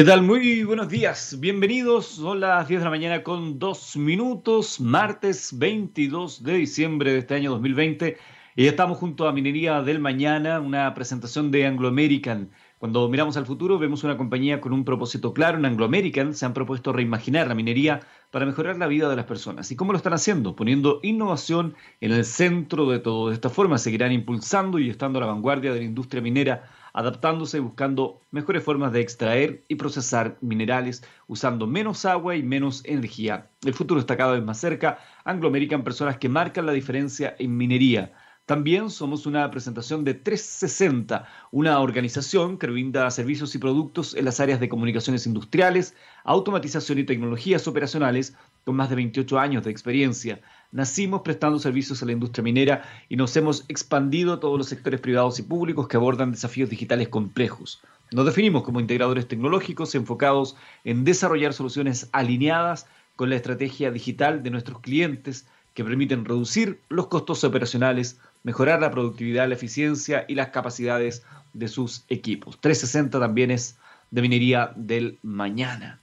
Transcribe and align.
¿Qué 0.00 0.06
tal? 0.06 0.22
Muy 0.22 0.64
buenos 0.64 0.88
días. 0.88 1.36
Bienvenidos. 1.40 2.06
Son 2.06 2.40
las 2.40 2.66
10 2.66 2.80
de 2.80 2.84
la 2.84 2.90
mañana 2.90 3.22
con 3.22 3.58
dos 3.58 3.98
minutos, 3.98 4.80
martes 4.80 5.58
22 5.58 6.42
de 6.42 6.54
diciembre 6.54 7.12
de 7.12 7.18
este 7.18 7.34
año 7.34 7.50
2020. 7.50 8.16
Y 8.56 8.66
estamos 8.66 8.96
junto 8.96 9.28
a 9.28 9.32
Minería 9.32 9.82
del 9.82 9.98
Mañana, 9.98 10.58
una 10.60 10.94
presentación 10.94 11.50
de 11.50 11.66
Anglo 11.66 11.88
American. 11.88 12.50
Cuando 12.78 13.06
miramos 13.10 13.36
al 13.36 13.44
futuro, 13.44 13.78
vemos 13.78 14.02
una 14.02 14.16
compañía 14.16 14.62
con 14.62 14.72
un 14.72 14.86
propósito 14.86 15.34
claro. 15.34 15.58
En 15.58 15.66
Anglo 15.66 15.84
American 15.84 16.32
se 16.32 16.46
han 16.46 16.54
propuesto 16.54 16.94
reimaginar 16.94 17.48
la 17.48 17.54
minería 17.54 18.00
para 18.30 18.46
mejorar 18.46 18.78
la 18.78 18.86
vida 18.86 19.06
de 19.10 19.16
las 19.16 19.26
personas. 19.26 19.70
¿Y 19.70 19.76
cómo 19.76 19.92
lo 19.92 19.98
están 19.98 20.14
haciendo? 20.14 20.56
Poniendo 20.56 21.00
innovación 21.02 21.74
en 22.00 22.12
el 22.12 22.24
centro 22.24 22.88
de 22.88 23.00
todo. 23.00 23.28
De 23.28 23.34
esta 23.34 23.50
forma 23.50 23.76
seguirán 23.76 24.12
impulsando 24.12 24.78
y 24.78 24.88
estando 24.88 25.18
a 25.18 25.20
la 25.20 25.26
vanguardia 25.26 25.74
de 25.74 25.80
la 25.80 25.84
industria 25.84 26.22
minera 26.22 26.70
adaptándose 26.92 27.58
y 27.58 27.60
buscando 27.60 28.20
mejores 28.30 28.62
formas 28.62 28.92
de 28.92 29.00
extraer 29.00 29.64
y 29.68 29.76
procesar 29.76 30.36
minerales 30.40 31.02
usando 31.26 31.66
menos 31.66 32.04
agua 32.04 32.36
y 32.36 32.42
menos 32.42 32.82
energía. 32.84 33.48
El 33.64 33.74
futuro 33.74 34.00
está 34.00 34.16
cada 34.16 34.32
vez 34.32 34.44
más 34.44 34.58
cerca. 34.58 34.98
Anglo 35.24 35.48
American, 35.48 35.84
personas 35.84 36.18
que 36.18 36.28
marcan 36.28 36.66
la 36.66 36.72
diferencia 36.72 37.34
en 37.38 37.56
minería. 37.56 38.12
También 38.50 38.90
somos 38.90 39.26
una 39.26 39.48
presentación 39.48 40.02
de 40.02 40.14
360, 40.14 41.24
una 41.52 41.78
organización 41.78 42.58
que 42.58 42.66
brinda 42.66 43.08
servicios 43.12 43.54
y 43.54 43.58
productos 43.58 44.16
en 44.16 44.24
las 44.24 44.40
áreas 44.40 44.58
de 44.58 44.68
comunicaciones 44.68 45.24
industriales, 45.24 45.94
automatización 46.24 46.98
y 46.98 47.04
tecnologías 47.04 47.68
operacionales 47.68 48.34
con 48.64 48.74
más 48.74 48.90
de 48.90 48.96
28 48.96 49.38
años 49.38 49.62
de 49.62 49.70
experiencia. 49.70 50.40
Nacimos 50.72 51.22
prestando 51.22 51.58
servicios 51.58 52.00
a 52.02 52.06
la 52.06 52.12
industria 52.12 52.44
minera 52.44 52.82
y 53.08 53.16
nos 53.16 53.36
hemos 53.36 53.64
expandido 53.68 54.34
a 54.34 54.40
todos 54.40 54.56
los 54.56 54.68
sectores 54.68 55.00
privados 55.00 55.38
y 55.40 55.42
públicos 55.42 55.88
que 55.88 55.96
abordan 55.96 56.30
desafíos 56.30 56.70
digitales 56.70 57.08
complejos. 57.08 57.82
Nos 58.12 58.26
definimos 58.26 58.62
como 58.62 58.80
integradores 58.80 59.26
tecnológicos 59.26 59.94
enfocados 59.94 60.56
en 60.84 61.04
desarrollar 61.04 61.54
soluciones 61.54 62.08
alineadas 62.12 62.86
con 63.16 63.30
la 63.30 63.36
estrategia 63.36 63.90
digital 63.90 64.42
de 64.42 64.50
nuestros 64.50 64.80
clientes 64.80 65.46
que 65.74 65.84
permiten 65.84 66.24
reducir 66.24 66.80
los 66.88 67.08
costos 67.08 67.44
operacionales, 67.44 68.18
mejorar 68.42 68.80
la 68.80 68.90
productividad, 68.90 69.48
la 69.48 69.54
eficiencia 69.54 70.24
y 70.28 70.34
las 70.34 70.48
capacidades 70.48 71.24
de 71.52 71.68
sus 71.68 72.04
equipos. 72.08 72.60
360 72.60 73.20
también 73.20 73.50
es 73.50 73.76
de 74.10 74.22
minería 74.22 74.72
del 74.76 75.18
mañana. 75.22 75.99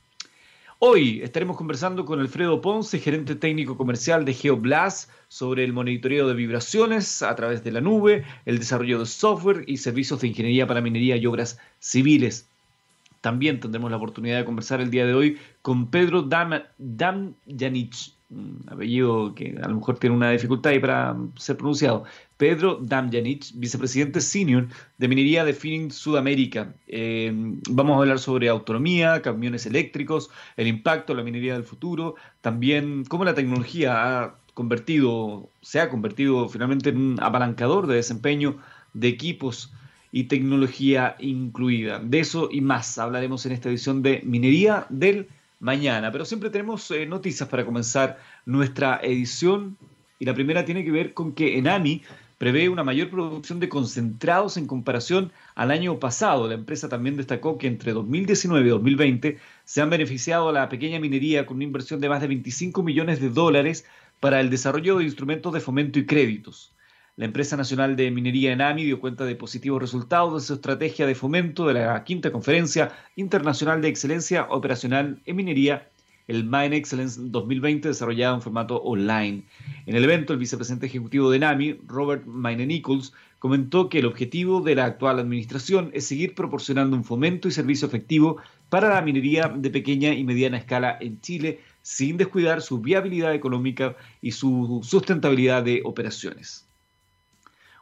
Hoy 0.79 1.21
estaremos 1.23 1.57
conversando 1.57 2.05
con 2.05 2.19
Alfredo 2.19 2.61
Ponce, 2.61 2.99
gerente 2.99 3.33
técnico 3.33 3.75
comercial 3.75 4.25
de 4.25 4.33
GeoBlast, 4.35 5.09
sobre 5.27 5.63
el 5.63 5.73
monitoreo 5.73 6.27
de 6.27 6.35
vibraciones 6.35 7.23
a 7.23 7.35
través 7.35 7.63
de 7.63 7.71
la 7.71 7.81
nube, 7.81 8.25
el 8.45 8.59
desarrollo 8.59 8.99
de 8.99 9.07
software 9.07 9.63
y 9.65 9.77
servicios 9.77 10.21
de 10.21 10.27
ingeniería 10.27 10.67
para 10.67 10.81
minería 10.81 11.17
y 11.17 11.25
obras 11.25 11.57
civiles. 11.79 12.47
También 13.21 13.59
tendremos 13.59 13.89
la 13.89 13.97
oportunidad 13.97 14.37
de 14.37 14.45
conversar 14.45 14.79
el 14.79 14.91
día 14.91 15.07
de 15.07 15.15
hoy 15.15 15.39
con 15.63 15.87
Pedro 15.87 16.21
Dam, 16.21 16.61
Damjanich, 16.77 18.13
un 18.29 18.63
apellido 18.67 19.33
que 19.33 19.57
a 19.59 19.67
lo 19.69 19.77
mejor 19.77 19.97
tiene 19.97 20.15
una 20.15 20.29
dificultad 20.29 20.73
ahí 20.73 20.79
para 20.79 21.17
ser 21.37 21.57
pronunciado, 21.57 22.03
Pedro 22.37 22.79
Damjanich, 22.81 23.51
vicepresidente 23.55 24.21
senior 24.21 24.67
de 24.97 25.07
Minería 25.07 25.43
de 25.43 25.53
Finning 25.53 25.91
Sudamérica. 25.91 26.73
Eh, 26.87 27.31
vamos 27.69 27.95
a 27.95 27.99
hablar 27.99 28.19
sobre 28.19 28.47
autonomía, 28.47 29.21
camiones 29.23 29.65
eléctricos, 29.65 30.29
el 30.55 30.67
impacto 30.67 31.13
de 31.13 31.17
la 31.17 31.23
minería 31.23 31.53
del 31.53 31.63
futuro, 31.63 32.15
también 32.41 33.05
cómo 33.05 33.25
la 33.25 33.33
tecnología 33.33 34.23
ha 34.23 34.35
convertido, 34.53 35.49
se 35.61 35.79
ha 35.79 35.89
convertido 35.89 36.47
finalmente 36.47 36.89
en 36.89 36.97
un 36.97 37.19
apalancador 37.21 37.87
de 37.87 37.95
desempeño 37.95 38.57
de 38.93 39.07
equipos 39.07 39.73
y 40.11 40.25
tecnología 40.25 41.15
incluida. 41.19 41.99
De 41.99 42.19
eso 42.19 42.49
y 42.51 42.61
más 42.61 42.97
hablaremos 42.97 43.45
en 43.45 43.51
esta 43.51 43.69
edición 43.69 44.01
de 44.01 44.21
Minería 44.23 44.85
del 44.89 45.27
Mañana. 45.59 46.11
Pero 46.11 46.23
siempre 46.23 46.51
tenemos 46.51 46.89
eh, 46.91 47.05
noticias 47.05 47.49
para 47.49 47.65
comenzar 47.65 48.19
nuestra 48.45 48.99
edición 49.01 49.77
y 50.19 50.25
la 50.25 50.33
primera 50.33 50.65
tiene 50.65 50.83
que 50.83 50.91
ver 50.91 51.13
con 51.13 51.33
que 51.33 51.57
Enami 51.57 52.01
prevé 52.37 52.69
una 52.69 52.83
mayor 52.83 53.09
producción 53.09 53.59
de 53.59 53.69
concentrados 53.69 54.57
en 54.57 54.67
comparación 54.67 55.31
al 55.55 55.71
año 55.71 55.99
pasado. 55.99 56.47
La 56.47 56.53
empresa 56.53 56.89
también 56.89 57.17
destacó 57.17 57.57
que 57.57 57.67
entre 57.67 57.93
2019 57.93 58.65
y 58.65 58.69
2020 58.69 59.37
se 59.63 59.81
han 59.81 59.89
beneficiado 59.89 60.49
a 60.49 60.53
la 60.53 60.69
pequeña 60.69 60.99
minería 60.99 61.45
con 61.45 61.57
una 61.57 61.63
inversión 61.63 61.99
de 61.99 62.09
más 62.09 62.21
de 62.21 62.27
25 62.27 62.83
millones 62.83 63.19
de 63.19 63.29
dólares 63.29 63.85
para 64.19 64.39
el 64.39 64.49
desarrollo 64.49 64.97
de 64.97 65.05
instrumentos 65.05 65.53
de 65.53 65.59
fomento 65.59 65.99
y 65.99 66.05
créditos. 66.05 66.73
La 67.15 67.25
empresa 67.25 67.57
nacional 67.57 67.95
de 67.95 68.11
minería 68.11 68.51
ENAMI 68.51 68.83
dio 68.83 68.99
cuenta 68.99 69.25
de 69.25 69.35
positivos 69.35 69.81
resultados 69.81 70.33
de 70.33 70.47
su 70.47 70.53
estrategia 70.53 71.07
de 71.07 71.15
fomento 71.15 71.65
de 71.65 71.73
la 71.73 72.03
quinta 72.03 72.31
conferencia 72.31 72.91
internacional 73.15 73.81
de 73.81 73.87
excelencia 73.87 74.45
operacional 74.49 75.19
en 75.25 75.35
minería 75.35 75.89
el 76.27 76.43
Mine 76.43 76.75
Excellence 76.75 77.19
2020 77.23 77.87
desarrollado 77.87 78.35
en 78.35 78.41
formato 78.41 78.81
online. 78.81 79.43
En 79.85 79.95
el 79.95 80.03
evento, 80.03 80.33
el 80.33 80.39
vicepresidente 80.39 80.85
ejecutivo 80.85 81.31
de 81.31 81.39
NAMI, 81.39 81.79
Robert 81.87 82.25
Mine 82.25 82.65
Nichols, 82.65 83.13
comentó 83.39 83.87
que 83.87 83.99
el 83.99 84.05
objetivo 84.05 84.61
de 84.61 84.75
la 84.75 84.85
actual 84.85 85.19
administración 85.19 85.89
es 85.93 86.05
seguir 86.05 86.35
proporcionando 86.35 86.95
un 86.97 87.03
fomento 87.03 87.47
y 87.47 87.51
servicio 87.51 87.87
efectivo 87.87 88.37
para 88.69 88.89
la 88.89 89.01
minería 89.01 89.47
de 89.47 89.69
pequeña 89.69 90.13
y 90.13 90.23
mediana 90.23 90.57
escala 90.57 90.97
en 90.99 91.21
Chile, 91.21 91.61
sin 91.81 92.17
descuidar 92.17 92.61
su 92.61 92.81
viabilidad 92.81 93.33
económica 93.33 93.95
y 94.21 94.31
su 94.31 94.81
sustentabilidad 94.83 95.63
de 95.63 95.81
operaciones. 95.85 96.67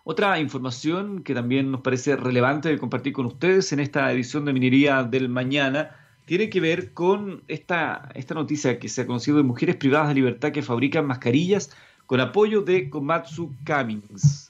Otra 0.04 0.40
información 0.40 1.24
que 1.24 1.34
también 1.34 1.72
nos 1.72 1.82
parece 1.82 2.16
relevante 2.16 2.70
de 2.70 2.78
compartir 2.78 3.14
con 3.14 3.26
ustedes 3.26 3.74
en 3.74 3.80
esta 3.80 4.12
edición 4.12 4.46
de 4.46 4.54
Minería 4.54 5.02
del 5.04 5.30
Mañana 5.30 6.05
tiene 6.26 6.50
que 6.50 6.60
ver 6.60 6.94
con 6.94 7.44
esta, 7.48 8.10
esta 8.16 8.34
noticia 8.34 8.80
que 8.80 8.90
se 8.90 9.02
ha 9.02 9.08
conocido 9.08 9.38
de 9.38 9.44
mujeres 9.44 9.76
privadas 9.76 10.10
de 10.10 10.16
libertad 10.16 10.52
que 10.52 10.62
fabrican 10.62 11.06
mascarillas 11.06 11.72
con 12.06 12.20
apoyo 12.20 12.62
de 12.62 12.90
Komatsu 12.90 13.56
Cummings. 13.66 14.45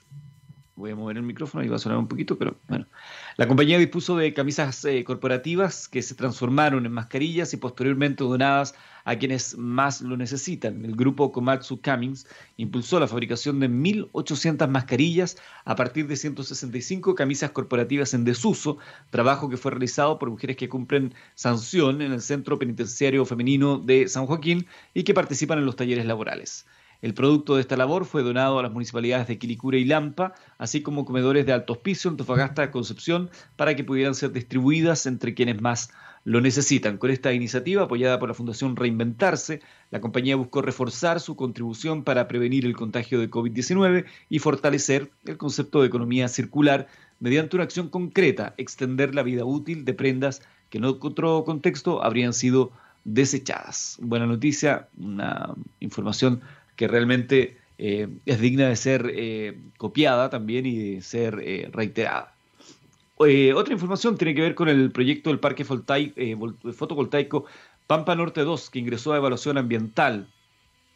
Voy 0.76 0.90
a 0.90 0.94
mover 0.94 1.16
el 1.16 1.22
micrófono 1.22 1.64
y 1.64 1.68
va 1.68 1.76
a 1.76 1.78
sonar 1.78 1.96
un 1.96 2.06
poquito, 2.06 2.36
pero 2.36 2.54
bueno. 2.68 2.86
La 3.38 3.48
compañía 3.48 3.78
dispuso 3.78 4.14
de 4.14 4.34
camisas 4.34 4.84
eh, 4.84 5.04
corporativas 5.04 5.88
que 5.88 6.02
se 6.02 6.14
transformaron 6.14 6.84
en 6.84 6.92
mascarillas 6.92 7.54
y 7.54 7.56
posteriormente 7.56 8.24
donadas 8.24 8.74
a 9.06 9.16
quienes 9.16 9.56
más 9.56 10.02
lo 10.02 10.18
necesitan. 10.18 10.84
El 10.84 10.94
grupo 10.94 11.32
Komatsu 11.32 11.80
Cummings 11.80 12.26
impulsó 12.58 13.00
la 13.00 13.08
fabricación 13.08 13.58
de 13.58 13.70
1.800 13.70 14.68
mascarillas 14.68 15.38
a 15.64 15.76
partir 15.76 16.08
de 16.08 16.16
165 16.16 17.14
camisas 17.14 17.52
corporativas 17.52 18.12
en 18.12 18.24
desuso, 18.24 18.76
trabajo 19.08 19.48
que 19.48 19.56
fue 19.56 19.70
realizado 19.70 20.18
por 20.18 20.28
mujeres 20.28 20.58
que 20.58 20.68
cumplen 20.68 21.14
sanción 21.34 22.02
en 22.02 22.12
el 22.12 22.20
Centro 22.20 22.58
Penitenciario 22.58 23.24
Femenino 23.24 23.78
de 23.78 24.08
San 24.08 24.26
Joaquín 24.26 24.66
y 24.92 25.04
que 25.04 25.14
participan 25.14 25.58
en 25.58 25.64
los 25.64 25.76
talleres 25.76 26.04
laborales. 26.04 26.66
El 27.02 27.14
producto 27.14 27.54
de 27.54 27.60
esta 27.60 27.76
labor 27.76 28.04
fue 28.04 28.22
donado 28.22 28.58
a 28.58 28.62
las 28.62 28.72
municipalidades 28.72 29.28
de 29.28 29.38
Quilicura 29.38 29.78
y 29.78 29.84
Lampa, 29.84 30.34
así 30.58 30.82
como 30.82 31.04
comedores 31.04 31.46
de 31.46 31.52
Alto 31.52 31.74
Hospicio, 31.74 32.10
Antofagasta, 32.10 32.70
Concepción, 32.70 33.30
para 33.56 33.76
que 33.76 33.84
pudieran 33.84 34.14
ser 34.14 34.32
distribuidas 34.32 35.06
entre 35.06 35.34
quienes 35.34 35.60
más 35.60 35.90
lo 36.24 36.40
necesitan. 36.40 36.98
Con 36.98 37.10
esta 37.10 37.32
iniciativa, 37.32 37.84
apoyada 37.84 38.18
por 38.18 38.28
la 38.28 38.34
Fundación 38.34 38.74
Reinventarse, 38.74 39.60
la 39.90 40.00
compañía 40.00 40.34
buscó 40.34 40.60
reforzar 40.60 41.20
su 41.20 41.36
contribución 41.36 42.02
para 42.02 42.26
prevenir 42.26 42.66
el 42.66 42.74
contagio 42.74 43.20
de 43.20 43.30
COVID-19 43.30 44.06
y 44.28 44.38
fortalecer 44.40 45.10
el 45.24 45.36
concepto 45.36 45.80
de 45.80 45.86
economía 45.86 46.26
circular 46.26 46.88
mediante 47.20 47.56
una 47.56 47.64
acción 47.64 47.88
concreta, 47.88 48.54
extender 48.56 49.14
la 49.14 49.22
vida 49.22 49.44
útil 49.44 49.84
de 49.84 49.94
prendas 49.94 50.42
que 50.68 50.78
en 50.78 50.84
otro 50.84 51.44
contexto 51.44 52.02
habrían 52.02 52.32
sido 52.32 52.72
desechadas. 53.04 53.96
Buena 54.00 54.26
noticia, 54.26 54.88
una 54.98 55.54
información 55.78 56.40
que 56.76 56.88
realmente 56.88 57.56
eh, 57.78 58.08
es 58.24 58.40
digna 58.40 58.68
de 58.68 58.76
ser 58.76 59.10
eh, 59.14 59.58
copiada 59.76 60.30
también 60.30 60.66
y 60.66 60.94
de 60.94 61.02
ser 61.02 61.40
eh, 61.42 61.68
reiterada. 61.72 62.32
Otra 63.18 63.72
información 63.72 64.18
tiene 64.18 64.34
que 64.34 64.42
ver 64.42 64.54
con 64.54 64.68
el 64.68 64.92
proyecto 64.92 65.30
del 65.30 65.38
parque 65.40 65.64
fotovoltaico 65.64 67.46
Pampa 67.86 68.14
Norte 68.14 68.42
2, 68.42 68.68
que 68.68 68.78
ingresó 68.78 69.14
a 69.14 69.16
evaluación 69.16 69.56
ambiental. 69.56 70.28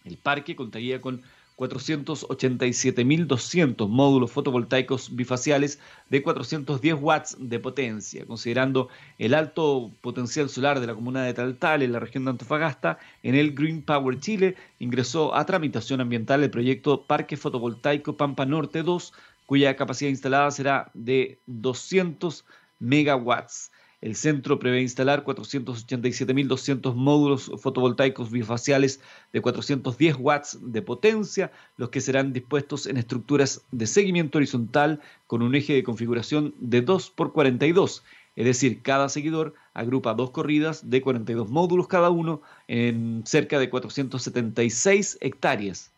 El 0.04 0.18
parque 0.18 0.54
contaría 0.54 1.00
con 1.00 1.22
487.200 1.60 3.86
módulos 3.86 4.32
fotovoltaicos 4.32 5.14
bifaciales 5.14 5.78
de 6.08 6.22
410 6.22 6.94
watts 6.94 7.36
de 7.38 7.60
potencia. 7.60 8.24
Considerando 8.24 8.88
el 9.18 9.34
alto 9.34 9.92
potencial 10.00 10.48
solar 10.48 10.80
de 10.80 10.86
la 10.86 10.94
comuna 10.94 11.22
de 11.22 11.34
Taltal 11.34 11.82
en 11.82 11.92
la 11.92 12.00
región 12.00 12.24
de 12.24 12.30
Antofagasta, 12.30 12.98
en 13.22 13.34
el 13.34 13.54
Green 13.54 13.82
Power 13.82 14.18
Chile 14.18 14.56
ingresó 14.78 15.34
a 15.34 15.44
tramitación 15.44 16.00
ambiental 16.00 16.42
el 16.42 16.50
proyecto 16.50 17.06
Parque 17.06 17.36
Fotovoltaico 17.36 18.16
Pampa 18.16 18.46
Norte 18.46 18.82
2, 18.82 19.12
cuya 19.44 19.76
capacidad 19.76 20.08
instalada 20.08 20.50
será 20.50 20.90
de 20.94 21.42
200 21.44 22.46
megawatts. 22.78 23.70
El 24.00 24.16
centro 24.16 24.58
prevé 24.58 24.80
instalar 24.80 25.24
487.200 25.24 26.94
módulos 26.94 27.52
fotovoltaicos 27.58 28.30
bifaciales 28.30 29.00
de 29.32 29.42
410 29.42 30.16
watts 30.18 30.58
de 30.62 30.80
potencia, 30.80 31.52
los 31.76 31.90
que 31.90 32.00
serán 32.00 32.32
dispuestos 32.32 32.86
en 32.86 32.96
estructuras 32.96 33.62
de 33.70 33.86
seguimiento 33.86 34.38
horizontal 34.38 35.00
con 35.26 35.42
un 35.42 35.54
eje 35.54 35.74
de 35.74 35.82
configuración 35.82 36.54
de 36.60 36.80
2 36.80 37.12
x 37.14 37.30
42 37.34 38.02
Es 38.36 38.46
decir, 38.46 38.80
cada 38.80 39.10
seguidor 39.10 39.52
agrupa 39.74 40.14
dos 40.14 40.30
corridas 40.30 40.88
de 40.88 41.02
42 41.02 41.50
módulos 41.50 41.86
cada 41.86 42.08
uno 42.08 42.40
en 42.68 43.22
cerca 43.26 43.58
de 43.58 43.68
476 43.68 45.18
hectáreas. 45.20 45.92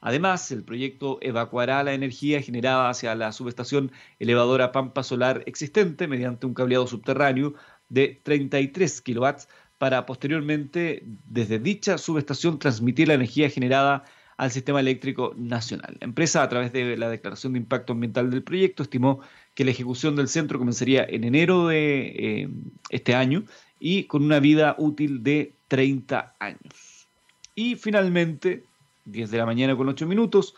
Además, 0.00 0.50
el 0.52 0.62
proyecto 0.62 1.18
evacuará 1.20 1.82
la 1.82 1.94
energía 1.94 2.42
generada 2.42 2.90
hacia 2.90 3.14
la 3.14 3.32
subestación 3.32 3.92
elevadora 4.18 4.72
Pampa 4.72 5.02
Solar 5.02 5.42
existente 5.46 6.08
mediante 6.08 6.46
un 6.46 6.54
cableado 6.54 6.86
subterráneo 6.86 7.54
de 7.88 8.20
33 8.22 9.00
kilowatts 9.02 9.48
para 9.78 10.06
posteriormente, 10.06 11.02
desde 11.26 11.58
dicha 11.58 11.98
subestación, 11.98 12.58
transmitir 12.58 13.08
la 13.08 13.14
energía 13.14 13.50
generada 13.50 14.04
al 14.36 14.50
sistema 14.50 14.80
eléctrico 14.80 15.34
nacional. 15.36 15.96
La 16.00 16.06
empresa, 16.06 16.42
a 16.42 16.48
través 16.48 16.72
de 16.72 16.96
la 16.96 17.08
declaración 17.08 17.54
de 17.54 17.58
impacto 17.58 17.92
ambiental 17.92 18.30
del 18.30 18.42
proyecto, 18.42 18.82
estimó 18.82 19.20
que 19.54 19.64
la 19.64 19.70
ejecución 19.70 20.16
del 20.16 20.28
centro 20.28 20.58
comenzaría 20.58 21.04
en 21.04 21.24
enero 21.24 21.68
de 21.68 22.06
eh, 22.06 22.48
este 22.90 23.14
año 23.14 23.44
y 23.78 24.04
con 24.04 24.22
una 24.22 24.40
vida 24.40 24.74
útil 24.78 25.22
de 25.22 25.54
30 25.68 26.36
años. 26.38 27.08
Y 27.54 27.76
finalmente, 27.76 28.64
10 29.06 29.30
de 29.30 29.38
la 29.38 29.46
mañana 29.46 29.76
con 29.76 29.88
8 29.88 30.06
minutos, 30.06 30.54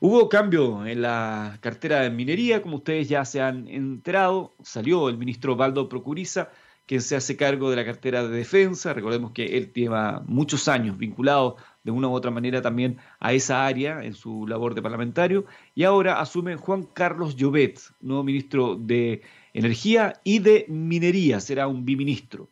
hubo 0.00 0.28
cambio 0.28 0.86
en 0.86 1.02
la 1.02 1.58
cartera 1.60 2.00
de 2.00 2.10
minería, 2.10 2.62
como 2.62 2.76
ustedes 2.76 3.08
ya 3.08 3.24
se 3.24 3.40
han 3.40 3.68
enterado, 3.68 4.54
salió 4.62 5.08
el 5.08 5.18
ministro 5.18 5.56
Valdo 5.56 5.88
Procuriza, 5.88 6.50
quien 6.86 7.02
se 7.02 7.14
hace 7.14 7.36
cargo 7.36 7.70
de 7.70 7.76
la 7.76 7.84
cartera 7.84 8.26
de 8.26 8.36
defensa. 8.36 8.92
Recordemos 8.92 9.30
que 9.30 9.56
él 9.56 9.72
lleva 9.72 10.24
muchos 10.26 10.66
años 10.66 10.98
vinculado 10.98 11.56
de 11.84 11.92
una 11.92 12.08
u 12.08 12.12
otra 12.12 12.32
manera 12.32 12.62
también 12.62 12.98
a 13.20 13.32
esa 13.32 13.64
área 13.64 14.02
en 14.02 14.14
su 14.14 14.44
labor 14.48 14.74
de 14.74 14.82
parlamentario. 14.82 15.44
Y 15.76 15.84
ahora 15.84 16.20
asume 16.20 16.56
Juan 16.56 16.82
Carlos 16.82 17.36
Llobet, 17.36 17.78
nuevo 18.00 18.24
ministro 18.24 18.74
de 18.74 19.22
Energía 19.52 20.14
y 20.24 20.40
de 20.40 20.66
Minería, 20.68 21.38
será 21.38 21.68
un 21.68 21.84
biministro. 21.84 22.48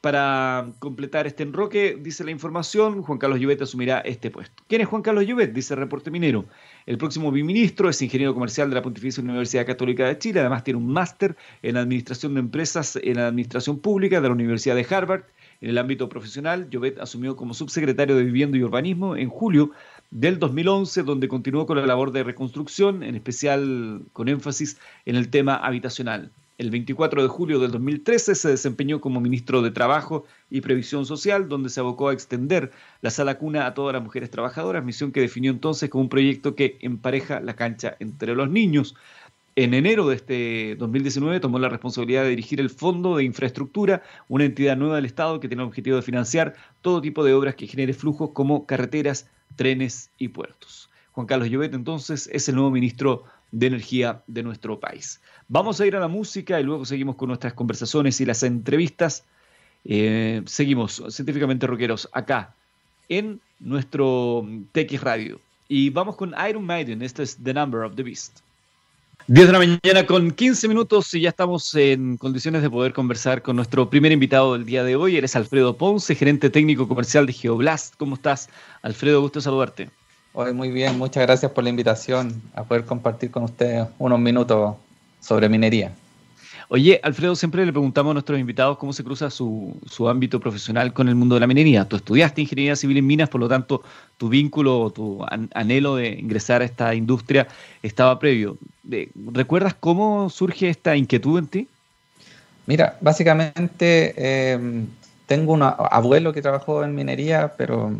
Para 0.00 0.72
completar 0.78 1.26
este 1.26 1.42
enroque, 1.42 1.98
dice 2.00 2.22
la 2.24 2.30
información, 2.30 3.02
Juan 3.02 3.18
Carlos 3.18 3.40
Llobet 3.40 3.60
asumirá 3.62 3.98
este 4.00 4.30
puesto. 4.30 4.62
¿Quién 4.68 4.80
es 4.80 4.86
Juan 4.86 5.02
Carlos 5.02 5.26
Llobet? 5.26 5.52
Dice 5.52 5.74
el 5.74 5.80
reporte 5.80 6.10
minero. 6.10 6.44
El 6.86 6.98
próximo 6.98 7.32
biministro 7.32 7.88
es 7.88 8.00
ingeniero 8.00 8.32
comercial 8.32 8.68
de 8.68 8.76
la 8.76 8.82
Pontificia 8.82 9.22
Universidad 9.22 9.66
Católica 9.66 10.06
de 10.06 10.16
Chile, 10.18 10.40
además 10.40 10.62
tiene 10.62 10.78
un 10.78 10.92
máster 10.92 11.36
en 11.62 11.76
Administración 11.76 12.34
de 12.34 12.40
Empresas 12.40 12.96
en 13.02 13.18
Administración 13.18 13.80
Pública 13.80 14.20
de 14.20 14.28
la 14.28 14.34
Universidad 14.34 14.76
de 14.76 14.86
Harvard 14.88 15.24
en 15.60 15.70
el 15.70 15.78
ámbito 15.78 16.08
profesional, 16.08 16.70
Llobet 16.70 17.00
asumió 17.00 17.34
como 17.34 17.52
subsecretario 17.52 18.16
de 18.16 18.22
Vivienda 18.22 18.56
y 18.56 18.62
Urbanismo 18.62 19.16
en 19.16 19.28
julio 19.28 19.72
del 20.10 20.38
2011, 20.38 21.02
donde 21.02 21.26
continuó 21.26 21.66
con 21.66 21.78
la 21.78 21.86
labor 21.86 22.12
de 22.12 22.22
reconstrucción, 22.22 23.02
en 23.02 23.16
especial 23.16 24.02
con 24.12 24.28
énfasis 24.28 24.78
en 25.04 25.16
el 25.16 25.30
tema 25.30 25.56
habitacional. 25.56 26.30
El 26.58 26.72
24 26.72 27.22
de 27.22 27.28
julio 27.28 27.60
del 27.60 27.70
2013 27.70 28.34
se 28.34 28.48
desempeñó 28.48 29.00
como 29.00 29.20
ministro 29.20 29.62
de 29.62 29.70
Trabajo 29.70 30.24
y 30.50 30.60
Previsión 30.60 31.06
Social, 31.06 31.48
donde 31.48 31.68
se 31.68 31.78
abocó 31.78 32.08
a 32.08 32.12
extender 32.12 32.72
la 33.00 33.10
sala 33.10 33.38
cuna 33.38 33.64
a 33.64 33.74
todas 33.74 33.92
las 33.92 34.02
mujeres 34.02 34.28
trabajadoras, 34.28 34.84
misión 34.84 35.12
que 35.12 35.20
definió 35.20 35.52
entonces 35.52 35.88
como 35.88 36.02
un 36.02 36.08
proyecto 36.08 36.56
que 36.56 36.76
empareja 36.80 37.38
la 37.38 37.54
cancha 37.54 37.96
entre 38.00 38.34
los 38.34 38.50
niños. 38.50 38.96
En 39.54 39.72
enero 39.72 40.08
de 40.08 40.16
este 40.16 40.74
2019 40.80 41.38
tomó 41.38 41.60
la 41.60 41.68
responsabilidad 41.68 42.24
de 42.24 42.30
dirigir 42.30 42.58
el 42.58 42.70
Fondo 42.70 43.16
de 43.16 43.22
Infraestructura, 43.22 44.02
una 44.26 44.44
entidad 44.44 44.76
nueva 44.76 44.96
del 44.96 45.04
Estado 45.04 45.38
que 45.38 45.46
tiene 45.46 45.62
el 45.62 45.68
objetivo 45.68 45.94
de 45.94 46.02
financiar 46.02 46.54
todo 46.80 47.00
tipo 47.00 47.22
de 47.22 47.34
obras 47.34 47.54
que 47.54 47.68
genere 47.68 47.94
flujos 47.94 48.30
como 48.32 48.66
carreteras, 48.66 49.30
trenes 49.54 50.10
y 50.18 50.26
puertos. 50.26 50.90
Juan 51.12 51.28
Carlos 51.28 51.50
Llobet 51.50 51.74
entonces 51.74 52.28
es 52.32 52.48
el 52.48 52.56
nuevo 52.56 52.72
ministro 52.72 53.24
de 53.50 53.66
Energía 53.66 54.22
de 54.26 54.42
nuestro 54.42 54.78
país. 54.78 55.20
Vamos 55.48 55.80
a 55.80 55.86
ir 55.86 55.96
a 55.96 56.00
la 56.00 56.08
música 56.08 56.60
y 56.60 56.64
luego 56.64 56.84
seguimos 56.84 57.16
con 57.16 57.28
nuestras 57.28 57.54
conversaciones 57.54 58.20
y 58.20 58.26
las 58.26 58.42
entrevistas. 58.42 59.24
Eh, 59.84 60.42
seguimos 60.46 61.02
científicamente 61.10 61.66
rockeros 61.66 62.08
acá 62.12 62.54
en 63.08 63.40
nuestro 63.58 64.46
TX 64.72 65.00
Radio. 65.00 65.40
Y 65.68 65.90
vamos 65.90 66.16
con 66.16 66.34
Iron 66.48 66.64
Maiden, 66.64 67.02
este 67.02 67.22
es 67.22 67.36
The 67.42 67.54
Number 67.54 67.82
of 67.82 67.94
the 67.94 68.02
Beast. 68.02 68.40
10 69.26 69.46
de 69.46 69.52
la 69.52 69.58
mañana 69.58 70.06
con 70.06 70.30
15 70.30 70.68
minutos 70.68 71.12
y 71.12 71.20
ya 71.20 71.28
estamos 71.28 71.74
en 71.74 72.16
condiciones 72.16 72.62
de 72.62 72.70
poder 72.70 72.94
conversar 72.94 73.42
con 73.42 73.56
nuestro 73.56 73.90
primer 73.90 74.10
invitado 74.10 74.54
del 74.54 74.64
día 74.64 74.84
de 74.84 74.96
hoy. 74.96 75.18
Eres 75.18 75.36
Alfredo 75.36 75.76
Ponce, 75.76 76.14
gerente 76.14 76.48
técnico 76.48 76.88
comercial 76.88 77.26
de 77.26 77.34
Geoblast. 77.34 77.94
¿Cómo 77.98 78.14
estás? 78.14 78.48
Alfredo, 78.80 79.20
gusto 79.20 79.42
saludarte. 79.42 79.90
Hoy 80.32 80.52
muy 80.52 80.70
bien, 80.70 80.98
muchas 80.98 81.24
gracias 81.24 81.50
por 81.52 81.64
la 81.64 81.70
invitación 81.70 82.42
a 82.54 82.62
poder 82.62 82.84
compartir 82.84 83.30
con 83.30 83.44
ustedes 83.44 83.88
unos 83.98 84.20
minutos 84.20 84.76
sobre 85.20 85.48
minería. 85.48 85.92
Oye, 86.70 87.00
Alfredo, 87.02 87.34
siempre 87.34 87.64
le 87.64 87.72
preguntamos 87.72 88.10
a 88.10 88.14
nuestros 88.14 88.38
invitados 88.38 88.76
cómo 88.76 88.92
se 88.92 89.02
cruza 89.02 89.30
su, 89.30 89.80
ámbito 90.06 90.38
profesional 90.38 90.92
con 90.92 91.08
el 91.08 91.14
mundo 91.14 91.34
de 91.34 91.40
la 91.40 91.46
minería. 91.46 91.86
Tú 91.86 91.96
estudiaste 91.96 92.42
ingeniería 92.42 92.76
civil 92.76 92.98
en 92.98 93.06
minas, 93.06 93.30
por 93.30 93.40
lo 93.40 93.48
tanto, 93.48 93.82
tu 94.18 94.28
vínculo, 94.28 94.90
tu 94.90 95.24
anhelo 95.54 95.96
de 95.96 96.10
ingresar 96.10 96.60
a 96.60 96.66
esta 96.66 96.94
industria 96.94 97.48
estaba 97.82 98.18
previo. 98.18 98.58
¿Recuerdas 99.32 99.74
cómo 99.80 100.28
surge 100.28 100.68
esta 100.68 100.94
inquietud 100.94 101.38
en 101.38 101.46
ti? 101.46 101.68
Mira, 102.66 102.98
básicamente 103.00 104.52
em, 104.52 104.88
tengo 105.24 105.54
un 105.54 105.62
abuelo 105.62 106.34
que 106.34 106.42
trabajó 106.42 106.84
en 106.84 106.94
minería, 106.94 107.54
pero 107.56 107.92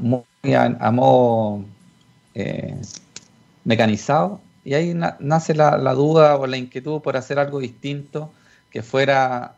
muy 0.00 0.22
a, 0.52 0.90
modo 0.90 1.64
eh, 2.34 2.76
mecanizado 3.64 4.40
y 4.64 4.74
ahí 4.74 4.94
nace 5.20 5.54
la, 5.54 5.78
duda 5.94 6.36
o 6.36 6.46
la 6.46 6.56
inquietud 6.56 7.00
por 7.00 7.16
hacer 7.16 7.38
algo 7.38 7.60
distinto 7.60 8.30
que 8.70 8.82
fuera 8.82 9.54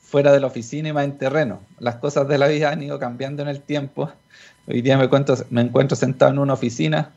fuera 0.00 0.32
de 0.32 0.40
la 0.40 0.46
oficina 0.46 0.88
y 0.88 0.92
más 0.94 1.04
en 1.04 1.18
terreno. 1.18 1.60
Las 1.80 1.96
cosas 1.96 2.26
de 2.28 2.38
la 2.38 2.48
vida 2.48 2.70
han 2.70 2.82
ido 2.82 2.98
cambiando 2.98 3.42
en 3.42 3.48
el 3.48 3.60
tiempo. 3.60 4.10
Hoy 4.66 4.80
día 4.80 4.96
me 4.96 5.04
encuentro, 5.04 5.36
me 5.50 5.60
encuentro 5.60 5.96
sentado 5.96 6.32
en 6.32 6.38
una 6.38 6.54
oficina 6.54 7.10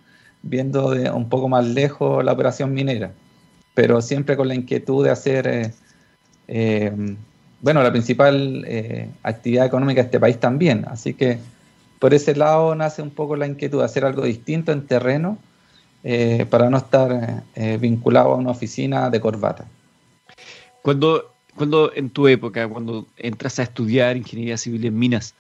viendo 0.44 0.92
de 0.92 1.10
un 1.10 1.30
poco 1.30 1.48
más 1.48 1.66
lejos 1.66 2.24
la 2.26 2.34
operación 2.34 2.74
minera, 2.74 3.12
pero 3.74 4.02
siempre 4.02 4.36
con 4.36 4.50
la 4.50 4.56
inquietud 4.56 5.06
de 5.06 5.12
hacer, 5.12 5.48
eh, 5.48 5.74
eh, 6.50 7.16
bueno, 7.62 7.82
la 7.82 7.92
principal 7.92 8.66
actividad 9.24 9.66
económica 9.66 10.02
de 10.02 10.08
este 10.08 10.20
país 10.20 10.38
también. 10.38 10.86
Así 10.90 11.14
que 11.14 11.40
por 12.02 12.16
ese 12.16 12.36
lado 12.36 12.74
nace 12.74 13.04
un 13.04 13.12
poco 13.12 13.36
la 13.36 13.46
inquietud 13.46 13.84
hacer 13.84 14.06
algo 14.06 14.24
distinto 14.24 14.72
en 14.72 14.88
terreno 14.88 15.38
eh, 16.04 16.48
para 16.50 16.68
no 16.68 16.78
estar 16.78 17.44
eh, 17.54 17.78
vinculado 17.80 18.34
a 18.34 18.38
una 18.38 18.50
oficina 18.50 19.12
de 19.12 19.22
corbata. 19.22 19.68
Cuando, 20.82 21.32
cuando 21.56 21.94
en 21.94 22.10
tu 22.10 22.28
época, 22.28 22.68
cuando 22.68 23.06
entras 23.18 23.60
a 23.60 23.64
estudiar 23.64 24.18
ingeniería 24.18 24.58
civil 24.58 24.84
en 24.84 24.98
minas, 24.98 25.36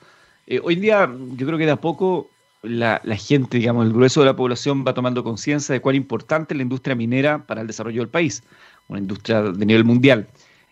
eh, 0.45 0.61
hoy 0.63 0.75
en 0.75 0.81
día 0.81 1.11
yo 1.35 1.47
creo 1.47 1.57
que 1.57 1.65
de 1.65 1.71
a 1.71 1.81
poco 1.81 2.29
la, 2.61 3.01
la, 3.05 3.15
gente, 3.15 3.57
digamos, 3.57 3.87
el 3.87 3.91
grueso 3.91 4.19
de 4.19 4.27
la 4.27 4.35
población 4.35 4.85
va 4.87 4.93
tomando 4.93 5.23
conciencia 5.23 5.73
de 5.73 5.81
cuán 5.81 5.95
importante 5.95 6.53
es 6.53 6.57
la 6.57 6.63
industria 6.63 6.95
minera 6.95 7.39
para 7.39 7.61
el 7.61 7.67
desarrollo 7.67 8.01
del 8.01 8.09
país, 8.09 8.43
una 8.87 8.99
industria 8.99 9.41
de 9.41 9.65
nivel 9.65 9.83
mundial 9.83 10.27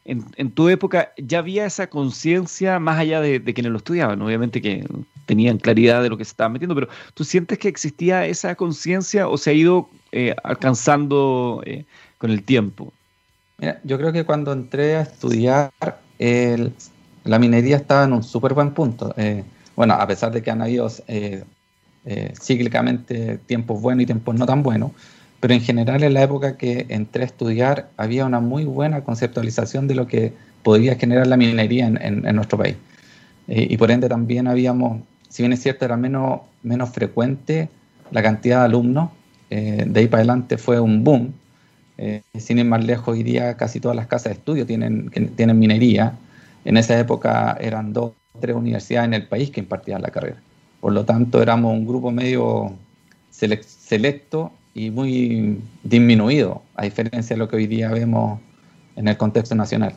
en, 0.06 0.52
tu 0.52 0.70
época 0.70 1.12
ya 1.18 1.40
había 1.40 1.66
esa 1.66 1.88
conciencia 1.88 2.80
más 2.80 2.98
allá 2.98 3.22
de, 3.22 3.44
quienes 3.54 3.72
lo 3.72 3.78
estudiaban, 3.78 4.22
obviamente 4.22 4.62
que 4.62 4.86
tenían 5.26 5.58
claridad 5.58 6.02
de 6.02 6.10
lo 6.10 6.18
que 6.18 6.26
se 6.26 6.32
estaba 6.32 6.50
metiendo, 6.50 6.74
pero 6.74 6.88
¿tú 7.14 7.24
sientes 7.24 7.60
que 7.60 7.68
existía 7.68 8.26
esa 8.26 8.56
conciencia 8.56 9.28
o 9.28 9.38
se 9.38 9.52
ha 9.52 9.54
ido 9.54 9.90
eh, 10.12 10.36
alcanzando 10.44 11.62
eh, 11.66 11.86
con 12.18 12.32
el 12.32 12.44
tiempo? 12.44 12.92
Mira, 13.60 13.80
yo 13.84 13.98
creo 13.98 14.12
que 14.12 14.24
cuando 14.24 14.52
entré 14.54 14.96
a 14.96 15.02
estudiar, 15.02 15.72
la 17.24 17.40
minería 17.40 17.76
estaba 17.76 18.06
en 18.06 18.14
un 18.14 18.24
súper 18.24 18.54
buen 18.54 18.72
punto. 18.72 19.14
Eh, 19.18 19.44
bueno, 19.76 19.94
a 19.94 20.08
pesar 20.08 20.32
de 20.32 20.42
que 20.42 20.50
han 20.50 20.62
habido 20.62 20.90
cíclicamente 22.42 23.38
tiempos 23.46 23.82
buenos 23.82 24.04
y 24.04 24.06
tiempos 24.06 24.36
no 24.36 24.46
tan 24.46 24.64
buenos, 24.64 24.92
pero 25.40 25.54
en 25.54 25.62
general 25.62 26.04
en 26.04 26.14
la 26.14 26.24
época 26.24 26.58
que 26.58 26.86
entré 26.90 27.24
a 27.24 27.26
estudiar 27.26 27.90
había 27.98 28.26
una 28.26 28.40
muy 28.40 28.66
buena 28.66 29.04
conceptualización 29.04 29.88
de 29.88 29.96
lo 29.96 30.08
que 30.08 30.34
podría 30.64 30.96
generar 30.96 31.28
la 31.28 31.38
minería 31.38 31.88
en, 31.88 32.36
nuestro 32.36 32.58
país. 32.58 32.76
Eh, 33.48 33.68
y 33.70 33.78
por 33.78 33.92
ende 33.92 34.10
también 34.10 34.48
habíamos, 34.48 35.02
si 35.30 35.44
bien 35.44 35.54
es 35.54 35.62
cierto, 35.62 35.86
era 35.86 35.96
menos, 35.98 36.42
menos 36.62 36.90
frecuente 36.90 37.70
la 38.12 38.22
cantidad 38.22 38.60
de 38.60 38.66
alumnos, 38.66 39.12
eh, 39.50 39.86
de 39.88 40.00
ahí 40.00 40.08
para 40.08 40.22
adelante 40.22 40.58
fue 40.58 40.80
un 40.80 41.04
boom. 41.04 41.34
Eh, 41.98 42.22
sin 42.38 42.60
ir 42.60 42.66
más 42.66 42.84
lejos, 42.84 43.10
hoy 43.10 43.24
día 43.24 43.56
casi 43.58 43.80
todas 43.80 43.96
las 43.96 44.08
casas 44.08 44.26
de 44.26 44.40
estudio 44.40 44.66
tienen, 44.66 45.10
tienen 45.36 45.58
minería. 45.60 46.14
En 46.66 46.78
esa 46.78 47.00
época 47.00 47.58
eran 47.60 47.94
dos 47.94 48.14
o 48.34 48.40
tres 48.40 48.56
universidades 48.56 49.08
en 49.08 49.14
el 49.14 49.28
país 49.28 49.52
que 49.52 49.60
impartían 49.60 50.02
la 50.02 50.10
carrera. 50.10 50.38
Por 50.80 50.94
lo 50.94 51.06
tanto, 51.06 51.42
éramos 51.42 51.74
un 51.74 51.86
grupo 51.86 52.12
medio 52.12 52.74
selecto 53.32 54.52
y 54.80 54.92
muy 54.92 55.60
disminuido, 55.84 56.64
a 56.76 56.84
diferencia 56.86 57.36
de 57.36 57.38
lo 57.38 57.50
que 57.50 57.58
hoy 57.58 57.68
día 57.68 57.90
vemos 57.90 58.40
en 58.96 59.10
el 59.10 59.18
contexto 59.18 59.54
nacional. 59.54 59.94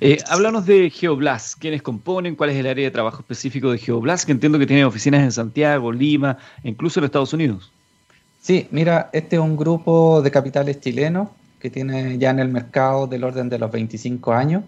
Eh, 0.00 0.18
háblanos 0.28 0.64
de 0.64 0.88
Geoblast, 0.88 1.58
quiénes 1.58 1.82
componen, 1.82 2.34
cuál 2.34 2.50
es 2.50 2.56
el 2.56 2.66
área 2.66 2.84
de 2.84 2.90
trabajo 2.90 3.20
específico 3.20 3.70
de 3.70 3.76
Geoblast, 3.76 4.24
que 4.24 4.32
entiendo 4.32 4.58
que 4.58 4.66
tiene 4.66 4.86
oficinas 4.86 5.22
en 5.22 5.32
Santiago, 5.32 5.92
Lima, 5.92 6.38
incluso 6.64 6.98
en 6.98 7.04
Estados 7.04 7.34
Unidos. 7.34 7.70
Sí, 8.40 8.68
mira, 8.70 9.10
este 9.12 9.36
es 9.36 9.42
un 9.42 9.56
grupo 9.56 10.22
de 10.22 10.30
capitales 10.30 10.80
chilenos 10.80 11.28
que 11.60 11.68
tiene 11.68 12.16
ya 12.16 12.30
en 12.30 12.38
el 12.38 12.48
mercado 12.48 13.06
del 13.06 13.22
orden 13.22 13.50
de 13.50 13.58
los 13.58 13.70
25 13.70 14.32
años. 14.32 14.64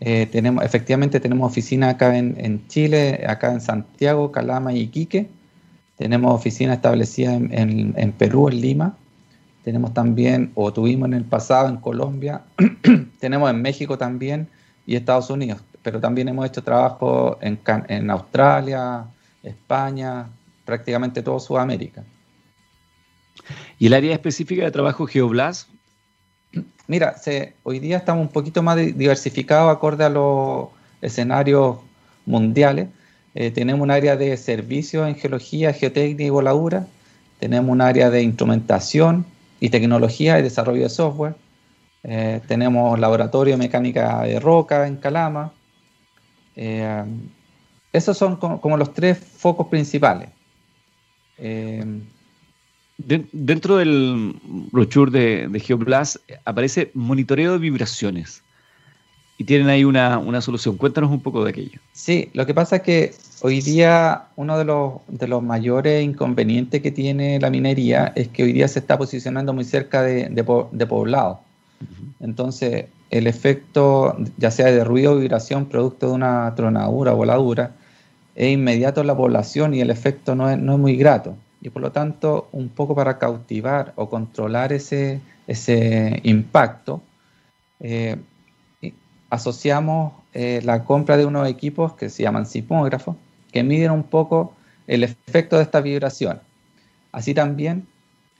Eh, 0.00 0.26
tenemos, 0.32 0.64
efectivamente 0.64 1.20
tenemos 1.20 1.48
oficina 1.48 1.90
acá 1.90 2.18
en, 2.18 2.66
Chile, 2.66 3.24
acá 3.28 3.52
en 3.52 3.60
Santiago, 3.60 4.32
Calama 4.32 4.72
y 4.72 4.80
Iquique. 4.80 5.28
Tenemos 5.96 6.34
oficina 6.34 6.74
establecida 6.74 7.34
en, 7.34 7.94
en, 7.96 8.12
Perú, 8.12 8.48
en 8.48 8.60
Lima. 8.60 8.96
Tenemos 9.62 9.94
también, 9.94 10.50
o 10.54 10.72
tuvimos 10.72 11.06
en 11.08 11.14
el 11.14 11.24
pasado 11.24 11.68
en 11.68 11.76
Colombia. 11.76 12.42
tenemos 13.20 13.50
en 13.50 13.62
México 13.62 13.96
también 13.96 14.48
y 14.86 14.96
Estados 14.96 15.30
Unidos. 15.30 15.62
Pero 15.82 16.00
también 16.00 16.28
hemos 16.28 16.46
hecho 16.46 16.62
trabajo 16.62 17.38
en, 17.40 17.60
en 17.88 18.10
Australia, 18.10 19.04
España, 19.42 20.26
prácticamente 20.64 21.22
todo 21.22 21.38
Sudamérica. 21.38 22.02
¿Y 23.78 23.86
el 23.86 23.94
área 23.94 24.12
específica 24.12 24.64
de 24.64 24.70
trabajo 24.70 25.06
GeoBlast? 25.06 25.68
Mira, 26.86 27.16
hoy 27.62 27.78
día 27.78 27.98
estamos 27.98 28.22
un 28.22 28.32
poquito 28.32 28.62
más 28.62 28.76
diversificados 28.76 29.74
acorde 29.74 30.04
a 30.04 30.08
los 30.08 30.68
escenarios 31.00 31.78
mundiales. 32.26 32.88
Eh, 33.34 33.50
tenemos 33.50 33.82
un 33.82 33.90
área 33.90 34.16
de 34.16 34.36
servicios 34.36 35.08
en 35.08 35.16
geología, 35.16 35.72
geotécnica 35.72 36.22
y 36.22 36.30
voladura. 36.30 36.86
Tenemos 37.40 37.70
un 37.70 37.80
área 37.80 38.08
de 38.10 38.22
instrumentación 38.22 39.26
y 39.58 39.70
tecnología 39.70 40.38
y 40.38 40.42
desarrollo 40.42 40.82
de 40.82 40.88
software. 40.88 41.34
Eh, 42.04 42.40
tenemos 42.46 42.98
laboratorio 42.98 43.54
de 43.54 43.58
mecánica 43.58 44.22
de 44.22 44.38
roca 44.38 44.86
en 44.86 44.96
Calama. 44.96 45.52
Eh, 46.54 47.04
esos 47.92 48.16
son 48.16 48.36
como, 48.36 48.76
los 48.76 48.94
tres 48.94 49.18
focos 49.18 49.66
principales. 49.66 50.28
dentro 52.96 53.76
del 53.78 54.36
brochure 54.70 55.10
de, 55.10 55.48
de 55.48 55.60
GeoBlast 55.60 56.16
aparece 56.44 56.90
monitoreo 56.94 57.52
de 57.52 57.58
vibraciones 57.58 58.44
y 59.36 59.44
tienen 59.44 59.68
ahí 59.68 59.84
una, 59.84 60.40
solución. 60.40 60.76
Cuéntanos 60.76 61.10
un 61.10 61.20
poco 61.20 61.44
de 61.44 61.50
aquello. 61.50 61.80
Sí, 61.92 62.30
lo 62.34 62.46
que 62.46 62.54
pasa 62.54 62.76
es 62.76 62.82
que 62.82 63.14
hoy 63.40 63.60
día 63.60 64.26
uno 64.36 64.56
de 64.56 64.64
los, 64.64 64.94
de 65.08 65.26
los 65.26 65.42
mayores 65.42 66.04
inconvenientes 66.04 66.80
que 66.80 66.90
tiene 66.90 67.40
la 67.40 67.50
minería 67.50 68.12
es 68.14 68.28
que 68.28 68.44
hoy 68.44 68.52
día 68.52 68.68
se 68.68 68.78
está 68.78 68.96
posicionando 68.96 69.52
muy 69.52 69.64
cerca 69.64 70.02
de, 70.02 70.28
de, 70.28 70.86
poblado. 70.86 71.40
Entonces, 72.20 72.86
el 73.10 73.26
efecto, 73.26 74.16
ya 74.36 74.50
sea 74.50 74.66
de 74.66 74.84
ruido 74.84 75.12
o 75.12 75.16
vibración, 75.16 75.66
producto 75.66 76.08
de 76.08 76.12
una 76.12 76.54
tronadura 76.54 77.12
o 77.12 77.16
voladura, 77.16 77.72
es 78.36 78.52
inmediato 78.52 79.00
en 79.00 79.08
la 79.08 79.16
población 79.16 79.74
y 79.74 79.80
el 79.80 79.90
efecto 79.90 80.34
no 80.34 80.48
es, 80.48 80.58
no 80.58 80.74
es 80.74 80.78
muy 80.78 80.96
grato. 80.96 81.36
Y 81.60 81.70
por 81.70 81.82
lo 81.82 81.92
tanto, 81.92 82.48
un 82.52 82.68
poco 82.68 82.94
para 82.94 83.18
cautivar 83.18 83.92
o 83.96 84.08
controlar 84.08 84.72
ese, 84.72 85.20
ese 85.46 86.20
impacto, 86.22 87.02
eh, 87.80 88.16
asociamos 89.30 90.12
eh, 90.32 90.60
la 90.64 90.84
compra 90.84 91.16
de 91.16 91.26
unos 91.26 91.48
equipos 91.48 91.94
que 91.94 92.10
se 92.10 92.22
llaman 92.22 92.46
sismógrafos, 92.46 93.16
que 93.52 93.62
miden 93.62 93.90
un 93.90 94.04
poco 94.04 94.54
el 94.86 95.04
efecto 95.04 95.56
de 95.56 95.62
esta 95.62 95.80
vibración. 95.80 96.40
Así 97.12 97.34
también 97.34 97.86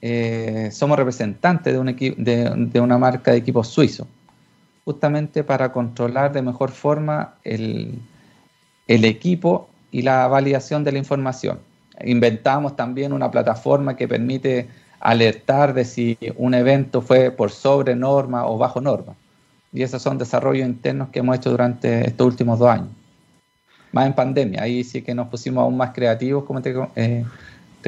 eh, 0.03 0.71
somos 0.73 0.99
representantes 0.99 1.73
de, 1.73 1.79
un 1.79 1.87
de, 1.87 2.53
de, 2.73 2.81
una 2.81 2.99
marca 2.99 3.31
de 3.31 3.39
equipos 3.39 3.69
suizos, 3.69 4.07
justamente 4.85 5.45
para 5.45 5.73
controlar 5.73 6.33
de 6.33 6.43
mejor 6.43 6.71
forma 6.71 7.35
el, 7.45 7.99
el 8.87 9.05
equipo 9.05 9.69
y 9.91 10.03
la 10.03 10.27
validación 10.27 10.85
de 10.85 10.93
la 10.93 10.99
información. 10.99 11.61
Inventamos 12.05 12.75
también 12.77 13.13
una 13.13 13.31
plataforma 13.31 13.97
que 13.97 14.09
permite 14.09 14.69
alertar 15.01 15.75
de 15.75 15.85
si 15.85 16.19
un 16.37 16.55
evento 16.55 17.01
fue 17.01 17.31
por 17.31 17.51
sobre 17.51 17.95
norma 17.95 18.47
o 18.47 18.59
bajo 18.59 18.81
norma. 18.81 19.15
Y 19.75 19.83
esos 19.83 20.01
son 20.01 20.17
desarrollos 20.17 20.67
internos 20.67 21.11
que 21.11 21.19
hemos 21.19 21.37
hecho 21.37 21.51
durante 21.51 22.07
estos 22.07 22.27
últimos 22.27 22.59
dos 22.59 22.71
años. 22.71 22.89
Más 23.93 24.07
en 24.07 24.15
pandemia, 24.15 24.63
ahí 24.63 24.83
sí 24.85 25.03
que 25.03 25.15
nos 25.15 25.29
pusimos 25.29 25.63
aún 25.63 25.77
más 25.77 25.93
creativos, 25.93 26.45
como 26.45 26.63
te, 26.63 26.75
eh, 26.97 27.25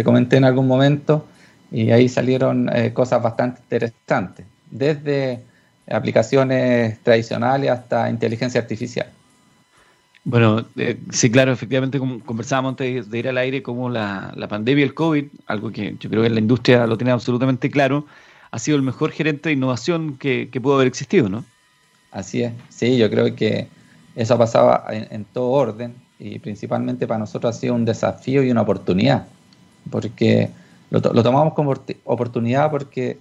comenté 0.05 0.37
en 0.37 0.45
algún 0.45 0.66
momento, 0.66 1.26
y 1.71 1.90
ahí 1.93 2.09
salieron 2.09 2.69
eh, 2.75 2.93
cosas 2.93 3.23
bastante 3.23 3.61
interesantes, 3.62 4.45
desde 4.71 5.40
aplicaciones 5.88 6.99
tradicionales 7.00 7.71
hasta 7.71 8.11
inteligencia 8.11 8.61
artificial. 8.61 9.09
Bueno, 10.25 10.66
eh, 10.76 10.99
sí, 11.11 11.31
claro, 11.31 11.52
efectivamente, 11.52 12.00
como 12.00 12.19
conversábamos 12.19 12.71
antes 12.71 13.09
de 13.09 13.19
ir 13.19 13.28
al 13.28 13.38
aire, 13.38 13.62
como 13.62 13.88
la, 13.88 14.35
pandemia 14.49 14.83
y 14.83 14.88
el 14.88 14.93
COVID, 14.93 15.26
algo 15.47 15.71
que 15.71 15.95
yo 16.00 16.11
creo 16.11 16.25
que 16.25 16.31
la 16.31 16.40
industria 16.40 16.85
lo 16.88 16.99
tiene 16.99 17.12
absolutamente 17.12 17.71
claro, 17.71 18.07
ha 18.50 18.59
sido 18.59 18.76
el 18.76 18.83
mejor 18.83 19.12
gerente 19.12 19.50
de 19.50 19.52
innovación 19.52 20.16
que, 20.16 20.50
pudo 20.61 20.75
haber 20.75 20.88
existido, 20.88 21.28
¿no? 21.28 21.45
Así 22.17 22.43
es, 22.43 22.53
sí, 22.71 22.97
yo 22.97 23.11
creo 23.11 23.37
que 23.37 23.69
eso 24.15 24.39
pasaba 24.39 24.87
en, 24.89 25.07
en 25.11 25.25
todo 25.27 25.51
orden 25.51 25.95
y 26.19 26.39
principalmente 26.39 27.07
para 27.07 27.19
nosotros 27.19 27.55
ha 27.55 27.61
sido 27.61 27.75
un 27.75 27.85
desafío 27.85 28.43
y 28.43 28.51
una 28.51 28.63
oportunidad, 28.63 29.27
porque 29.91 30.49
lo, 30.89 31.03
tomamos 31.03 31.53
como 31.53 31.75
oportunidad 32.05 32.71
porque 32.71 33.19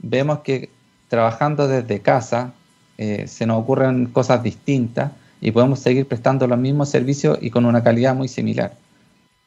vemos 0.00 0.40
que 0.40 0.68
trabajando 1.08 1.66
desde 1.66 2.00
casa 2.00 2.52
eh, 2.98 3.26
se 3.26 3.46
nos 3.46 3.62
ocurren 3.62 4.04
cosas 4.04 4.42
distintas 4.42 5.12
y 5.40 5.50
podemos 5.52 5.78
seguir 5.78 6.06
prestando 6.06 6.46
los 6.46 6.58
mismos 6.58 6.90
servicios 6.90 7.38
y 7.40 7.48
con 7.48 7.64
una 7.64 7.82
calidad 7.82 8.14
muy 8.14 8.28
similar. 8.28 8.74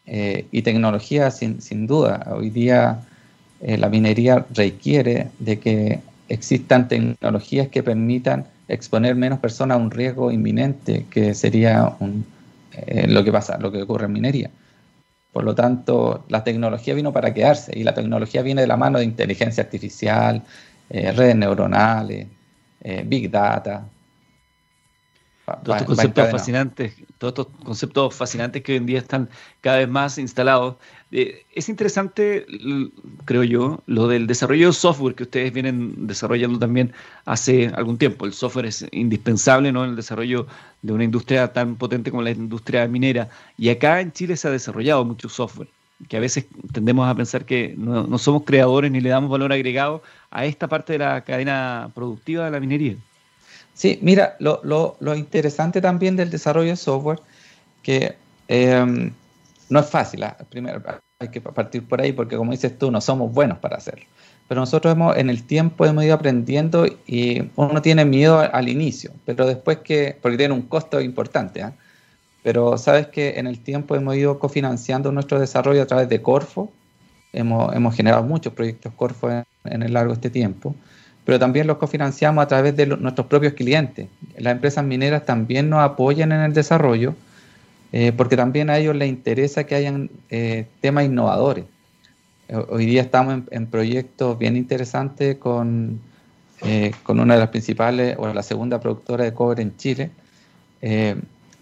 Eh, 0.08 0.48
y 0.51 0.63
tecnología, 0.63 1.30
sin, 1.30 1.62
sin, 1.62 1.86
duda, 1.86 2.27
hoy 2.36 2.50
día 2.50 3.01
eh, 3.62 3.77
la 3.77 3.88
minería 3.88 4.48
requiere 4.51 5.30
de 5.38 5.60
que 5.60 6.00
existan 6.27 6.88
tecnologías 6.88 7.68
que 7.68 7.84
permitan 7.84 8.48
exponer 8.67 9.15
menos 9.15 9.39
personas 9.39 9.77
a 9.77 9.82
un 9.82 9.91
riesgo 9.91 10.32
inminente, 10.32 11.05
que 11.10 11.34
sería 11.34 11.96
un, 12.00 12.25
eh, 12.74 13.08
lo 13.08 13.24
que 13.24 13.32
pasa, 13.32 13.58
lo 13.58 13.72
que 13.72 13.82
ocurre 13.82 14.05
en 14.05 14.13
minería. 14.13 14.50
Por 15.32 15.43
lo 15.43 15.55
tanto, 15.55 16.25
la 16.29 16.43
tecnología 16.43 16.93
vino 16.93 17.12
para 17.12 17.34
quedarse 17.34 17.77
y 17.77 17.84
la 17.84 17.93
tecnología 17.93 18.41
viene 18.41 18.62
de 18.62 18.67
la 18.67 18.77
mano 18.77 19.00
de 19.00 19.05
inteligencia 19.05 19.63
artificial, 19.63 20.43
redes 20.89 21.36
neuronales, 21.36 22.27
big 23.05 23.32
data, 23.32 23.84
todos 25.46 25.82
estos 25.82 25.88
conceptos 25.88 26.32
fascinantes, 26.32 26.93
todos 27.17 27.32
estos 27.32 27.48
conceptos 27.63 28.15
fascinantes 28.15 28.63
que 28.63 28.74
hoy 28.74 28.77
en 28.77 28.86
día 28.86 29.00
están 29.00 29.29
cada 29.60 29.77
vez 29.77 29.89
más 29.89 30.17
instalados. 30.17 30.75
Eh, 31.15 31.46
es 31.53 31.70
interesante, 31.70 32.48
creo 33.25 33.43
yo, 33.43 33.84
lo 33.86 34.08
del 34.08 34.25
desarrollo 34.25 34.67
de 34.67 34.74
software 34.74 35.13
que 35.13 35.22
ustedes 35.22 35.53
vienen 35.53 36.08
desarrollando 36.08 36.58
también 36.58 36.91
hace 37.25 37.67
algún 37.67 38.00
tiempo. 38.00 38.25
El 38.25 38.34
software 38.34 38.65
es 38.65 38.88
indispensable 38.91 39.72
¿no? 39.72 39.84
en 39.84 39.91
el 39.91 39.96
desarrollo 39.96 40.48
de 40.82 40.91
una 40.91 41.03
industria 41.03 41.53
tan 41.53 41.75
potente 41.75 42.10
como 42.10 42.24
la 42.24 42.32
industria 42.32 42.88
minera. 42.88 43.29
Y 43.60 43.70
acá 43.70 44.01
en 44.01 44.12
Chile 44.12 44.36
se 44.36 44.48
ha 44.48 44.51
desarrollado 44.51 45.05
mucho 45.05 45.29
software, 45.29 45.67
que 46.10 46.17
a 46.17 46.20
veces 46.20 46.48
tendemos 46.72 47.08
a 47.08 47.13
pensar 47.13 47.46
que 47.46 47.75
no, 47.77 48.17
somos 48.17 48.41
creadores 48.43 48.89
ni 48.89 49.00
le 49.00 49.10
damos 49.10 49.29
valor 49.29 49.53
agregado 49.53 50.01
a 50.32 50.46
esta 50.46 50.67
parte 50.67 50.93
de 50.93 51.00
la 51.00 51.22
cadena 51.24 51.91
productiva 51.93 52.46
de 52.46 52.51
la 52.51 52.60
minería. 52.60 52.96
Sí, 53.75 54.00
mira, 54.01 54.36
lo, 54.39 54.98
interesante 55.15 55.79
también 55.79 56.15
del 56.15 56.32
desarrollo 56.32 56.72
de 56.72 56.75
software, 56.75 57.20
que 57.84 58.15
em, 58.48 59.12
no 59.70 59.79
es 59.79 59.89
fácil, 59.89 60.24
¿ah? 60.24 60.38
primero 60.50 60.82
hay 61.20 61.29
que 61.29 61.41
partir 61.41 61.88
por 61.88 62.01
ahí 62.01 62.12
porque 62.12 62.36
como 62.36 62.51
dices 62.51 62.77
tú, 62.77 62.91
no 62.91 63.01
somos 63.01 63.32
buenos 63.32 63.58
para 63.60 63.77
hacerlo. 63.77 64.05
Pero 64.48 64.62
nosotros 64.62 64.93
hemos, 64.93 65.15
en 65.17 65.29
el 65.29 65.43
tiempo 65.43 65.86
hemos 65.86 66.03
ido 66.03 66.13
aprendiendo 66.15 66.86
y 67.08 67.50
uno 67.55 67.82
tiene 67.82 68.05
miedo 68.05 68.39
al 68.39 68.70
inicio, 68.70 69.12
pero 69.25 69.48
después 69.48 69.77
que, 69.79 70.17
porque 70.22 70.38
tiene 70.38 70.53
un 70.53 70.63
costo 70.63 71.00
importante, 71.00 71.62
¿ah? 71.62 71.74
pero 72.43 72.77
sabes 72.77 73.08
que 73.08 73.39
en 73.39 73.48
el 73.48 73.60
tiempo 73.60 73.96
hemos 73.96 74.15
ido 74.15 74.38
cofinanciando 74.39 75.12
nuestro 75.12 75.39
desarrollo 75.39 75.82
a 75.82 75.88
través 75.88 76.10
de 76.10 76.22
Corfo, 76.22 76.72
hemos, 77.32 77.74
hemos 77.74 77.96
generado 77.96 78.24
muchos 78.24 78.53
proyectos 78.53 78.93
Corfo 78.93 79.32
en, 79.32 79.46
en 79.63 79.82
el 79.82 79.93
largo 79.93 80.10
de 80.10 80.15
este 80.15 80.29
tiempo 80.29 80.75
pero 81.25 81.39
también 81.39 81.67
los 81.67 81.77
cofinanciamos 81.77 82.43
a 82.43 82.48
través 82.48 82.75
de 82.75 82.86
nuestros 82.86 83.27
propios 83.27 83.53
clientes. 83.53 84.10
Las 84.38 84.51
empresas 84.51 84.84
mineras 84.84 85.25
también 85.25 85.70
nos 85.70 85.79
apoyan 85.79 86.34
en 86.34 86.41
el 86.41 86.53
desarrollo 86.53 87.15
eh, 87.95 88.12
porque 88.12 88.35
también 88.35 88.71
a 88.71 88.79
ellos 88.79 88.95
les 88.95 89.07
interesa 89.07 89.65
que 89.65 89.75
hayan 89.75 90.09
eh, 90.31 90.65
temas 90.81 91.05
innovadores. 91.05 91.65
Eh, 92.47 92.57
hoy 92.69 92.88
día 92.88 93.03
estamos 93.03 93.43
en, 93.51 93.67
proyectos 93.67 94.39
bien 94.39 94.57
interesantes 94.57 95.38
con, 95.38 96.01
con 97.03 97.19
una 97.19 97.35
de 97.35 97.39
las 97.39 97.50
principales 97.50 98.15
o 98.17 98.33
la 98.33 98.41
segunda 98.41 98.79
productora 98.79 99.25
de 99.25 99.33
cobre 99.35 99.62
en 99.62 99.77
Chile 99.77 100.09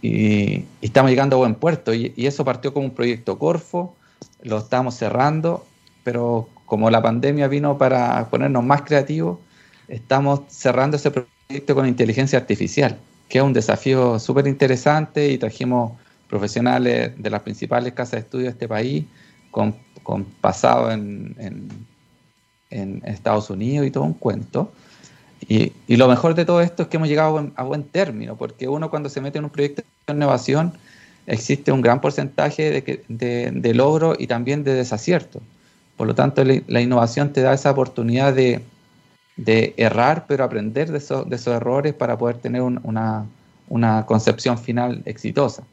y, 0.02 0.64
estamos 0.82 1.12
llegando 1.12 1.36
a 1.36 1.40
buen 1.40 1.56
puerto 1.56 1.94
y, 1.94 2.14
y 2.16 2.28
eso 2.28 2.46
partió 2.46 2.74
como 2.74 2.86
un 2.86 2.94
proyecto 2.94 3.38
Corfo, 3.38 3.94
lo 4.42 4.60
estamos 4.60 4.96
cerrando, 4.96 5.66
pero 6.06 6.48
como 6.66 6.90
la 6.90 7.02
pandemia 7.02 7.50
vino 7.50 7.78
para 7.78 8.30
ponernos 8.30 8.64
más 8.64 8.84
creativos, 8.84 9.38
estamos 9.90 10.44
cerrando 10.48 10.96
ese 10.96 11.12
proyecto 11.12 11.76
con 11.76 11.88
inteligencia 11.88 12.40
artificial, 12.40 12.98
que 13.28 13.40
es 13.40 13.44
un 13.44 13.52
desafío 13.52 14.18
súper 14.18 14.48
interesante 14.48 15.30
y 15.30 15.38
trajimos 15.38 15.92
profesionales 16.32 17.12
de 17.16 17.30
las 17.30 17.42
principales 17.44 17.94
casas 17.94 18.14
de 18.14 18.20
estudio 18.20 18.46
de 18.46 18.52
este 18.52 18.68
país 18.68 19.06
con, 19.52 19.76
pasado 20.42 20.92
en, 20.92 21.36
en 22.72 23.02
Estados 23.06 23.50
Unidos 23.52 23.86
y 23.86 23.92
todo 23.92 24.06
un 24.06 24.14
cuento. 24.16 24.72
Y, 25.48 25.74
lo 25.88 26.08
mejor 26.08 26.36
de 26.36 26.46
todo 26.46 26.62
esto 26.62 26.84
es 26.84 26.90
que 26.90 26.98
hemos 26.98 27.10
llegado 27.10 27.52
a 27.56 27.64
buen, 27.64 27.84
término, 27.84 28.36
porque 28.36 28.68
uno 28.68 28.90
cuando 28.90 29.10
se 29.10 29.22
mete 29.22 29.40
en 29.40 29.46
un 29.46 29.50
proyecto 29.50 29.84
de 30.08 30.14
innovación 30.14 30.74
existe 31.28 31.72
un 31.72 31.82
gran 31.82 32.02
porcentaje 32.02 32.72
de, 32.72 33.52
de, 33.52 33.74
logro 33.74 34.16
y 34.18 34.28
también 34.28 34.64
de 34.64 34.74
desacierto. 34.74 35.42
Por 35.98 36.08
lo 36.08 36.16
tanto, 36.16 36.44
la 36.44 36.82
innovación 36.82 37.34
te 37.34 37.42
da 37.42 37.54
esa 37.54 37.72
oportunidad 37.72 38.34
de, 38.34 38.64
errar, 39.78 40.26
pero 40.28 40.44
aprender 40.44 40.92
de, 40.92 40.98
esos 40.98 41.48
errores 41.48 41.94
para 41.94 42.18
poder 42.18 42.38
tener 42.38 42.62
una, 42.62 43.26
una, 43.68 44.06
concepción 44.06 44.58
final 44.58 45.02
exitosa. 45.06 45.64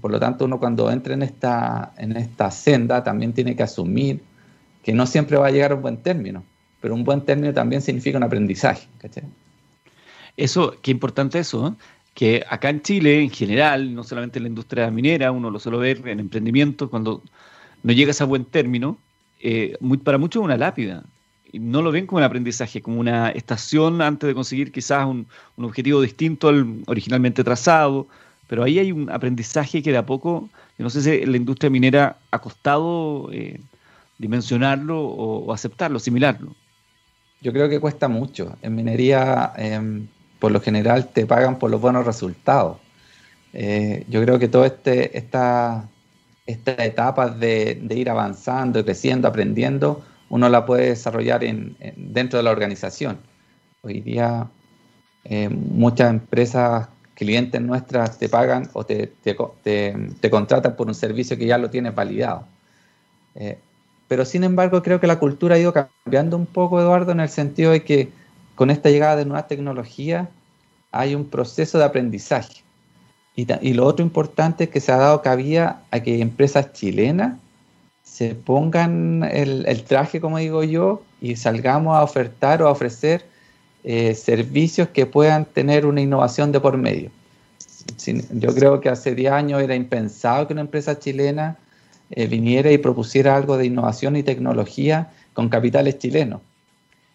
Por 0.00 0.10
lo 0.10 0.20
tanto, 0.20 0.44
uno 0.44 0.58
cuando 0.58 0.90
entra 0.90 1.14
en 1.14 1.22
esta, 1.22 1.92
en 1.96 2.16
esta 2.16 2.50
senda 2.50 3.02
también 3.04 3.32
tiene 3.32 3.56
que 3.56 3.62
asumir 3.62 4.22
que 4.82 4.92
no 4.92 5.06
siempre 5.06 5.36
va 5.36 5.46
a 5.46 5.50
llegar 5.50 5.72
a 5.72 5.76
un 5.76 5.82
buen 5.82 5.96
término 5.98 6.44
pero 6.84 6.94
un 6.94 7.02
buen 7.02 7.22
término 7.22 7.50
también 7.54 7.80
significa 7.80 8.18
un 8.18 8.24
aprendizaje. 8.24 8.86
Eso, 10.36 10.76
qué 10.82 10.90
importante 10.90 11.38
eso, 11.38 11.68
¿eh? 11.68 11.72
que 12.12 12.44
acá 12.46 12.68
en 12.68 12.82
Chile, 12.82 13.22
en 13.22 13.30
general, 13.30 13.94
no 13.94 14.04
solamente 14.04 14.38
en 14.38 14.42
la 14.42 14.48
industria 14.50 14.90
minera, 14.90 15.32
uno 15.32 15.48
lo 15.48 15.58
suele 15.58 15.78
ver 15.78 16.06
en 16.06 16.20
emprendimiento, 16.20 16.90
cuando 16.90 17.22
no 17.82 17.92
llegas 17.94 18.20
a 18.20 18.26
buen 18.26 18.44
término, 18.44 18.98
eh, 19.40 19.78
para 20.04 20.18
muchos 20.18 20.42
es 20.42 20.44
una 20.44 20.58
lápida. 20.58 21.04
No 21.54 21.80
lo 21.80 21.90
ven 21.90 22.06
como 22.06 22.18
un 22.18 22.24
aprendizaje, 22.24 22.82
como 22.82 23.00
una 23.00 23.30
estación 23.30 24.02
antes 24.02 24.26
de 24.26 24.34
conseguir 24.34 24.70
quizás 24.70 25.06
un, 25.06 25.26
objetivo 25.56 26.02
distinto 26.02 26.48
al 26.48 26.82
originalmente 26.84 27.42
trazado, 27.42 28.08
pero 28.54 28.62
ahí 28.62 28.78
hay 28.78 28.92
un 28.92 29.10
aprendizaje 29.10 29.82
que 29.82 29.90
de 29.90 29.98
a 29.98 30.06
poco, 30.06 30.48
no 30.78 30.88
sé 30.88 31.02
si 31.02 31.26
la 31.26 31.36
industria 31.36 31.70
minera 31.70 32.18
ha 32.30 32.38
costado 32.38 33.28
eh, 33.32 33.60
dimensionarlo 34.16 35.00
o 35.02 35.52
aceptarlo, 35.52 35.96
asimilarlo. 35.96 36.54
Yo 37.40 37.52
creo 37.52 37.68
que 37.68 37.80
cuesta 37.80 38.06
mucho. 38.06 38.56
En 38.62 38.76
minería, 38.76 39.52
em, 39.56 40.06
por 40.38 40.52
lo 40.52 40.60
general, 40.60 41.08
te 41.08 41.26
pagan 41.26 41.58
por 41.58 41.68
los 41.68 41.80
buenos 41.80 42.06
resultados. 42.06 42.76
Eh, 43.52 44.04
yo 44.08 44.22
creo 44.22 44.38
que 44.38 44.46
toda 44.46 44.68
este, 44.68 45.18
esta, 45.18 45.88
esta 46.46 46.84
etapa 46.84 47.30
de, 47.30 47.84
ir 47.90 48.08
avanzando, 48.08 48.84
creciendo, 48.84 49.26
aprendiendo, 49.26 50.04
uno 50.28 50.48
la 50.48 50.64
puede 50.64 50.90
desarrollar 50.90 51.42
en, 51.42 51.76
dentro 51.96 52.36
de 52.36 52.44
la 52.44 52.52
organización. 52.52 53.18
Hoy 53.82 54.00
día 54.00 54.48
eh, 55.24 55.48
muchas 55.48 56.08
empresas, 56.10 56.86
clientes 57.14 57.60
nuestras, 57.60 58.18
te 58.18 58.28
pagan 58.28 58.68
o 58.72 58.84
te, 58.84 59.06
te, 59.22 60.30
contratan 60.30 60.76
por 60.76 60.88
un 60.88 60.94
servicio 60.94 61.38
que 61.38 61.46
ya 61.46 61.58
lo 61.58 61.70
tienes 61.70 61.94
validado. 61.94 62.46
Eh, 63.34 63.58
pero 64.08 64.24
sin 64.24 64.44
embargo 64.44 64.82
creo 64.82 65.00
que 65.00 65.06
la 65.06 65.18
cultura 65.18 65.56
ha 65.56 65.58
ido 65.58 65.72
cambiando 65.72 66.36
un 66.36 66.46
poco, 66.46 66.80
Eduardo, 66.80 67.12
en 67.12 67.20
el 67.20 67.28
sentido 67.28 67.72
de 67.72 67.82
que 67.82 68.10
con 68.54 68.70
esta 68.70 68.90
llegada 68.90 69.16
de 69.16 69.24
nuevas 69.24 69.48
tecnologías 69.48 70.28
hay 70.92 71.14
un 71.14 71.24
proceso 71.24 71.78
de 71.78 71.84
aprendizaje. 71.84 72.62
Y, 73.36 73.72
lo 73.72 73.84
otro 73.84 74.04
importante 74.04 74.64
es 74.64 74.70
que 74.70 74.80
se 74.80 74.92
ha 74.92 74.96
dado 74.96 75.20
cabida 75.20 75.82
a 75.90 76.00
que 76.00 76.20
empresas 76.20 76.72
chilenas 76.72 77.36
se 78.04 78.36
pongan 78.36 79.24
el, 79.24 79.82
traje, 79.82 80.20
como 80.20 80.38
digo 80.38 80.62
yo, 80.62 81.02
y 81.20 81.34
salgamos 81.34 81.96
a 81.96 82.04
ofertar 82.04 82.62
o 82.62 82.68
a 82.68 82.70
ofrecer 82.70 83.26
eh, 83.84 84.14
servicios 84.14 84.88
que 84.88 85.06
puedan 85.06 85.44
tener 85.44 85.86
una 85.86 86.00
innovación 86.00 86.52
de 86.52 86.60
por 86.60 86.76
medio. 86.76 87.10
yo 88.32 88.54
creo 88.54 88.80
que 88.80 88.88
hace 88.88 89.14
10 89.14 89.32
años 89.32 89.62
era 89.62 89.74
impensado 89.74 90.46
que 90.46 90.54
una 90.54 90.62
empresa 90.62 90.98
chilena 90.98 91.58
eh, 92.10 92.26
viniera 92.26 92.70
y 92.72 92.78
propusiera 92.78 93.36
algo 93.36 93.56
de 93.56 93.66
innovación 93.66 94.16
y 94.16 94.22
tecnología 94.22 95.12
con 95.32 95.48
capitales 95.48 95.98
chilenos. 95.98 96.40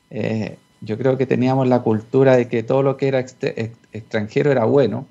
Eh, 0.09 0.57
yo 0.81 0.97
creo 0.97 1.17
que 1.17 1.25
teníamos 1.25 1.67
la 1.67 1.81
cultura 1.81 2.37
de 2.37 2.47
que 2.47 2.63
todo 2.63 2.83
lo 2.83 2.97
que 2.97 3.07
era 3.07 3.19
extranjero 3.19 4.51
era 4.51 4.65
bueno 4.65 5.05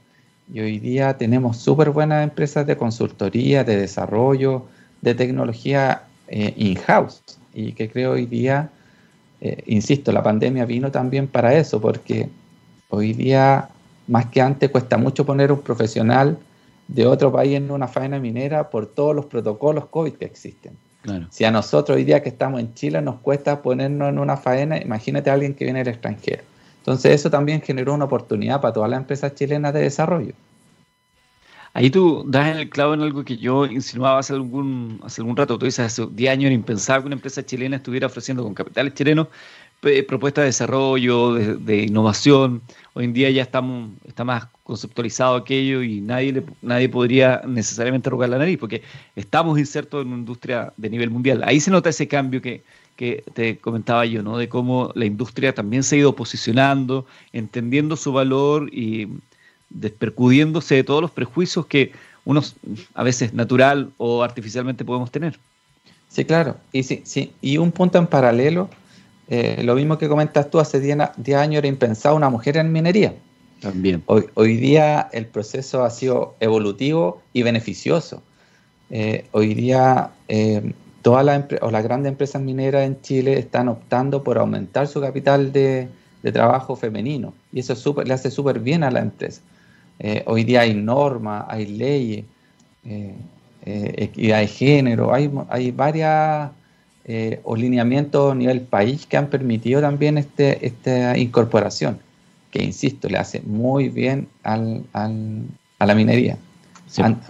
y 0.52 0.60
hoy 0.60 0.78
día 0.78 1.16
tenemos 1.18 1.58
súper 1.58 1.90
buenas 1.90 2.24
empresas 2.24 2.66
de 2.66 2.76
consultoría, 2.76 3.64
de 3.64 3.76
desarrollo, 3.76 4.66
de 5.02 5.14
tecnología 5.14 6.02
eh, 6.28 6.54
in-house 6.56 7.22
y 7.52 7.72
que 7.72 7.90
creo 7.90 8.12
hoy 8.12 8.26
día, 8.26 8.70
insisto, 9.66 10.12
la 10.12 10.22
pandemia 10.22 10.64
vino 10.64 10.90
también 10.90 11.28
para 11.28 11.54
eso 11.54 11.80
porque 11.80 12.28
hoy 12.88 13.12
día 13.12 13.68
más 14.08 14.26
que 14.26 14.40
antes 14.40 14.70
cuesta 14.70 14.96
mucho 14.96 15.24
poner 15.24 15.52
un 15.52 15.60
profesional 15.60 16.38
de 16.88 17.06
otro 17.06 17.30
país 17.30 17.56
en 17.56 17.70
una 17.70 17.86
faena 17.86 18.18
minera 18.18 18.70
por 18.70 18.86
todos 18.86 19.14
los 19.14 19.26
protocolos 19.26 19.86
COVID 19.86 20.14
que 20.14 20.24
existen. 20.24 20.76
Si 21.30 21.44
a 21.44 21.50
nosotros 21.50 21.96
hoy 21.96 22.04
día 22.04 22.22
que 22.22 22.28
estamos 22.28 22.60
en 22.60 22.74
Chile 22.74 23.00
nos 23.00 23.20
cuesta 23.20 23.62
ponernos 23.62 24.08
en 24.10 24.18
una 24.18 24.36
faena, 24.36 24.78
imagínate 24.78 25.30
a 25.30 25.34
alguien 25.34 25.54
que 25.54 25.64
viene 25.64 25.78
del 25.78 25.94
extranjero. 25.94 26.42
Entonces 26.78 27.12
eso 27.12 27.30
también 27.30 27.62
generó 27.62 27.94
una 27.94 28.06
oportunidad 28.06 28.60
para 28.60 28.74
todas 28.74 28.90
las 28.90 29.00
empresas 29.00 29.34
chilenas 29.34 29.72
de 29.72 29.80
desarrollo. 29.80 30.34
Ahí 31.78 31.90
tú 31.90 32.24
das 32.26 32.56
el 32.56 32.68
clavo 32.70 32.94
en 32.94 33.02
algo 33.02 33.24
que 33.24 33.36
yo 33.36 33.64
insinuaba 33.64 34.18
hace 34.18 34.32
algún, 34.32 35.00
hace 35.04 35.20
algún 35.20 35.36
rato. 35.36 35.56
Tú 35.60 35.66
dices, 35.66 35.86
hace 35.86 36.08
10 36.10 36.32
años 36.32 36.46
era 36.46 36.54
impensable 36.56 37.02
que 37.02 37.06
una 37.06 37.14
empresa 37.14 37.46
chilena 37.46 37.76
estuviera 37.76 38.08
ofreciendo 38.08 38.42
con 38.42 38.52
capitales 38.52 38.94
chilenos 38.94 39.28
propuestas 40.08 40.42
de 40.42 40.46
desarrollo, 40.46 41.34
de, 41.34 41.82
innovación. 41.84 42.62
Hoy 42.94 43.04
en 43.04 43.12
día 43.12 43.30
ya 43.30 43.42
estamos, 43.42 43.92
está 44.04 44.24
más 44.24 44.48
conceptualizado 44.64 45.36
aquello 45.36 45.84
y 45.84 46.00
nadie, 46.00 46.42
nadie 46.62 46.88
podría 46.88 47.42
necesariamente 47.46 48.10
rogar 48.10 48.30
la 48.30 48.38
nariz 48.38 48.58
porque 48.58 48.82
estamos 49.14 49.56
insertos 49.56 50.02
en 50.02 50.08
una 50.08 50.18
industria 50.18 50.72
de 50.76 50.90
nivel 50.90 51.10
mundial. 51.10 51.42
Ahí 51.44 51.60
se 51.60 51.70
nota 51.70 51.90
ese 51.90 52.08
cambio 52.08 52.42
que, 52.42 52.64
que 52.96 53.22
te 53.34 53.58
comentaba 53.58 54.04
yo, 54.04 54.24
¿no? 54.24 54.36
De 54.36 54.48
cómo 54.48 54.90
la 54.96 55.04
industria 55.04 55.54
también 55.54 55.84
se 55.84 55.94
ha 55.94 55.98
ido 56.00 56.16
posicionando, 56.16 57.06
entendiendo 57.32 57.94
su 57.94 58.12
valor 58.12 58.68
y 58.74 59.06
despercudiéndose 59.70 60.76
de 60.76 60.84
todos 60.84 61.02
los 61.02 61.10
prejuicios 61.10 61.66
que 61.66 61.92
unos 62.24 62.56
a 62.94 63.02
veces 63.02 63.34
natural 63.34 63.90
o 63.96 64.22
artificialmente 64.22 64.84
podemos 64.84 65.10
tener. 65.10 65.38
Sí, 66.08 66.24
claro. 66.24 66.56
Y, 66.72 66.82
sí, 66.82 67.02
sí. 67.04 67.32
y 67.40 67.58
un 67.58 67.72
punto 67.72 67.98
en 67.98 68.06
paralelo 68.06 68.70
eh, 69.28 69.62
lo 69.62 69.74
mismo 69.74 69.98
que 69.98 70.08
comentas 70.08 70.50
tú, 70.50 70.58
hace 70.58 70.80
10 70.80 71.36
años 71.36 71.58
era 71.58 71.68
impensado 71.68 72.16
una 72.16 72.30
mujer 72.30 72.56
en 72.56 72.72
minería. 72.72 73.14
También. 73.60 74.02
Hoy, 74.06 74.56
día 74.56 75.08
el 75.12 75.26
proceso 75.26 75.84
ha 75.84 75.90
sido 75.90 76.36
evolutivo 76.40 77.20
y 77.32 77.42
beneficioso. 77.42 78.22
Eh, 78.90 79.26
hoy 79.32 79.52
día 79.52 80.12
eh, 80.28 80.72
todas 81.02 81.24
las 81.26 81.44
o 81.60 81.70
las 81.70 81.84
grandes 81.84 82.10
empresas 82.10 82.40
mineras 82.40 82.86
en 82.86 83.02
Chile 83.02 83.38
están 83.38 83.68
optando 83.68 84.22
por 84.22 84.38
aumentar 84.38 84.86
su 84.86 85.00
capital 85.00 85.52
de, 85.52 85.88
trabajo 86.32 86.76
femenino 86.76 87.32
y 87.54 87.60
eso 87.60 87.74
super, 87.74 88.06
le 88.06 88.12
hace 88.12 88.30
súper 88.30 88.60
bien 88.60 88.82
a 88.84 88.90
la 88.90 89.00
empresa. 89.00 89.40
Hoy 90.26 90.44
día 90.44 90.60
hay 90.60 90.74
normas, 90.74 91.44
hay 91.48 91.66
leyes, 91.66 92.24
equidad 93.64 94.40
de 94.40 94.46
género, 94.46 95.12
hay, 95.12 95.30
hay 95.48 95.70
varias 95.70 96.50
eh, 97.10 97.40
o 97.42 97.56
lineamientos 97.56 98.32
a 98.32 98.34
nivel 98.34 98.60
país 98.60 99.06
que 99.06 99.16
han 99.16 99.28
permitido 99.28 99.80
también 99.80 100.18
este, 100.18 100.66
esta 100.66 101.16
incorporación, 101.16 101.98
que 102.50 102.62
insisto, 102.62 103.08
le 103.08 103.16
hace 103.16 103.40
muy 103.40 103.88
bien 103.88 104.28
al, 104.42 104.84
a 104.92 105.86
la 105.86 105.94
minería. 105.94 106.36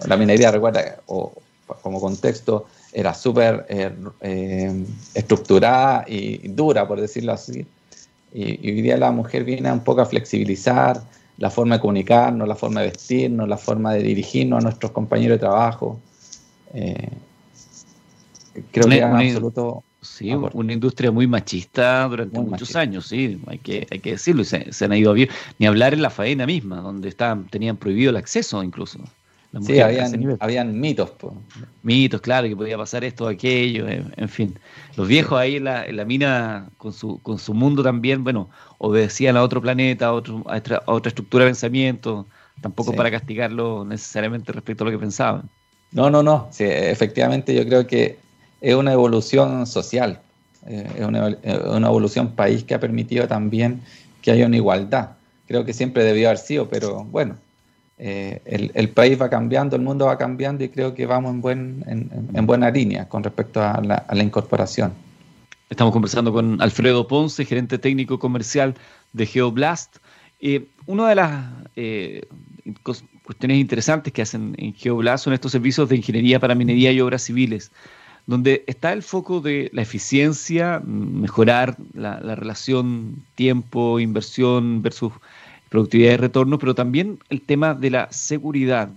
La 0.05 0.17
minería, 0.17 0.51
recuerda, 0.51 0.97
o, 1.05 1.31
como 1.81 2.01
contexto, 2.01 2.67
era 2.91 3.13
súper 3.13 3.65
eh, 3.69 3.89
eh, 4.19 4.83
estructurada 5.13 6.03
y 6.05 6.49
dura, 6.49 6.85
por 6.85 6.99
decirlo 6.99 7.31
así. 7.31 7.65
Y, 8.33 8.71
hoy 8.71 8.81
día 8.81 8.97
la 8.97 9.11
mujer 9.11 9.45
viene 9.45 9.71
un 9.71 9.85
poco 9.85 10.01
a 10.01 10.05
flexibilizar 10.05 11.01
la 11.39 11.49
forma 11.49 11.75
de 11.75 11.81
comunicarnos, 11.81 12.47
la 12.47 12.55
forma 12.55 12.81
de 12.81 12.87
vestirnos, 12.87 13.47
la 13.47 13.57
forma 13.57 13.93
de 13.93 14.03
dirigirnos 14.03 14.59
a 14.59 14.61
nuestros 14.61 14.91
compañeros 14.91 15.35
de 15.35 15.39
trabajo. 15.39 15.99
Eh, 16.73 17.09
creo 18.71 18.87
que 18.87 19.01
absoluto. 19.01 19.83
Sí, 20.01 20.31
una 20.31 20.71
industria 20.71 21.11
muy 21.11 21.27
machista 21.27 22.07
durante 22.07 22.39
muchos 22.39 22.73
años, 22.77 23.07
sí, 23.07 23.37
hay 23.47 23.57
que, 23.57 23.85
hay 23.91 23.99
que 23.99 24.11
decirlo, 24.11 24.43
y 24.43 24.45
se, 24.45 24.85
han 24.85 24.93
ido 24.93 25.11
bien. 25.13 25.27
Ni 25.57 25.67
hablar 25.67 25.93
en 25.93 26.01
la 26.01 26.09
faena 26.09 26.45
misma, 26.45 26.77
donde 26.77 27.09
estaban, 27.09 27.47
tenían 27.47 27.75
prohibido 27.75 28.11
el 28.11 28.15
acceso 28.15 28.63
incluso. 28.63 28.99
Sí, 29.61 29.79
habían, 29.79 30.37
habían 30.39 30.79
mitos. 30.79 31.11
Mitos, 31.81 32.21
claro, 32.21 32.47
que 32.47 32.55
podía 32.55 32.77
pasar 32.77 33.03
esto 33.03 33.25
o 33.25 33.29
aquello, 33.29 33.87
en, 33.87 34.29
fin. 34.29 34.59
Los 34.95 35.07
viejos 35.07 35.39
ahí 35.39 35.55
en 35.55 35.63
la, 35.63 35.85
en 35.85 35.97
la, 35.97 36.05
mina, 36.05 36.69
con 36.77 36.93
su, 36.93 37.19
con 37.23 37.39
su 37.39 37.55
mundo 37.55 37.81
también, 37.81 38.23
bueno, 38.23 38.49
obedecían 38.77 39.37
a 39.37 39.43
otro 39.43 39.59
planeta, 39.59 40.07
a, 40.07 40.13
otro, 40.13 40.43
a, 40.47 40.61
otra, 40.85 41.09
estructura 41.09 41.45
de 41.45 41.49
pensamiento, 41.49 42.27
tampoco 42.61 42.93
para 42.93 43.09
castigarlo 43.09 43.85
necesariamente 43.85 44.51
respecto 44.51 44.83
a 44.83 44.85
lo 44.85 44.91
que 44.91 44.99
pensaban. 44.99 45.49
No, 45.91 46.11
no, 46.11 46.21
no, 46.21 46.47
sí, 46.51 46.65
efectivamente 46.65 47.55
yo 47.55 47.65
creo 47.65 47.87
que 47.87 48.19
es 48.61 48.75
una 48.75 48.93
evolución 48.93 49.65
social, 49.65 50.21
eh, 50.67 50.87
es 50.95 51.05
una, 51.05 51.29
evolución 51.87 52.35
país 52.35 52.63
que 52.63 52.75
ha 52.75 52.79
permitido 52.79 53.27
también 53.27 53.81
que 54.21 54.29
haya 54.29 54.45
una 54.45 54.57
igualdad. 54.57 55.11
Creo 55.47 55.65
que 55.65 55.73
siempre 55.73 56.03
debió 56.03 56.27
haber 56.27 56.37
sido, 56.37 56.69
pero 56.69 57.03
bueno, 57.05 57.37
eh, 58.01 58.71
el, 58.73 58.89
país 58.89 59.21
va 59.21 59.29
cambiando, 59.29 59.75
el 59.75 59.81
mundo 59.81 60.05
va 60.05 60.17
cambiando 60.17 60.63
y 60.63 60.69
creo 60.69 60.95
que 60.95 61.05
vamos 61.05 61.31
en, 61.31 61.41
buen, 61.41 61.83
en, 62.33 62.45
buena 62.45 62.71
línea 62.71 63.09
con 63.09 63.23
respecto 63.23 63.61
a 63.61 63.81
la, 63.81 64.23
incorporación. 64.23 64.93
Estamos 65.69 65.91
conversando 65.91 66.31
con 66.31 66.61
Alfredo 66.61 67.05
Ponce, 67.09 67.43
gerente 67.43 67.77
técnico 67.77 68.17
comercial 68.17 68.75
de 69.11 69.25
Geoblast. 69.25 69.97
Eh, 70.39 70.67
una 70.85 71.09
de 71.09 71.15
las 71.15 71.45
eh, 71.75 72.25
cuestiones 73.21 73.57
interesantes 73.57 74.13
que 74.13 74.21
hacen 74.21 74.55
en 74.57 74.73
Geoblast 74.73 75.25
son 75.25 75.33
estos 75.33 75.51
servicios 75.51 75.89
de 75.89 75.97
ingeniería 75.97 76.39
para 76.39 76.55
minería 76.55 76.93
y 76.93 77.01
obras 77.01 77.23
civiles, 77.23 77.69
donde 78.27 78.63
está 78.65 78.93
el 78.93 79.03
foco 79.03 79.41
de 79.41 79.69
la 79.73 79.81
eficiencia, 79.81 80.81
mejorar 80.85 81.75
la, 81.93 82.17
relación 82.35 83.25
tiempo-inversión 83.35 84.81
versus 84.81 85.11
productividad 85.69 86.13
y 86.13 86.17
retorno, 86.17 86.59
pero 86.59 86.75
también 86.75 87.19
el 87.29 87.41
tema 87.41 87.73
de 87.73 87.91
la 87.91 88.11
seguridad, 88.11 88.89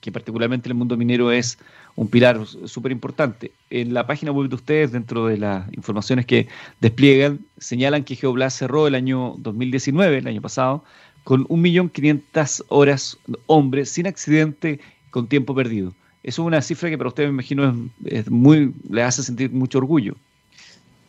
que 0.00 0.12
particularmente 0.12 0.68
en 0.68 0.72
el 0.72 0.78
mundo 0.78 0.96
minero 0.96 1.32
es 1.32 1.58
un 1.96 2.08
pilar 2.08 2.46
súper 2.46 2.92
importante. 2.92 3.52
En 3.68 3.92
la 3.92 4.06
página 4.06 4.32
web 4.32 4.48
de 4.48 4.54
ustedes, 4.54 4.92
dentro 4.92 5.26
de 5.26 5.36
las 5.36 5.72
informaciones 5.72 6.26
que 6.26 6.48
despliegan, 6.80 7.40
señalan 7.58 8.04
que 8.04 8.16
Geoblast 8.16 8.58
cerró 8.58 8.86
el 8.86 8.94
año 8.94 9.34
2019, 9.38 10.18
el 10.18 10.26
año 10.26 10.40
pasado, 10.40 10.84
con 11.24 11.46
1.500.000 11.48 12.64
horas 12.68 13.18
hombres 13.46 13.90
sin 13.90 14.06
accidente 14.06 14.80
con 15.10 15.26
tiempo 15.26 15.54
perdido. 15.54 15.92
Eso 16.22 16.42
es 16.42 16.46
una 16.46 16.62
cifra 16.62 16.90
que 16.90 16.98
para 16.98 17.08
ustedes 17.08 17.28
me 17.28 17.34
imagino 17.34 17.90
es, 18.04 18.30
muy, 18.30 18.74
le 18.88 19.02
hace 19.02 19.22
sentir 19.22 19.50
mucho 19.50 19.78
orgullo. 19.78 20.16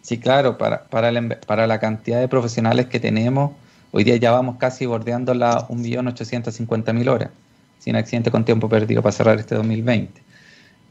Sí, 0.01 0.17
claro, 0.17 0.57
para, 0.57 0.87
para 0.87 1.67
la 1.67 1.79
cantidad 1.79 2.19
de 2.19 2.27
profesionales 2.27 2.87
que 2.87 2.99
tenemos, 2.99 3.51
hoy 3.91 4.03
día 4.03 4.15
ya 4.17 4.31
vamos 4.31 4.57
casi 4.57 4.85
bordeando 4.85 5.33
las 5.33 5.67
1.850.000 5.67 7.09
horas 7.09 7.29
sin 7.81 7.95
accidente 7.95 8.29
con 8.29 8.45
tiempo 8.45 8.69
perdido 8.69 9.01
para 9.01 9.11
cerrar 9.11 9.39
este 9.39 9.55
2020. 9.55 10.21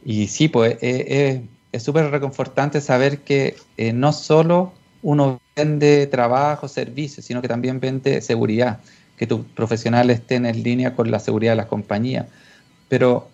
Y 0.04 0.26
sí, 0.26 0.48
pues 0.48 0.72
eh, 0.74 1.06
eh, 1.08 1.42
es 1.70 1.82
súper 1.84 2.10
reconfortante 2.10 2.80
saber 2.80 3.18
que 3.18 3.56
eh, 3.76 3.92
no 3.92 4.12
solo 4.12 4.72
uno 5.02 5.40
vende 5.54 6.08
trabajo, 6.08 6.66
servicios, 6.66 7.24
sino 7.24 7.40
que 7.40 7.48
también 7.48 7.78
vende 7.78 8.20
seguridad, 8.20 8.80
que 9.16 9.28
tus 9.28 9.44
profesionales 9.46 10.18
estén 10.18 10.46
en 10.46 10.64
línea 10.64 10.96
con 10.96 11.12
la 11.12 11.20
seguridad 11.20 11.52
de 11.52 11.58
las 11.58 11.66
compañías. 11.66 12.26
Pero 12.88 13.28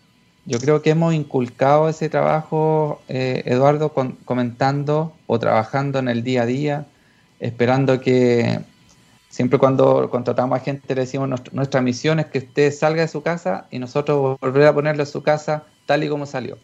yo 0.44 0.59
creo 0.61 0.83
que 0.83 0.90
hemos 0.90 1.14
inculcado 1.14 1.88
ese 1.88 2.11
trabajo, 2.11 3.00
Eduardo, 3.09 3.92
comentando 4.24 5.14
o 5.26 5.38
trabajando 5.38 5.98
en 5.98 6.09
el 6.09 6.22
día 6.22 6.42
a 6.42 6.46
día, 6.46 6.87
esperando 7.40 8.00
que 8.00 8.61
siempre 9.37 9.59
cuando 9.59 10.09
contratamos 10.09 10.59
a 10.59 10.62
gente 10.62 10.94
le 10.94 11.03
decimos 11.03 11.29
nuestra 11.53 11.83
misión 11.83 12.18
es 12.20 12.27
que 12.27 12.38
usted 12.38 12.72
salga 12.72 13.03
de 13.03 13.09
su 13.09 13.22
casa 13.22 13.66
y 13.70 13.79
nosotros 13.79 14.38
volver 14.40 14.66
a 14.66 14.72
ponerle 14.72 15.03
a 15.03 15.07
su 15.07 15.22
casa 15.22 15.64
tal 15.85 16.03
y 16.05 16.09
como 16.09 16.25
salió. 16.25 16.57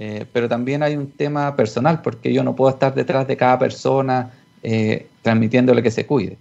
Eh, 0.00 0.26
pero 0.32 0.48
también 0.48 0.82
hay 0.82 0.96
un 0.96 1.12
tema 1.12 1.54
personal, 1.54 2.02
porque 2.02 2.32
yo 2.32 2.42
no 2.42 2.56
puedo 2.56 2.70
estar 2.70 2.92
detrás 2.92 3.28
de 3.28 3.36
cada 3.36 3.56
persona 3.60 4.32
eh, 4.64 5.06
transmitiéndole 5.22 5.80
que 5.80 5.92
se 5.92 6.06
cuide. 6.06 6.38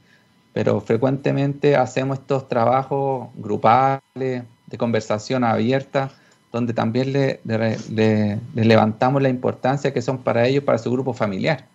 Pero 0.51 0.81
frecuentemente 0.81 1.75
hacemos 1.75 2.17
estos 2.17 2.47
trabajos 2.49 3.29
grupales, 3.35 4.01
de 4.15 4.77
conversación 4.79 5.43
abierta, 5.43 6.09
donde 6.51 6.73
también 6.73 7.13
le, 7.13 7.39
le, 7.45 8.39
levantamos 8.55 9.21
la 9.21 9.29
importancia 9.29 9.93
que 9.93 10.01
son 10.01 10.17
para 10.17 10.47
ellos, 10.47 10.63
para 10.63 10.79
su 10.79 10.91
grupo 10.91 11.13
familiar. 11.13 11.65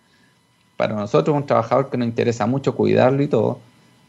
Para 0.75 0.93
nosotros, 0.93 1.37
un 1.37 1.45
trabajador 1.45 1.89
que 1.89 1.97
nos 1.97 2.05
interesa 2.09 2.45
mucho 2.45 2.75
cuidarlo 2.75 3.23
y 3.23 3.29
todo, 3.29 3.59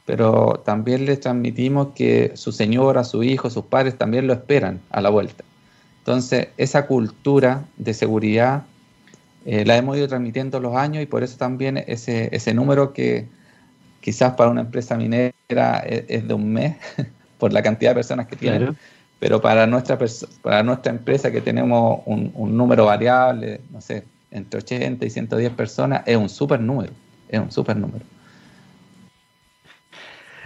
pero 0.06 0.62
también 0.64 1.06
les 1.06 1.20
transmitimos 1.20 1.88
que 1.94 2.32
su 2.34 2.52
señora, 2.52 3.04
su 3.04 3.22
hijo, 3.22 3.48
sus 3.50 3.64
padres 3.64 3.96
también 3.96 4.26
lo 4.26 4.32
esperan 4.32 4.80
a 4.90 5.00
la 5.00 5.10
vuelta. 5.10 5.44
Entonces, 5.98 6.48
esa 6.58 6.86
cultura 6.86 7.64
de 7.78 7.94
seguridad 7.94 8.64
eh, 9.46 9.64
la 9.64 9.76
hemos 9.76 9.96
ido 9.96 10.06
transmitiendo 10.06 10.60
los 10.60 10.76
años 10.76 11.02
y 11.02 11.06
por 11.06 11.22
eso 11.22 11.38
también 11.38 11.82
ese, 11.86 12.28
ese 12.32 12.52
número 12.52 12.92
que 12.92 13.26
quizás 14.00 14.34
para 14.34 14.50
una 14.50 14.60
empresa 14.60 14.96
minera 14.96 15.78
es, 15.86 16.28
de 16.28 16.34
un 16.34 16.52
mes, 16.52 16.76
por 17.38 17.52
la 17.52 17.62
cantidad 17.62 17.92
de 17.92 17.94
personas 17.94 18.26
que 18.26 18.36
tiene, 18.36 18.74
pero 19.18 19.40
para 19.40 19.66
nuestra, 19.66 19.98
para 20.42 20.62
nuestra 20.62 20.92
empresa 20.92 21.30
que 21.30 21.40
tenemos 21.40 22.00
un, 22.04 22.30
un, 22.34 22.54
número 22.54 22.84
variable, 22.84 23.62
no 23.70 23.80
sé, 23.80 24.04
entre 24.30 24.58
80 24.58 25.06
y 25.06 25.10
110 25.10 25.52
personas, 25.52 26.02
es 26.04 26.16
un 26.16 26.28
súper 26.28 26.60
número, 26.60 26.92
es 27.28 27.40
un 27.40 27.50
súper 27.50 27.78
número. 27.78 28.04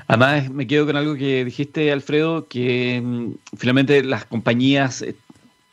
Además, 0.09 0.51
me 0.51 0.67
quedo 0.67 0.87
con 0.87 0.97
algo 0.97 1.15
que 1.17 1.45
dijiste, 1.45 1.93
Alfredo, 1.93 2.49
que 2.49 3.01
mm, 3.05 3.57
finalmente 3.59 4.03
las 4.03 4.25
compañías 4.25 5.03
eh, 5.03 5.15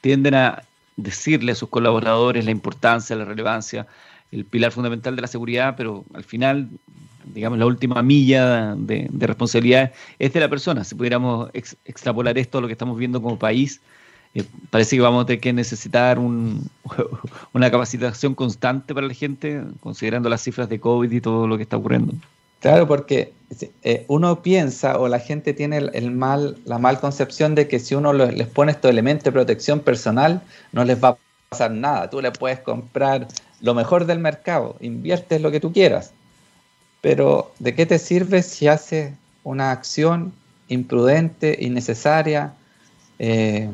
tienden 0.01 0.35
a 0.35 0.63
decirle 0.97 1.53
a 1.53 1.55
sus 1.55 1.69
colaboradores 1.69 2.43
la 2.43 2.51
importancia, 2.51 3.15
la 3.15 3.23
relevancia, 3.23 3.87
el 4.31 4.43
pilar 4.45 4.73
fundamental 4.73 5.15
de 5.15 5.21
la 5.21 5.27
seguridad, 5.27 5.75
pero 5.77 6.03
al 6.13 6.25
final, 6.25 6.69
digamos, 7.33 7.59
la 7.59 7.65
última 7.65 8.01
milla 8.03 8.75
de, 8.75 9.09
responsabilidad 9.19 9.93
es 10.19 10.33
de 10.33 10.39
la 10.41 10.49
persona. 10.49 10.83
Si 10.83 10.95
pudiéramos 10.95 11.49
extrapolar 11.85 12.37
esto 12.37 12.57
a 12.57 12.61
lo 12.61 12.67
que 12.67 12.73
estamos 12.73 12.97
viendo 12.97 13.21
como 13.21 13.39
país, 13.39 13.79
eh, 14.33 14.43
parece 14.69 14.97
que 14.97 15.01
vamos 15.01 15.23
a 15.23 15.27
tener 15.27 15.39
que 15.39 15.53
necesitar 15.53 16.19
una 17.53 17.71
capacitación 17.71 18.35
constante 18.35 18.93
para 18.93 19.07
la 19.07 19.13
gente, 19.13 19.63
considerando 19.79 20.27
las 20.27 20.41
cifras 20.43 20.67
de 20.67 20.79
COVID 20.79 21.09
y 21.09 21.21
todo 21.21 21.47
lo 21.47 21.55
que 21.55 21.63
está 21.63 21.77
ocurriendo. 21.77 22.13
Claro, 22.65 22.88
porque 22.88 23.32
eh, 23.84 24.06
uno 24.08 24.41
piensa 24.41 24.97
o 24.97 25.08
la 25.08 25.19
gente 25.19 25.54
tiene 25.54 25.82
la 25.82 26.80
mal 26.80 26.99
concepción 26.99 27.54
de 27.54 27.67
que 27.67 27.78
si 27.78 27.93
uno 27.93 28.12
les 28.12 28.47
pone 28.47 28.71
estos 28.71 28.89
elementos 28.89 29.23
de 29.25 29.32
protección 29.32 29.82
personal, 29.82 30.41
no 30.71 30.84
les 30.84 30.97
va 30.97 31.10
a 31.10 31.17
pasar 31.49 31.69
nada. 31.69 32.10
Tú 32.10 32.21
le 32.21 32.32
puedes 32.32 32.60
comprar 32.62 33.28
lo 33.62 33.75
mejor 33.75 34.08
del 34.08 34.17
mercado, 34.17 34.78
inviertes 34.80 35.41
lo 35.41 35.51
que 35.51 35.60
tú 35.60 35.71
quieras. 35.71 36.12
Pero 37.01 37.51
¿de 37.60 37.75
qué 37.75 37.86
te 37.86 37.99
sirve 37.99 38.41
si 38.41 38.67
haces 38.67 39.13
una 39.43 39.69
acción 39.69 40.34
imprudente, 40.67 41.56
innecesaria, 41.62 42.56
eh, 43.19 43.69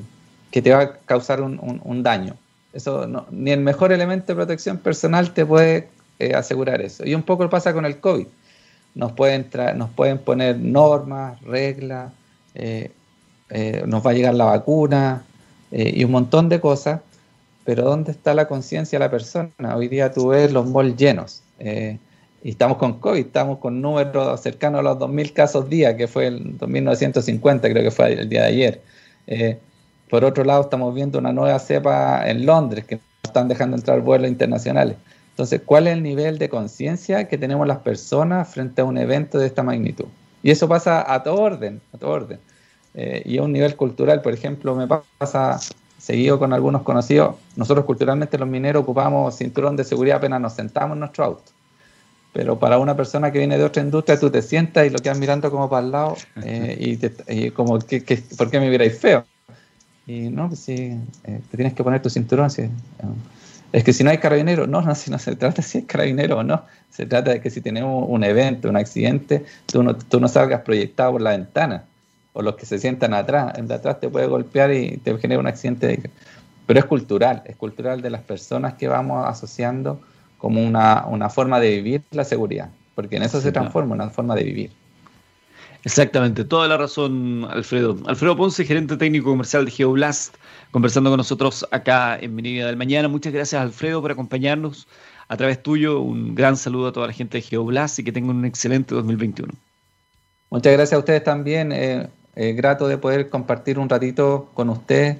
que 0.52 0.62
te 0.62 0.74
va 0.74 0.82
a 0.82 0.94
causar 1.06 1.40
un, 1.40 2.04
daño? 2.04 2.36
Eso 2.74 3.08
ni 3.32 3.52
el 3.52 3.62
mejor 3.62 3.94
elemento 3.94 4.34
de 4.34 4.36
protección 4.36 4.80
personal 4.80 5.34
te 5.34 5.46
puede 5.46 5.88
eh, 6.20 6.34
asegurar 6.36 6.82
eso. 6.82 7.06
Y 7.06 7.16
un 7.16 7.24
poco 7.24 7.50
pasa 7.50 7.72
con 7.72 7.86
el 7.86 7.98
COVID 8.02 8.28
nos 8.96 9.14
pueden, 9.14 9.50
nos 9.76 9.90
pueden 9.92 10.18
poner 10.18 10.58
normas, 10.58 11.42
reglas, 11.42 12.12
eh, 12.56 12.92
eh, 13.50 13.84
nos 13.86 14.06
va 14.06 14.12
a 14.12 14.14
llegar 14.14 14.34
la 14.34 14.46
vacuna 14.46 15.24
eh, 15.72 15.92
y 15.96 16.04
un 16.04 16.12
montón 16.12 16.50
de 16.50 16.60
cosas, 16.60 17.02
pero 17.64 17.84
¿dónde 17.84 18.12
está 18.12 18.34
la 18.34 18.48
conciencia 18.48 19.00
de 19.00 19.06
la 19.06 19.12
persona? 19.12 19.52
Hoy 19.76 19.88
día 19.88 20.12
tú 20.12 20.30
ves 20.30 20.52
los 20.52 20.68
malls 20.68 20.98
llenos 20.98 21.44
y 22.44 22.50
estamos 22.50 22.78
con 22.78 23.00
COVID, 23.00 23.20
estamos 23.20 23.60
con 23.60 23.82
números 23.82 24.42
cercanos 24.42 24.80
a 24.80 24.82
los 24.82 24.98
2.000 24.98 25.34
casos 25.34 25.70
día, 25.70 25.96
que 25.96 26.08
fue 26.08 26.28
el 26.28 26.58
2.950, 26.58 27.62
creo 27.62 27.84
que 27.84 27.92
fue 27.92 28.14
el 28.14 28.28
día 28.28 28.42
de 28.42 28.48
ayer. 28.48 28.82
por 30.10 30.26
otro 30.26 30.44
lado, 30.44 30.62
estamos 30.62 30.94
viendo 30.96 31.20
una 31.20 31.32
nueva 31.32 31.60
cepa 31.60 32.28
en 32.28 32.46
Londres, 32.48 32.86
que 32.86 33.00
están 33.24 33.48
dejando 33.48 33.78
entrar 33.78 34.02
vuelos 34.02 34.28
internacionales. 34.28 34.98
Entonces, 35.32 35.62
¿cuál 35.66 35.88
es 35.88 35.94
el 35.94 36.04
nivel 36.04 36.38
de 36.38 36.50
conciencia 36.50 37.28
que 37.28 37.38
tenemos 37.38 37.68
las 37.68 37.80
personas 37.80 38.50
frente 38.50 38.82
a 38.82 38.86
un 38.86 38.98
evento 38.98 39.38
de 39.40 39.48
esta 39.48 39.64
magnitud? 39.64 40.06
Y 40.44 40.52
eso 40.52 40.68
pasa 40.68 41.12
a 41.12 41.24
todo 41.24 41.36
orden, 41.42 41.82
a 41.94 41.98
todo 41.98 42.12
orden. 42.12 42.40
Eh, 42.94 43.24
y 43.26 43.38
a 43.38 43.44
un 43.44 43.54
nivel 43.54 43.76
cultural, 43.76 44.22
por 44.22 44.34
ejemplo, 44.34 44.76
me 44.76 44.88
pasa 45.18 45.60
seguido 45.98 46.40
con 46.40 46.52
algunos 46.52 46.82
conocidos, 46.82 47.36
nosotros 47.56 47.86
culturalmente 47.86 48.38
los 48.38 48.50
mineros 48.50 48.82
ocupamos 48.82 49.38
cinturón 49.38 49.76
de 49.76 49.84
seguridad 49.84 50.18
apenas 50.18 50.42
nos 50.42 50.54
sentamos 50.54 50.96
en 50.96 51.00
nuestro 51.00 51.24
auto. 51.24 51.52
Pero 52.34 52.58
para 52.58 52.80
una 52.80 52.96
persona 52.96 53.32
que 53.32 53.38
viene 53.38 53.58
de 53.58 53.64
otra 53.64 53.84
industria, 53.84 54.20
tú 54.20 54.32
te 54.32 54.42
sientas 54.42 54.88
y 54.88 54.90
lo 54.90 54.98
quedas 55.00 55.20
mirando 55.20 55.52
como 55.52 55.70
para 55.70 55.86
el 55.86 55.92
lado 55.92 56.16
eh, 56.44 56.98
y, 57.28 57.52
como, 57.52 57.78
que, 57.80 58.24
¿por 58.38 58.50
qué 58.50 58.60
me 58.60 58.70
miráis 58.70 58.98
feo? 58.98 59.26
Y 60.08 60.30
no, 60.30 60.48
pues 60.48 60.62
sí, 60.62 60.98
eh, 61.26 61.42
te 61.52 61.58
tienes 61.58 61.74
que 61.74 61.84
poner 61.84 62.02
tu 62.02 62.10
cinturón. 62.10 62.50
Sí, 62.50 62.64
es 63.72 63.84
que 63.84 63.94
si 63.94 64.04
no 64.04 64.10
hay 64.10 64.18
carabinero, 64.18 64.68
no, 64.68 64.82
no, 64.82 64.96
si 64.96 65.12
no 65.12 65.20
se 65.20 65.36
trata 65.36 65.62
si 65.62 65.80
es 65.80 65.86
carabinero 65.86 66.40
o 66.40 66.44
no, 66.44 66.66
se 66.90 67.06
trata 67.06 67.32
de 67.32 67.42
que 67.42 67.50
si 67.50 67.62
tenemos 67.62 68.06
un 68.08 68.24
evento, 68.24 68.70
un 68.70 68.78
accidente, 68.78 69.46
tú 69.66 69.82
no, 69.84 69.96
tú 69.96 70.20
no 70.20 70.28
salgas 70.28 70.62
proyectado 70.62 71.14
por 71.14 71.22
la 71.22 71.32
ventana, 71.32 71.86
o 72.34 72.42
los 72.42 72.56
que 72.56 72.66
se 72.66 72.80
sientan 72.80 73.14
atrás, 73.14 73.54
el 73.58 73.68
de 73.68 73.76
atrás 73.76 74.00
te 74.00 74.10
puede 74.10 74.28
golpear 74.28 74.74
y 74.74 74.98
te 74.98 75.18
genera 75.18 75.40
un 75.40 75.48
accidente. 75.48 76.10
Pero 76.66 76.80
es 76.80 76.86
cultural, 76.86 77.44
es 77.46 77.56
cultural 77.56 78.02
de 78.02 78.10
las 78.10 78.22
personas 78.22 78.76
que 78.76 78.88
vamos 78.88 79.28
asociando 79.28 80.02
como 80.38 80.62
una, 80.66 81.06
una 81.08 81.30
forma 81.30 81.60
de 81.60 81.70
vivir 81.70 82.04
la 82.12 82.24
seguridad, 82.24 82.70
porque 82.96 83.18
en 83.18 83.24
eso 83.24 83.42
se 83.42 83.52
transforma, 83.52 83.94
una 83.94 84.10
forma 84.10 84.36
de 84.36 84.44
vivir. 84.44 84.72
Exactamente, 85.84 86.44
toda 86.44 86.68
la 86.68 86.78
razón, 86.78 87.48
Alfredo. 87.50 87.98
Alfredo 88.06 88.36
Ponce, 88.36 88.66
gerente 88.66 88.98
técnico 88.98 89.32
comercial 89.32 89.66
de 89.66 89.72
Geoblast, 89.72 90.36
conversando 90.70 91.10
con 91.10 91.18
nosotros 91.18 91.66
acá 91.72 92.20
en 92.20 92.36
Minería 92.36 92.68
del 92.68 92.78
Mañana. 92.78 93.08
Muchas 93.08 93.34
gracias, 93.34 93.60
Alfredo, 93.62 94.02
por 94.02 94.12
acompañarnos. 94.12 94.88
A 95.28 95.38
través 95.38 95.64
tuyo, 95.64 96.02
un 96.02 96.36
gran 96.36 96.56
saludo 96.58 96.88
a 96.90 96.92
toda 96.92 97.08
la 97.08 97.14
gente 97.14 97.38
de 97.38 97.42
Geoblast 97.42 97.98
y 98.00 98.04
que 98.04 98.12
tengan 98.12 98.36
un 98.36 98.46
excelente 98.46 98.94
2021. 98.94 99.54
Muchas 100.52 100.74
gracias 100.74 100.94
a 100.94 101.00
ustedes 101.00 101.24
también. 101.24 101.72
Eh, 101.72 102.10
eh, 102.36 102.54
grato 102.54 102.88
de 102.88 102.98
poder 102.98 103.30
compartir 103.30 103.80
un 103.80 103.90
ratito 103.90 104.50
con 104.54 104.70
ustedes. 104.70 105.18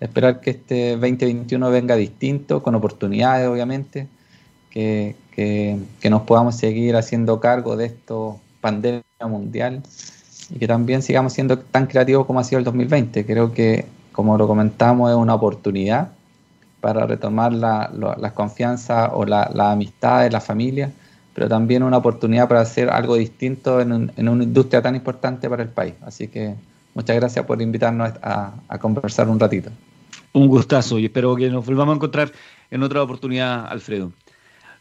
Esperar 0.00 0.40
que 0.40 0.50
este 0.50 0.96
2021 0.96 1.70
venga 1.70 1.94
distinto, 1.94 2.62
con 2.62 2.74
oportunidades, 2.74 3.46
obviamente. 3.48 4.08
Que, 4.70 5.14
que, 5.30 6.10
nos 6.10 6.22
podamos 6.22 6.56
seguir 6.56 6.96
haciendo 6.96 7.40
cargo 7.40 7.76
de 7.76 7.86
esto 7.86 8.40
pandemia 8.62 9.02
mundial 9.28 9.82
y 10.48 10.58
que 10.58 10.66
también 10.66 11.02
sigamos 11.02 11.34
siendo 11.34 11.58
tan 11.58 11.86
creativos 11.86 12.24
como 12.24 12.40
ha 12.40 12.44
sido 12.44 12.60
el 12.60 12.64
2020. 12.64 13.26
Creo 13.26 13.52
que, 13.52 13.84
como 14.12 14.38
lo 14.38 14.46
comentamos, 14.46 15.10
es 15.10 15.16
una 15.16 15.34
oportunidad 15.34 16.12
para 16.80 17.06
retomar 17.06 17.52
la, 17.52 17.90
la, 18.18 18.34
confianza 18.34 19.14
o 19.14 19.24
la, 19.24 19.50
la, 19.54 19.72
amistad 19.72 20.22
de 20.22 20.30
la 20.30 20.40
familia, 20.40 20.90
pero 21.32 21.48
también 21.48 21.82
una 21.82 21.98
oportunidad 21.98 22.48
para 22.48 22.60
hacer 22.60 22.90
algo 22.90 23.16
distinto 23.16 23.80
en, 23.80 24.10
en, 24.16 24.28
una 24.28 24.42
industria 24.42 24.82
tan 24.82 24.96
importante 24.96 25.48
para 25.48 25.62
el 25.62 25.68
país. 25.68 25.94
Así 26.02 26.26
que 26.28 26.54
muchas 26.94 27.16
gracias 27.16 27.44
por 27.44 27.62
invitarnos 27.62 28.12
a 28.22 28.78
conversar 28.80 29.28
un 29.28 29.38
ratito. 29.38 29.70
Un 30.32 30.48
gustazo 30.48 30.98
y 30.98 31.04
espero 31.04 31.36
que 31.36 31.50
nos 31.50 31.64
volvamos 31.64 31.92
a 31.92 31.96
encontrar 31.96 32.32
en 32.70 32.82
otra 32.82 33.02
oportunidad, 33.02 33.66
Alfredo. 33.66 34.12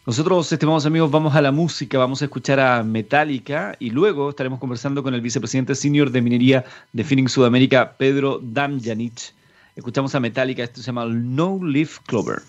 Nosotros, 0.04 0.52
estimados 0.52 0.88
amigos, 0.88 1.12
vamos 1.12 1.36
a 1.36 1.42
la 1.44 1.52
música, 1.52 2.00
vamos 2.00 2.24
a 2.24 2.26
escuchar 2.26 2.60
a 2.60 2.82
Metallica 2.82 3.76
y 3.78 3.92
luego 3.92 4.32
estaremos 4.32 4.58
conversando 4.58 5.04
con 5.04 5.14
el 5.14 5.22
vicepresidente 5.22 5.76
senior 5.76 6.10
de 6.10 6.24
minería 6.24 6.66
de 6.92 7.04
Phoenix 7.04 7.34
Sudamérica, 7.34 7.94
Pedro 7.98 8.40
Damjanich. 8.42 9.36
Escuchamos 9.76 10.16
a 10.16 10.20
Metallica, 10.20 10.64
esto 10.64 10.82
se 10.82 10.88
llama 10.88 11.06
No 11.06 11.60
Leaf 11.64 12.00
Clover. 12.08 12.42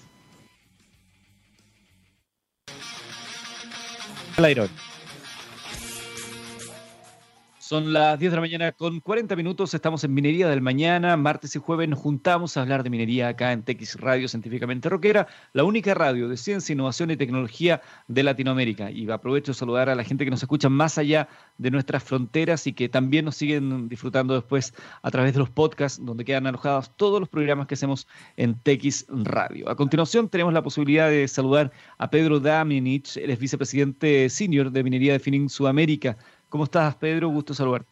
Son 7.73 7.95
las 7.95 8.19
10 8.19 8.33
de 8.33 8.37
la 8.37 8.43
mañana 8.43 8.73
con 8.73 9.01
40 9.01 9.35
minutos. 9.35 9.73
Estamos 9.73 10.05
en 10.05 10.13
Minería 10.13 10.47
del 10.47 10.61
Mañana. 10.61 11.17
Martes 11.17 11.57
y 11.57 11.59
jueves 11.59 11.89
nos 11.89 12.01
juntamos 12.01 12.55
a 12.55 12.61
hablar 12.61 12.83
de 12.83 12.91
minería 12.91 13.29
acá 13.29 13.51
en 13.51 13.63
TX 13.63 13.99
Radio 13.99 14.29
Científicamente 14.29 14.91
Roquera, 14.91 15.27
la 15.55 15.65
única 15.65 15.95
radio 15.95 16.29
de 16.29 16.37
ciencia, 16.37 16.75
innovación 16.75 17.11
y 17.13 17.17
tecnología 17.17 17.81
de 18.09 18.25
Latinoamérica. 18.25 18.91
Y 18.91 19.11
aprovecho 19.11 19.53
de 19.53 19.59
saludar 19.59 19.89
a 19.89 19.95
la 19.95 20.05
gente 20.05 20.27
que 20.27 20.31
nos 20.31 20.43
escucha 20.43 20.69
más 20.69 20.99
allá 20.99 21.29
de 21.57 21.71
nuestras 21.71 22.05
fronteras 22.05 22.67
y 22.67 22.75
que 22.75 22.91
también 22.91 23.25
nos 23.25 23.37
siguen 23.37 23.89
disfrutando 23.89 24.35
después 24.35 24.75
a 25.01 25.11
través 25.11 25.33
de 25.33 25.39
los 25.39 25.49
podcasts 25.49 25.99
donde 26.05 26.27
quedan 26.27 26.47
alojados 26.47 26.95
todos 26.95 27.21
los 27.21 27.31
programas 27.31 27.69
que 27.69 27.73
hacemos 27.73 28.07
en 28.37 28.55
TX 28.55 29.07
Radio. 29.09 29.71
A 29.71 29.77
continuación 29.77 30.29
tenemos 30.29 30.53
la 30.53 30.63
posibilidad 30.63 31.09
de 31.09 31.27
saludar 31.27 31.73
a 31.97 32.11
Pedro 32.11 32.39
Daminich, 32.39 33.17
él 33.17 33.31
es 33.31 33.39
vicepresidente 33.39 34.29
senior 34.29 34.71
de 34.71 34.85
Minería 34.85 35.15
de 35.15 35.21
Fining 35.21 35.49
Sudamérica. 35.49 36.19
¿Cómo 36.53 36.65
estás, 36.65 36.95
Pedro? 36.97 37.31
Gusto 37.31 37.55
saludarte. 37.55 37.89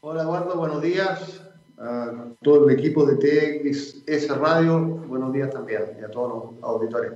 Hola, 0.00 0.22
Eduardo, 0.22 0.56
buenos 0.56 0.82
días. 0.82 1.40
A 1.78 2.26
todo 2.42 2.68
el 2.68 2.76
equipo 2.76 3.06
de 3.06 3.14
TXS 3.14 4.36
Radio, 4.38 4.80
buenos 5.06 5.32
días 5.32 5.50
también, 5.50 5.82
y 6.00 6.02
a 6.02 6.10
todos 6.10 6.56
los 6.56 6.64
auditores. 6.64 7.12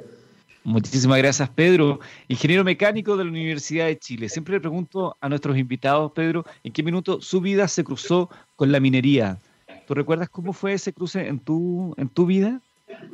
Muchísimas 0.62 1.18
gracias, 1.18 1.48
Pedro. 1.48 1.98
Ingeniero 2.28 2.62
mecánico 2.62 3.16
de 3.16 3.24
la 3.24 3.30
Universidad 3.30 3.86
de 3.86 3.98
Chile. 3.98 4.28
Siempre 4.28 4.54
le 4.54 4.60
pregunto 4.60 5.16
a 5.20 5.28
nuestros 5.28 5.58
invitados, 5.58 6.12
Pedro, 6.12 6.44
¿en 6.62 6.72
qué 6.72 6.84
minuto 6.84 7.20
su 7.20 7.40
vida 7.40 7.66
se 7.66 7.82
cruzó 7.82 8.30
con 8.54 8.70
la 8.70 8.78
minería? 8.78 9.40
¿Tú 9.88 9.94
recuerdas 9.94 10.28
cómo 10.28 10.52
fue 10.52 10.74
ese 10.74 10.92
cruce 10.92 11.26
en 11.26 11.40
tu, 11.40 11.94
en 11.96 12.08
tu 12.08 12.26
vida? 12.26 12.60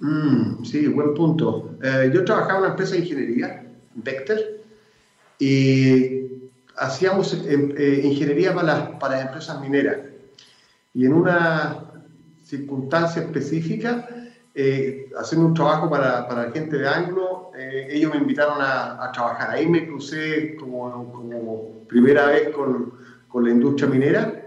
Mm, 0.02 0.62
sí, 0.62 0.88
buen 0.88 1.14
punto. 1.14 1.70
Eh, 1.82 2.10
yo 2.12 2.22
trabajaba 2.22 2.58
en 2.58 2.64
una 2.64 2.70
empresa 2.72 2.96
de 2.96 2.98
ingeniería, 2.98 3.66
Vector, 3.94 4.40
y 5.38 6.45
hacíamos 6.76 7.32
eh, 7.34 7.74
eh, 7.76 8.00
ingeniería 8.04 8.54
para 8.54 8.66
las, 8.66 8.88
para 9.00 9.20
empresas 9.20 9.60
mineras. 9.60 9.98
Y 10.94 11.06
en 11.06 11.12
una 11.12 11.84
circunstancia 12.42 13.22
específica, 13.22 14.08
eh, 14.54 15.10
haciendo 15.18 15.48
un 15.48 15.54
trabajo 15.54 15.90
para, 15.90 16.26
para 16.28 16.50
gente 16.52 16.78
de 16.78 16.88
Anglo, 16.88 17.50
ellos 17.88 18.12
me 18.12 18.18
invitaron 18.18 18.60
a, 18.60 19.02
a, 19.02 19.12
trabajar. 19.12 19.50
Ahí 19.50 19.66
me 19.66 19.86
crucé 19.86 20.56
como, 20.56 21.12
como 21.12 21.84
primera 21.88 22.26
vez 22.26 22.50
con, 22.50 22.92
con, 23.28 23.44
la 23.44 23.50
industria 23.50 23.88
minera. 23.88 24.42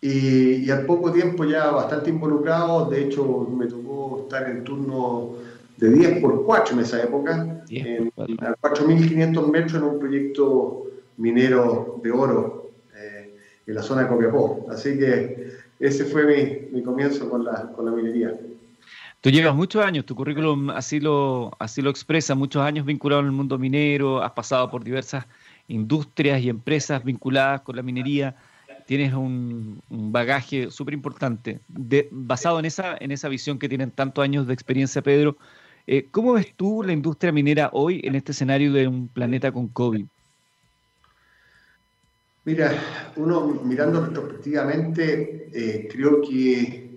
Y, 0.00 0.66
y, 0.66 0.70
al 0.70 0.84
poco 0.84 1.12
tiempo 1.12 1.44
ya 1.44 1.70
bastante 1.70 2.10
involucrado, 2.10 2.86
de 2.90 3.04
hecho 3.04 3.48
me 3.50 3.66
tocó 3.66 4.22
estar 4.24 4.48
en 4.48 4.64
turno 4.64 5.36
de 5.76 5.90
10 5.90 6.20
por 6.20 6.44
4 6.44 6.74
en 6.74 6.80
esa 6.80 7.02
época, 7.02 7.64
en, 7.70 8.12
a 8.16 8.56
4.500 8.56 9.50
metros 9.50 9.74
en 9.74 9.82
un 9.82 9.98
proyecto 9.98 10.85
minero 11.16 12.00
de 12.02 12.10
oro 12.10 12.72
eh, 12.94 13.36
en 13.66 13.74
la 13.74 13.82
zona 13.82 14.02
de 14.02 14.08
Copiapó. 14.08 14.66
Así 14.70 14.98
que 14.98 15.52
ese 15.80 16.04
fue 16.04 16.68
mi, 16.72 16.82
comienzo 16.82 17.28
con 17.28 17.44
la, 17.44 17.72
con 17.72 17.84
la 17.84 17.90
minería. 17.90 18.34
Tú 19.20 19.30
llevas 19.30 19.54
muchos 19.54 19.84
años, 19.84 20.06
tu 20.06 20.14
currículum 20.14 20.70
así 20.70 21.00
lo, 21.00 21.50
así 21.58 21.82
lo 21.82 21.90
expresa, 21.90 22.34
muchos 22.34 22.62
años 22.62 22.86
vinculado 22.86 23.22
el 23.22 23.32
mundo 23.32 23.58
minero, 23.58 24.22
has 24.22 24.32
pasado 24.32 24.70
por 24.70 24.84
diversas 24.84 25.26
industrias 25.68 26.40
y 26.42 26.48
empresas 26.48 27.02
vinculadas 27.02 27.62
con 27.62 27.76
la 27.76 27.82
minería, 27.82 28.36
tienes 28.86 29.12
un, 29.14 29.82
bagaje 29.88 30.70
súper 30.70 30.94
importante. 30.94 31.60
basado 32.10 32.58
en 32.60 32.66
esa, 32.66 32.96
en 33.00 33.10
esa 33.10 33.28
visión 33.28 33.58
que 33.58 33.68
tienen 33.68 33.90
tantos 33.90 34.22
años 34.22 34.46
de 34.46 34.54
experiencia, 34.54 35.02
Pedro, 35.02 35.36
eh, 35.86 36.06
¿cómo 36.10 36.34
ves 36.34 36.54
tú 36.56 36.82
la 36.82 36.92
industria 36.92 37.32
minera 37.32 37.70
hoy 37.72 38.00
en 38.04 38.14
este 38.14 38.32
escenario 38.32 38.72
de 38.72 38.86
un 38.86 39.08
planeta 39.08 39.50
con 39.52 39.68
COVID? 39.68 40.06
Mira, 42.46 42.70
uno 43.16 43.58
mirando 43.64 44.06
retrospectivamente, 44.06 45.50
eh, 45.52 45.88
creo 45.90 46.20
que 46.22 46.96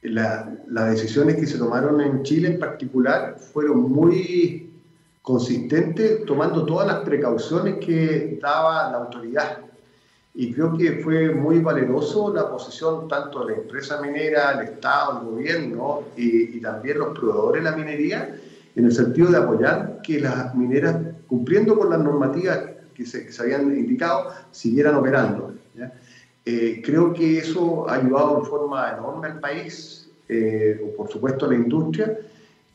las 0.00 0.90
decisiones 0.90 1.36
que 1.36 1.46
se 1.46 1.58
tomaron 1.58 2.00
en 2.00 2.22
Chile 2.22 2.48
en 2.48 2.58
particular 2.58 3.36
fueron 3.38 3.92
muy 3.92 4.72
consistentes, 5.20 6.24
tomando 6.24 6.64
todas 6.64 6.86
las 6.86 7.00
precauciones 7.00 7.84
que 7.84 8.38
daba 8.40 8.90
la 8.90 8.96
autoridad. 8.96 9.58
Y 10.34 10.54
creo 10.54 10.74
que 10.74 11.02
fue 11.04 11.34
muy 11.34 11.58
valeroso 11.58 12.32
la 12.32 12.48
posición 12.50 13.08
tanto 13.08 13.44
de 13.44 13.56
la 13.56 13.60
empresa 13.60 14.00
minera, 14.00 14.52
el 14.52 14.68
Estado, 14.70 15.20
el 15.20 15.26
gobierno 15.26 16.00
y, 16.16 16.56
y 16.56 16.60
también 16.62 17.00
los 17.00 17.08
proveedores 17.08 17.62
de 17.62 17.70
la 17.70 17.76
minería, 17.76 18.40
en 18.74 18.84
el 18.86 18.92
sentido 18.92 19.30
de 19.30 19.36
apoyar 19.36 20.00
que 20.02 20.18
las 20.18 20.54
mineras, 20.54 20.96
cumpliendo 21.26 21.78
con 21.78 21.90
las 21.90 21.98
normativas 21.98 22.77
que 22.98 23.06
se, 23.06 23.42
habían 23.42 23.76
indicado 23.76 24.30
siguieran 24.50 24.96
operando. 24.96 25.54
Eh, 26.44 26.82
creo 26.84 27.12
que 27.12 27.38
eso 27.38 27.88
ha 27.88 27.94
ayudado 27.94 28.40
en 28.40 28.46
forma 28.46 28.90
enorme 28.90 29.28
al 29.28 29.38
país, 29.38 30.10
eh, 30.28 30.80
o 30.84 30.96
por 30.96 31.08
supuesto 31.08 31.46
a 31.46 31.48
la 31.50 31.54
industria, 31.54 32.18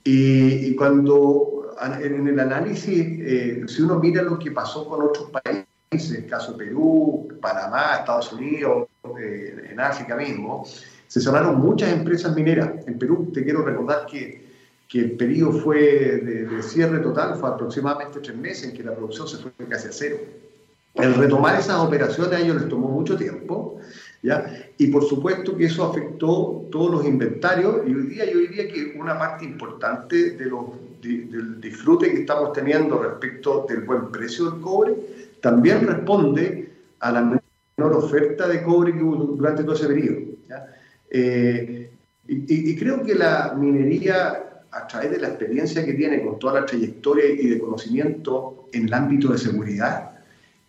y, 0.03 0.75
cuando 0.75 1.75
en 2.01 2.27
el 2.27 2.39
análisis, 2.39 2.99
eh, 2.99 3.63
si 3.67 3.81
uno 3.81 3.99
mira 3.99 4.21
lo 4.21 4.37
que 4.37 4.51
pasó 4.51 4.87
con 4.87 5.01
otros 5.01 5.29
países, 5.31 6.11
el 6.11 6.27
caso 6.27 6.57
Perú, 6.57 7.27
Panamá, 7.41 7.97
Estados 7.99 8.31
Unidos, 8.33 8.87
en 9.17 9.79
África 9.79 10.15
mismo, 10.15 10.65
se 11.07 11.21
cerraron 11.21 11.59
muchas 11.59 11.91
empresas 11.91 12.35
mineras. 12.35 12.71
En 12.87 12.97
Perú, 12.97 13.31
te 13.33 13.43
quiero 13.43 13.63
recordar 13.63 14.05
que 14.05 14.52
que 14.93 14.99
el 14.99 15.11
periodo 15.13 15.53
fue 15.53 15.79
de, 15.79 16.61
cierre 16.61 16.99
total 16.99 17.35
fue 17.35 17.49
aproximadamente 17.49 18.19
tres 18.19 18.37
meses, 18.37 18.65
en 18.65 18.77
que 18.77 18.83
la 18.83 18.95
producción 18.95 19.27
se 19.27 19.37
fue 19.37 19.51
casi 19.67 19.87
a 19.87 19.91
cero. 19.91 20.17
El 20.93 21.15
retomar 21.15 21.59
esas 21.59 21.79
operaciones 21.79 22.33
a 22.33 22.39
ellos 22.39 22.61
les 22.61 22.69
tomó 22.69 22.89
mucho 22.89 23.17
tiempo, 23.17 23.79
¿ya? 24.21 24.45
Y 24.77 24.89
por 24.89 25.03
supuesto 25.03 25.57
que 25.57 25.65
eso 25.65 25.83
afectó 25.83 26.67
todos 26.71 26.91
los 26.91 27.05
inventarios 27.05 27.77
y 27.87 27.95
hoy 27.95 28.03
día 28.03 28.31
yo 28.31 28.37
diría 28.37 28.67
que 28.67 28.95
una 28.95 29.17
parte 29.17 29.45
importante 29.45 30.37
de 30.37 30.45
los, 30.45 30.65
del 31.01 31.59
disfrute 31.59 32.11
que 32.11 32.19
estamos 32.19 32.53
teniendo 32.53 33.01
respecto 33.01 33.65
del 33.67 33.81
buen 33.85 34.11
precio 34.11 34.51
del 34.51 34.61
cobre 34.61 34.93
también 35.41 35.87
responde 35.87 36.69
a 36.99 37.11
la 37.11 37.21
menor 37.21 37.93
oferta 37.97 38.47
de 38.47 38.61
cobre 38.61 38.93
que 38.93 39.01
hubo 39.01 39.15
durante 39.15 39.63
todo 39.63 39.73
ese 39.73 39.87
periodo. 39.87 40.19
Eh, 41.09 41.89
y 42.27 42.75
creo 42.77 43.03
que 43.03 43.15
la 43.15 43.55
minería 43.57 44.52
a 44.73 44.87
través 44.87 45.11
de 45.11 45.19
la 45.19 45.27
experiencia 45.29 45.85
que 45.85 45.93
tiene 45.93 46.23
con 46.23 46.39
toda 46.39 46.61
la 46.61 46.65
trayectoria 46.65 47.25
y 47.27 47.47
de 47.47 47.59
conocimiento 47.59 48.69
en 48.71 48.85
el 48.87 48.93
ámbito 48.93 49.31
de 49.31 49.37
seguridad, 49.37 50.11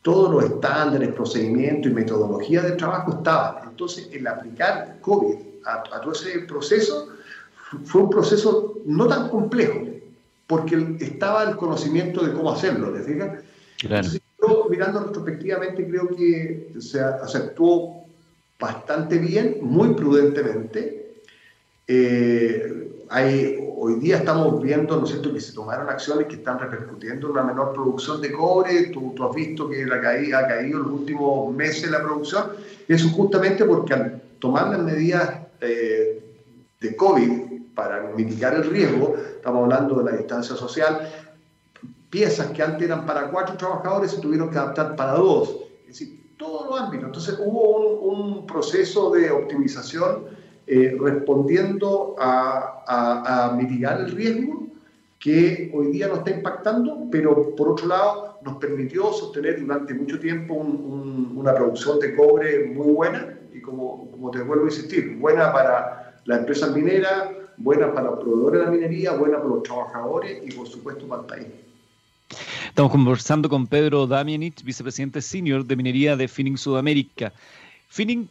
todos 0.02 0.30
los 0.30 0.44
estándares, 0.44 1.14
procedimientos 1.14 1.90
y 1.90 1.94
metodologías 1.94 2.64
de 2.64 2.72
trabajo 2.72 3.12
estaban. 3.12 3.68
Entonces, 3.70 4.10
el 4.12 4.26
aplicar 4.26 4.98
COVID 5.00 5.36
a, 5.64 5.82
todo 5.82 6.12
ese 6.12 6.40
proceso 6.40 7.08
fue 7.84 8.02
un 8.02 8.10
proceso 8.10 8.74
no 8.84 9.06
tan 9.06 9.30
complejo, 9.30 9.80
porque 10.46 10.96
estaba 11.00 11.44
el 11.44 11.56
conocimiento 11.56 12.24
de 12.24 12.34
cómo 12.34 12.52
hacerlo, 12.52 12.92
¿te 12.92 13.00
fijas? 13.00 13.42
Claro. 13.78 14.08
yo, 14.40 14.66
mirando 14.68 15.00
retrospectivamente, 15.00 15.88
creo 15.88 16.08
que 16.08 16.74
se, 16.78 17.00
actuó 17.00 18.04
bastante 18.60 19.16
bien, 19.16 19.58
muy 19.62 19.94
prudentemente. 19.94 21.22
Eh, 21.88 22.93
hay, 23.10 23.58
hoy 23.76 23.94
día 24.00 24.18
estamos 24.18 24.62
viendo, 24.62 24.96
¿no 24.96 25.04
es 25.04 25.10
cierto?, 25.10 25.32
que 25.32 25.40
se 25.40 25.52
tomaron 25.52 25.88
acciones 25.88 26.26
que 26.26 26.36
están 26.36 26.58
repercutiendo 26.58 27.26
en 27.26 27.32
una 27.32 27.42
menor 27.42 27.72
producción 27.72 28.20
de 28.20 28.32
cobre. 28.32 28.86
Tú, 28.86 29.14
has 29.22 29.34
visto 29.34 29.68
que 29.68 29.84
la 29.86 29.96
ha 29.96 30.00
caído 30.46 30.78
en 30.78 30.82
los 30.84 30.92
últimos 30.92 31.54
meses 31.54 31.90
la 31.90 32.02
producción. 32.02 32.52
Eso 32.88 33.08
justamente 33.10 33.64
porque 33.64 33.94
al 33.94 34.22
tomar 34.38 34.68
las 34.68 34.80
medidas 34.80 35.38
eh, 35.60 36.22
de 36.80 36.96
COVID 36.96 37.74
para 37.74 38.02
mitigar 38.14 38.54
el 38.54 38.70
riesgo, 38.70 39.14
estamos 39.36 39.64
hablando 39.64 39.96
de 39.96 40.10
la 40.10 40.16
distancia 40.16 40.54
social, 40.54 41.08
piezas 42.10 42.48
que 42.52 42.62
antes 42.62 42.82
eran 42.82 43.04
para 43.06 43.30
cuatro 43.30 43.56
trabajadores 43.56 44.12
se 44.12 44.20
tuvieron 44.20 44.50
que 44.50 44.58
adaptar 44.58 44.94
para 44.94 45.14
dos. 45.14 45.56
Es 45.82 45.98
decir, 45.98 46.24
todos 46.36 46.66
los 46.68 46.80
ámbitos. 46.80 47.06
Entonces 47.06 47.38
hubo 47.44 48.00
un, 48.00 48.46
proceso 48.46 49.10
de 49.10 49.30
optimización 49.30 50.26
eh, 50.66 50.96
respondiendo 50.98 52.16
a, 52.18 53.54
mitigar 53.56 54.00
el 54.00 54.10
riesgo 54.12 54.66
que 55.18 55.70
hoy 55.74 55.88
día 55.88 56.08
nos 56.08 56.18
está 56.18 56.30
impactando, 56.30 57.06
pero 57.10 57.54
por 57.54 57.70
otro 57.70 57.86
lado 57.86 58.38
nos 58.42 58.56
permitió 58.56 59.12
sostener 59.12 59.60
durante 59.60 59.94
mucho 59.94 60.18
tiempo 60.18 60.54
una 60.54 61.54
producción 61.54 61.98
de 61.98 62.14
cobre 62.14 62.66
muy 62.66 62.92
buena 62.92 63.38
y 63.52 63.60
como, 63.60 64.10
como 64.10 64.30
te 64.30 64.42
vuelvo 64.42 64.64
a 64.64 64.68
insistir, 64.68 65.16
buena 65.16 65.52
para 65.52 66.20
la 66.24 66.38
empresa 66.38 66.68
minera, 66.68 67.30
buena 67.56 67.92
para 67.92 68.10
los 68.10 68.20
proveedores 68.20 68.60
de 68.60 68.66
la 68.66 68.70
minería, 68.72 69.12
buena 69.12 69.38
para 69.38 69.48
los 69.48 69.62
trabajadores 69.62 70.42
y 70.44 70.52
por 70.52 70.66
supuesto 70.66 71.06
para 71.06 71.22
el 71.22 71.26
país. 71.28 71.46
Estamos 72.68 72.90
conversando 72.90 73.48
con 73.48 73.66
Pedro 73.66 74.06
Damianich, 74.06 74.62
vicepresidente 74.64 75.22
senior 75.22 75.64
de 75.64 75.76
minería 75.76 76.16
de 76.16 76.26
Finning 76.26 76.58
Sudamérica. 76.58 77.32
Finning, 77.94 78.28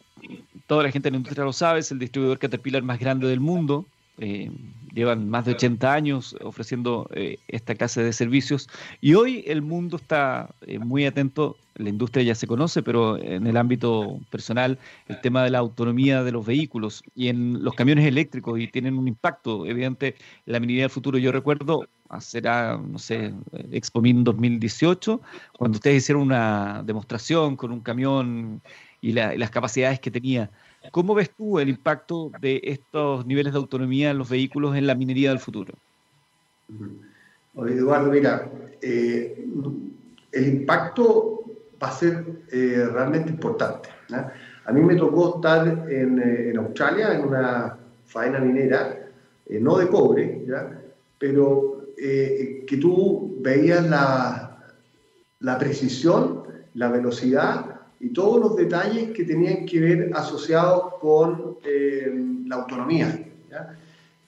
toda 0.66 0.82
la 0.82 0.90
gente 0.90 1.08
en 1.08 1.14
la 1.14 1.16
industria 1.16 1.42
lo 1.42 1.52
sabe, 1.54 1.80
es 1.80 1.90
el 1.90 1.98
distribuidor 1.98 2.38
Caterpillar 2.38 2.82
más 2.82 2.98
grande 2.98 3.26
del 3.28 3.40
mundo. 3.40 3.86
Eh, 4.18 4.50
llevan 4.92 5.30
más 5.30 5.46
de 5.46 5.52
80 5.52 5.90
años 5.90 6.36
ofreciendo 6.42 7.08
eh, 7.14 7.38
esta 7.48 7.74
clase 7.74 8.02
de 8.02 8.12
servicios 8.12 8.68
y 9.00 9.14
hoy 9.14 9.42
el 9.46 9.62
mundo 9.62 9.96
está 9.96 10.50
eh, 10.66 10.78
muy 10.78 11.06
atento, 11.06 11.56
la 11.76 11.88
industria 11.88 12.22
ya 12.22 12.34
se 12.34 12.46
conoce, 12.46 12.82
pero 12.82 13.16
en 13.16 13.46
el 13.46 13.56
ámbito 13.56 14.20
personal 14.30 14.78
el 15.08 15.20
tema 15.22 15.42
de 15.42 15.50
la 15.50 15.58
autonomía 15.60 16.22
de 16.22 16.30
los 16.30 16.44
vehículos 16.44 17.02
y 17.16 17.28
en 17.28 17.64
los 17.64 17.74
camiones 17.74 18.06
eléctricos 18.06 18.60
y 18.60 18.68
tienen 18.68 18.98
un 18.98 19.08
impacto 19.08 19.64
evidente 19.64 20.14
la 20.44 20.60
minería 20.60 20.82
del 20.82 20.90
futuro. 20.90 21.16
Yo 21.16 21.32
recuerdo, 21.32 21.88
será, 22.20 22.76
no 22.76 22.98
sé, 22.98 23.32
Expomin 23.72 24.22
2018, 24.22 25.20
cuando 25.58 25.76
ustedes 25.76 26.02
hicieron 26.02 26.22
una 26.22 26.82
demostración 26.84 27.56
con 27.56 27.72
un 27.72 27.80
camión 27.80 28.60
y 29.04 29.12
las 29.12 29.50
capacidades 29.50 30.00
que 30.00 30.10
tenía. 30.10 30.50
¿Cómo 30.90 31.14
ves 31.14 31.30
tú 31.36 31.58
el 31.58 31.68
impacto 31.68 32.32
de 32.40 32.58
estos 32.64 33.26
niveles 33.26 33.52
de 33.52 33.58
autonomía 33.58 34.10
en 34.10 34.16
los 34.16 34.30
vehículos 34.30 34.74
en 34.76 34.86
la 34.86 34.94
minería 34.94 35.28
del 35.28 35.40
futuro? 35.40 35.74
Eduardo, 37.54 38.10
mira, 38.10 38.50
eh, 38.80 39.44
el 40.32 40.48
impacto 40.48 41.44
va 41.82 41.88
a 41.88 41.92
ser 41.92 42.24
eh, 42.50 42.88
realmente 42.90 43.28
importante. 43.28 43.90
A 44.64 44.72
mí 44.72 44.80
me 44.80 44.94
tocó 44.94 45.36
estar 45.36 45.86
en, 45.90 46.22
eh, 46.24 46.54
Australia 46.56 47.12
en 47.12 47.24
una 47.24 47.76
faena 48.06 48.38
minera, 48.38 49.00
no 49.50 49.76
de 49.76 49.88
cobre, 49.88 50.46
pero 51.18 51.88
que 51.94 52.78
tú 52.80 53.36
veías 53.40 53.86
la, 53.86 54.64
la 55.40 55.58
precisión, 55.58 56.44
la 56.72 56.88
velocidad 56.88 57.73
y 58.04 58.10
todos 58.10 58.38
los 58.38 58.56
detalles 58.56 59.12
que 59.12 59.24
tenían 59.24 59.64
que 59.64 59.80
ver 59.80 60.10
asociados 60.14 60.96
con 61.00 61.56
eh, 61.64 62.12
la 62.46 62.56
autonomía. 62.56 63.18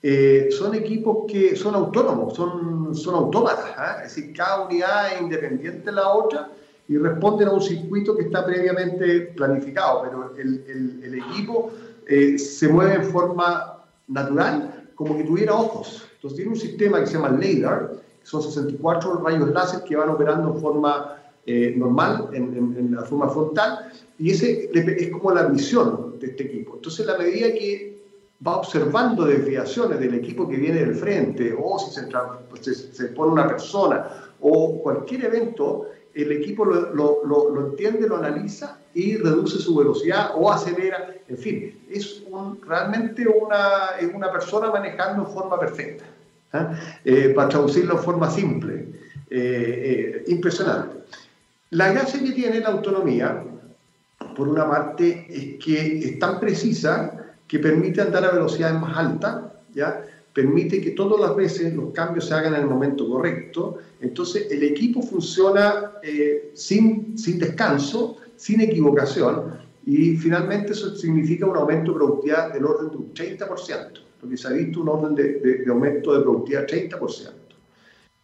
Eh, 0.02 0.48
son 0.50 0.74
equipos 0.74 1.30
que 1.30 1.54
son 1.56 1.74
autónomos, 1.74 2.34
son, 2.34 2.94
son 2.94 3.14
autómatas, 3.16 3.66
¿ah? 3.76 3.96
es 4.02 4.14
decir, 4.14 4.34
cada 4.34 4.64
unidad 4.64 5.12
es 5.12 5.20
independiente 5.20 5.84
de 5.84 5.92
la 5.92 6.08
otra 6.08 6.48
y 6.88 6.96
responden 6.96 7.48
a 7.48 7.52
un 7.52 7.60
circuito 7.60 8.16
que 8.16 8.22
está 8.22 8.46
previamente 8.46 9.32
planificado, 9.36 10.04
pero 10.04 10.34
el, 10.38 11.02
el, 11.02 11.14
equipo 11.14 11.70
eh, 12.06 12.38
se 12.38 12.68
mueve 12.68 12.94
en 12.94 13.04
forma 13.04 13.84
natural, 14.08 14.88
como 14.94 15.18
que 15.18 15.24
tuviera 15.24 15.54
ojos. 15.54 16.08
Entonces 16.14 16.36
tiene 16.36 16.52
un 16.52 16.58
sistema 16.58 17.00
que 17.00 17.08
se 17.08 17.14
llama 17.14 17.28
LADAR, 17.28 17.90
que 18.20 18.26
son 18.26 18.42
64 18.42 19.22
rayos 19.22 19.50
láser 19.50 19.82
que 19.82 19.96
van 19.96 20.08
operando 20.08 20.54
en 20.54 20.60
forma 20.62 21.16
eh, 21.46 21.74
normal, 21.76 22.30
en, 22.32 22.94
la 22.94 23.02
forma 23.02 23.28
frontal, 23.28 23.92
y 24.18 24.30
ese 24.30 24.70
es 24.74 25.10
como 25.10 25.32
la 25.32 25.44
visión 25.44 26.18
de 26.18 26.26
este 26.28 26.44
equipo. 26.44 26.74
Entonces, 26.76 27.06
la 27.06 27.16
medida 27.16 27.52
que 27.52 27.96
va 28.44 28.56
observando 28.56 29.24
desviaciones 29.24 30.00
del 30.00 30.14
equipo 30.14 30.48
que 30.48 30.56
viene 30.56 30.80
del 30.80 30.94
frente, 30.94 31.56
o 31.56 31.78
si 31.78 31.92
se, 31.92 32.74
se, 32.74 33.04
pone 33.08 33.32
una 33.32 33.46
persona, 33.46 34.08
o 34.40 34.82
cualquier 34.82 35.26
evento, 35.26 35.86
el 36.14 36.32
equipo 36.32 36.64
lo, 36.64 36.94
lo, 36.94 37.24
lo, 37.24 37.66
entiende, 37.68 38.08
lo 38.08 38.16
analiza 38.16 38.78
y 38.94 39.16
reduce 39.16 39.58
su 39.58 39.76
velocidad 39.76 40.32
o 40.34 40.50
acelera, 40.50 41.14
en 41.28 41.36
fin, 41.36 41.78
es 41.90 42.22
un, 42.30 42.58
realmente 42.62 43.26
una, 43.28 43.98
es 44.00 44.12
una 44.12 44.32
persona 44.32 44.70
manejando 44.70 45.26
en 45.26 45.28
forma 45.32 45.60
perfecta. 45.60 46.04
¿ah? 46.54 46.72
Eh, 47.04 47.32
para 47.36 47.50
traducirlo 47.50 47.94
en 47.94 48.02
forma 48.02 48.30
simple, 48.30 48.88
eh, 49.28 50.24
impresionante. 50.28 50.96
La 51.70 51.92
gracia 51.92 52.22
que 52.22 52.32
tiene 52.32 52.60
la 52.60 52.68
autonomía, 52.68 53.42
por 54.36 54.48
una 54.48 54.68
parte, 54.68 55.26
es 55.28 55.64
que 55.64 55.98
es 55.98 56.18
tan 56.18 56.38
precisa 56.38 57.34
que 57.46 57.58
permite 57.58 58.00
andar 58.00 58.24
a 58.24 58.30
velocidades 58.30 58.80
más 58.80 58.96
altas, 58.96 59.44
¿ya? 59.74 60.02
permite 60.32 60.80
que 60.80 60.90
todas 60.90 61.18
las 61.18 61.34
veces 61.34 61.74
los 61.74 61.92
cambios 61.92 62.26
se 62.26 62.34
hagan 62.34 62.54
en 62.54 62.60
el 62.60 62.66
momento 62.66 63.08
correcto. 63.08 63.78
Entonces, 64.00 64.48
el 64.50 64.62
equipo 64.62 65.02
funciona 65.02 65.92
eh, 66.02 66.50
sin, 66.54 67.16
sin 67.16 67.38
descanso, 67.38 68.18
sin 68.36 68.60
equivocación, 68.60 69.54
y 69.86 70.16
finalmente 70.16 70.72
eso 70.72 70.94
significa 70.94 71.46
un 71.46 71.56
aumento 71.56 71.92
de 71.92 71.98
productividad 71.98 72.52
del 72.52 72.64
orden 72.64 72.90
de 72.90 72.96
un 72.96 73.14
30%, 73.14 74.00
lo 74.22 74.28
que 74.28 74.36
se 74.36 74.48
ha 74.48 74.50
visto 74.50 74.80
un 74.82 74.88
orden 74.88 75.14
de, 75.14 75.64
aumento 75.68 76.12
de 76.12 76.22
productividad 76.22 76.66
30%, 76.66 77.30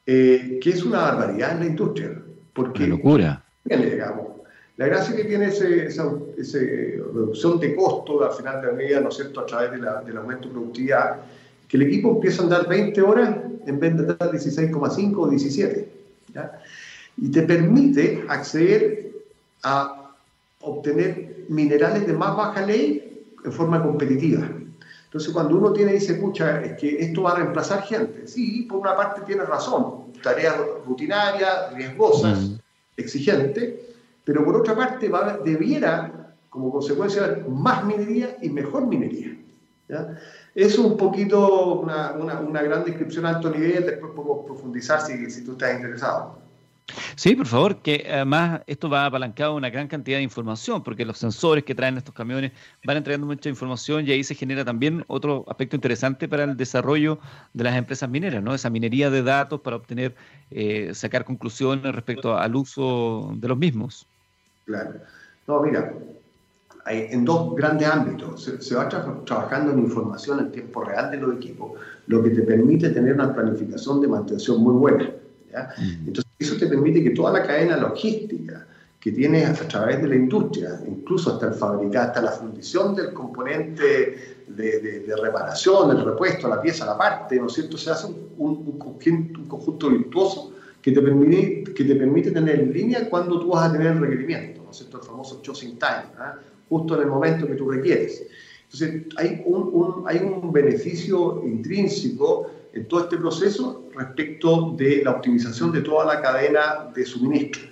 eh, 0.06 0.58
que 0.60 0.70
es 0.70 0.84
una 0.84 0.98
barbaridad 0.98 1.52
en 1.52 1.58
la 1.60 1.66
industria. 1.66 2.22
Porque, 2.52 2.86
locura. 2.86 3.44
Digamos, 3.64 4.26
la 4.76 4.86
gracia 4.86 5.14
que 5.14 5.24
tiene 5.24 5.46
ese, 5.46 5.86
esa, 5.86 6.10
reducción 7.14 7.60
de 7.60 7.74
costo 7.74 8.24
al 8.24 8.32
final 8.32 8.60
de 8.60 8.66
la 8.66 8.72
medida, 8.72 9.00
¿no 9.00 9.10
es 9.10 9.16
cierto?, 9.16 9.40
a 9.40 9.46
través 9.46 9.72
de 9.72 9.78
la, 9.78 10.02
del 10.02 10.16
aumento 10.16 10.48
de 10.48 10.54
productividad, 10.54 11.20
que 11.68 11.76
el 11.76 11.84
equipo 11.84 12.10
empieza 12.10 12.42
a 12.42 12.44
andar 12.44 12.68
20 12.68 13.00
horas 13.02 13.36
en 13.66 13.78
vez 13.78 13.96
de 13.96 14.00
andar 14.00 14.32
16,5 14.32 15.14
o 15.16 15.28
17. 15.28 15.88
Y 17.18 17.30
te 17.30 17.42
permite 17.42 18.24
acceder 18.28 19.12
a 19.62 20.10
obtener 20.60 21.44
minerales 21.48 22.06
de 22.06 22.12
más 22.12 22.36
baja 22.36 22.64
ley 22.64 23.22
en 23.44 23.52
forma 23.52 23.82
competitiva. 23.82 24.48
Entonces, 25.04 25.32
cuando 25.32 25.56
uno 25.58 25.72
tiene 25.72 25.92
y 25.92 25.94
dice, 25.94 26.14
escucha, 26.14 26.62
es 26.62 26.78
que 26.78 26.98
esto 26.98 27.22
va 27.22 27.32
a 27.32 27.36
reemplazar 27.36 27.82
gente, 27.82 28.26
sí, 28.26 28.62
por 28.62 28.78
una 28.78 28.96
parte 28.96 29.20
tiene 29.26 29.44
razón, 29.44 30.01
tareas 30.22 30.54
rutinarias, 30.86 31.72
riesgosas, 31.74 32.38
mm. 32.38 32.54
exigentes, 32.96 33.74
pero 34.24 34.44
por 34.44 34.56
otra 34.56 34.74
parte 34.74 35.08
va, 35.08 35.38
debiera, 35.38 36.34
como 36.48 36.70
consecuencia, 36.70 37.24
haber 37.24 37.48
más 37.48 37.84
minería 37.84 38.36
y 38.40 38.50
mejor 38.50 38.86
minería. 38.86 39.36
¿ya? 39.88 40.18
Es 40.54 40.78
un 40.78 40.96
poquito 40.96 41.80
una, 41.80 42.12
una, 42.12 42.40
una, 42.40 42.62
gran 42.62 42.84
descripción 42.84 43.26
a 43.26 43.30
alto 43.30 43.50
nivel, 43.50 43.84
después 43.84 44.12
podemos 44.14 44.44
profundizar 44.46 45.00
si, 45.00 45.30
si 45.30 45.44
tú 45.44 45.52
estás 45.52 45.74
interesado. 45.74 46.41
Sí, 47.14 47.34
por 47.34 47.46
favor, 47.46 47.80
que 47.80 48.06
además 48.10 48.62
esto 48.66 48.88
va 48.90 49.06
apalancado 49.06 49.54
una 49.54 49.70
gran 49.70 49.88
cantidad 49.88 50.18
de 50.18 50.22
información, 50.22 50.82
porque 50.82 51.04
los 51.04 51.18
sensores 51.18 51.64
que 51.64 51.74
traen 51.74 51.96
estos 51.96 52.14
camiones 52.14 52.52
van 52.84 52.96
entregando 52.96 53.26
mucha 53.26 53.48
información 53.48 54.06
y 54.06 54.12
ahí 54.12 54.24
se 54.24 54.34
genera 54.34 54.64
también 54.64 55.04
otro 55.06 55.44
aspecto 55.48 55.76
interesante 55.76 56.28
para 56.28 56.44
el 56.44 56.56
desarrollo 56.56 57.18
de 57.54 57.64
las 57.64 57.76
empresas 57.76 58.10
mineras, 58.10 58.42
¿no? 58.42 58.54
Esa 58.54 58.70
minería 58.70 59.10
de 59.10 59.22
datos 59.22 59.60
para 59.60 59.76
obtener, 59.76 60.14
eh, 60.50 60.92
sacar 60.94 61.24
conclusiones 61.24 61.94
respecto 61.94 62.36
al 62.36 62.56
uso 62.56 63.32
de 63.36 63.48
los 63.48 63.58
mismos. 63.58 64.06
Claro. 64.66 64.92
No, 65.46 65.62
mira, 65.62 65.94
hay, 66.84 67.06
en 67.10 67.24
dos 67.24 67.54
grandes 67.54 67.88
ámbitos. 67.88 68.44
Se, 68.60 68.74
va 68.74 68.88
trabajando 68.88 69.72
en 69.72 69.78
información 69.78 70.40
en 70.40 70.52
tiempo 70.52 70.84
real 70.84 71.10
de 71.10 71.18
los 71.18 71.36
equipos, 71.36 71.72
lo 72.06 72.22
que 72.22 72.30
te 72.30 72.42
permite 72.42 72.90
tener 72.90 73.14
una 73.14 73.32
planificación 73.32 74.00
de 74.00 74.08
mantención 74.08 74.60
muy 74.60 74.74
buena. 74.74 75.10
Entonces, 76.06 76.31
eso 76.42 76.56
te 76.56 76.66
permite 76.66 77.02
que 77.02 77.10
toda 77.10 77.32
la 77.32 77.42
cadena 77.46 77.76
logística 77.76 78.66
que 79.02 79.10
tienes 79.10 79.60
a 79.60 79.66
través 79.66 80.00
de 80.00 80.06
la 80.06 80.14
industria, 80.14 80.80
incluso 80.86 81.32
hasta 81.32 81.48
el 81.48 81.54
fabricar, 81.54 82.08
hasta 82.08 82.22
la 82.22 82.30
fundición 82.30 82.94
del 82.94 83.12
componente 83.12 84.44
de, 84.46 85.14
reparación, 85.20 85.90
el 85.90 86.04
repuesto, 86.04 86.46
la 86.46 86.62
pieza, 86.62 86.86
la 86.86 86.96
parte, 86.96 87.36
¿no 87.36 87.48
es 87.48 87.54
cierto? 87.54 87.76
Se 87.76 87.90
hace 87.90 88.06
un, 88.06 88.78
conjunto, 88.78 89.90
virtuoso 89.90 90.52
que 90.80 90.92
te, 90.92 91.02
permite, 91.02 91.74
que 91.74 91.84
te 91.84 91.96
permite 91.96 92.30
tener 92.30 92.60
en 92.60 92.72
línea 92.72 93.10
cuando 93.10 93.40
tú 93.40 93.48
vas 93.48 93.68
a 93.68 93.72
tener 93.72 93.88
el 93.88 93.98
requerimiento, 93.98 94.62
¿no 94.62 94.70
es 94.70 94.76
cierto? 94.76 94.98
El 94.98 95.04
famoso 95.04 95.42
in 95.62 95.78
time, 95.78 96.14
¿ah? 96.18 96.38
justo 96.68 96.94
en 96.94 97.02
el 97.02 97.08
momento 97.08 97.48
que 97.48 97.54
tú 97.54 97.68
requieres. 97.70 98.24
Entonces, 98.72 99.06
hay 99.16 99.42
un, 99.44 100.04
hay 100.06 100.18
un 100.18 100.52
beneficio 100.52 101.42
intrínseco 101.44 102.50
en 102.72 102.86
todo 102.86 103.00
este 103.00 103.16
proceso 103.16 103.81
respecto 103.94 104.74
de 104.76 105.02
la 105.04 105.12
optimización 105.12 105.72
de 105.72 105.82
toda 105.82 106.04
la 106.04 106.20
cadena 106.20 106.90
de 106.94 107.04
suministro. 107.04 107.62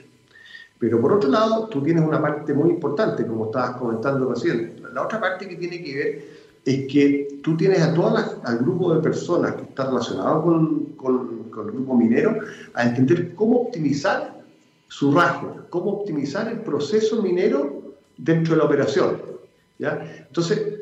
Pero 0.79 1.01
por 1.01 1.13
otro 1.13 1.29
lado, 1.29 1.69
tú 1.69 1.83
tienes 1.83 2.03
una 2.03 2.21
parte 2.21 2.55
muy 2.55 2.71
importante, 2.71 3.27
como 3.27 3.47
estabas 3.47 3.77
comentando 3.77 4.33
recién, 4.33 4.81
la 4.95 5.03
otra 5.03 5.21
parte 5.21 5.47
que 5.47 5.57
tiene 5.57 5.83
que 5.83 5.95
ver 5.95 6.41
es 6.65 6.93
que 6.93 7.41
tú 7.43 7.57
tienes 7.57 7.81
a 7.83 7.95
todas 7.95 8.37
al 8.45 8.59
grupo 8.59 8.95
de 8.95 9.03
personas 9.03 9.55
que 9.55 9.63
está 9.63 9.87
relacionado 9.87 10.43
con, 10.43 10.85
con, 10.97 11.45
con, 11.51 11.67
el 11.67 11.73
grupo 11.73 11.97
minero 11.97 12.39
a 12.75 12.85
entender 12.85 13.35
cómo 13.35 13.63
optimizar 13.63 14.41
su 14.89 15.13
rasgo, 15.13 15.67
cómo 15.71 15.91
optimizar 15.91 16.49
el 16.49 16.61
proceso 16.61 17.23
minero 17.23 17.95
dentro 18.17 18.55
de 18.55 18.59
la 18.59 18.65
operación. 18.65 19.23
¿ya? 19.79 20.25
Entonces, 20.27 20.81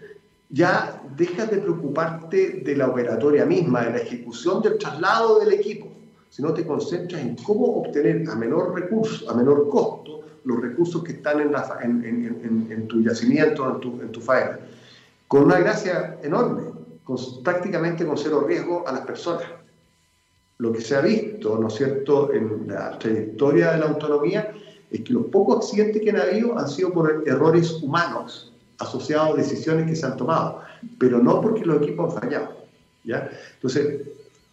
ya 0.51 1.03
dejas 1.17 1.51
de 1.51 1.59
preocuparte 1.59 2.63
de 2.65 2.77
la 2.77 2.89
operatoria 2.89 3.45
misma, 3.45 3.85
de 3.85 3.91
la 3.91 3.99
ejecución 3.99 4.63
del 4.63 4.79
traslado 4.79 5.41
del 5.41 5.53
equipo, 5.53 5.89
sino 6.31 6.55
te 6.55 6.67
concentras 6.67 7.21
en 7.21 7.37
cómo 7.37 7.67
obtener 7.83 8.29
a 8.29 8.35
menor 8.35 8.75
recurso, 8.75 9.31
a 9.31 9.35
menor 9.35 9.69
costo, 9.69 10.21
los 10.45 10.61
recursos 10.63 11.03
que 11.03 11.13
están 11.13 11.41
en, 11.41 12.89
tu 12.89 13.03
yacimiento, 13.03 13.69
en 13.69 13.81
tu, 13.81 14.01
en 14.01 14.13
tu 14.13 14.21
faena 14.21 14.59
con 15.29 15.45
una 15.45 15.61
gracia 15.61 16.19
enorme, 16.23 16.63
prácticamente 17.45 18.07
con 18.07 18.17
cero 18.17 18.45
riesgo 18.49 18.89
a 18.89 18.93
las 18.93 19.03
personas. 19.03 19.45
Lo 20.57 20.73
que 20.73 20.81
se 20.81 20.97
ha 20.97 21.03
visto, 21.03 21.59
¿no 21.59 21.69
es 21.69 21.75
cierto?, 21.75 22.33
en 22.33 22.67
la 22.67 22.99
trayectoria 22.99 23.73
de 23.73 23.79
la 23.79 23.87
autonomía 23.87 24.53
es 24.91 25.03
que 25.03 25.13
los 25.13 25.27
pocos 25.27 25.59
accidentes 25.59 26.03
que 26.03 26.11
han 26.11 26.21
habido 26.21 26.59
han 26.59 26.69
sido 26.69 26.93
por 26.93 27.23
errores 27.27 27.73
humanos 27.83 28.53
asociados 28.79 29.35
a 29.35 29.37
decisiones 29.37 29.87
que 29.87 29.97
se 29.97 30.07
han 30.07 30.17
tomado, 30.17 30.61
pero 30.99 31.19
no 31.19 31.41
porque 31.41 31.65
los 31.65 31.83
equipos 31.83 32.15
han 32.15 32.23
fallado. 32.23 32.57
¿ya? 33.05 33.31
Entonces, 33.55 34.03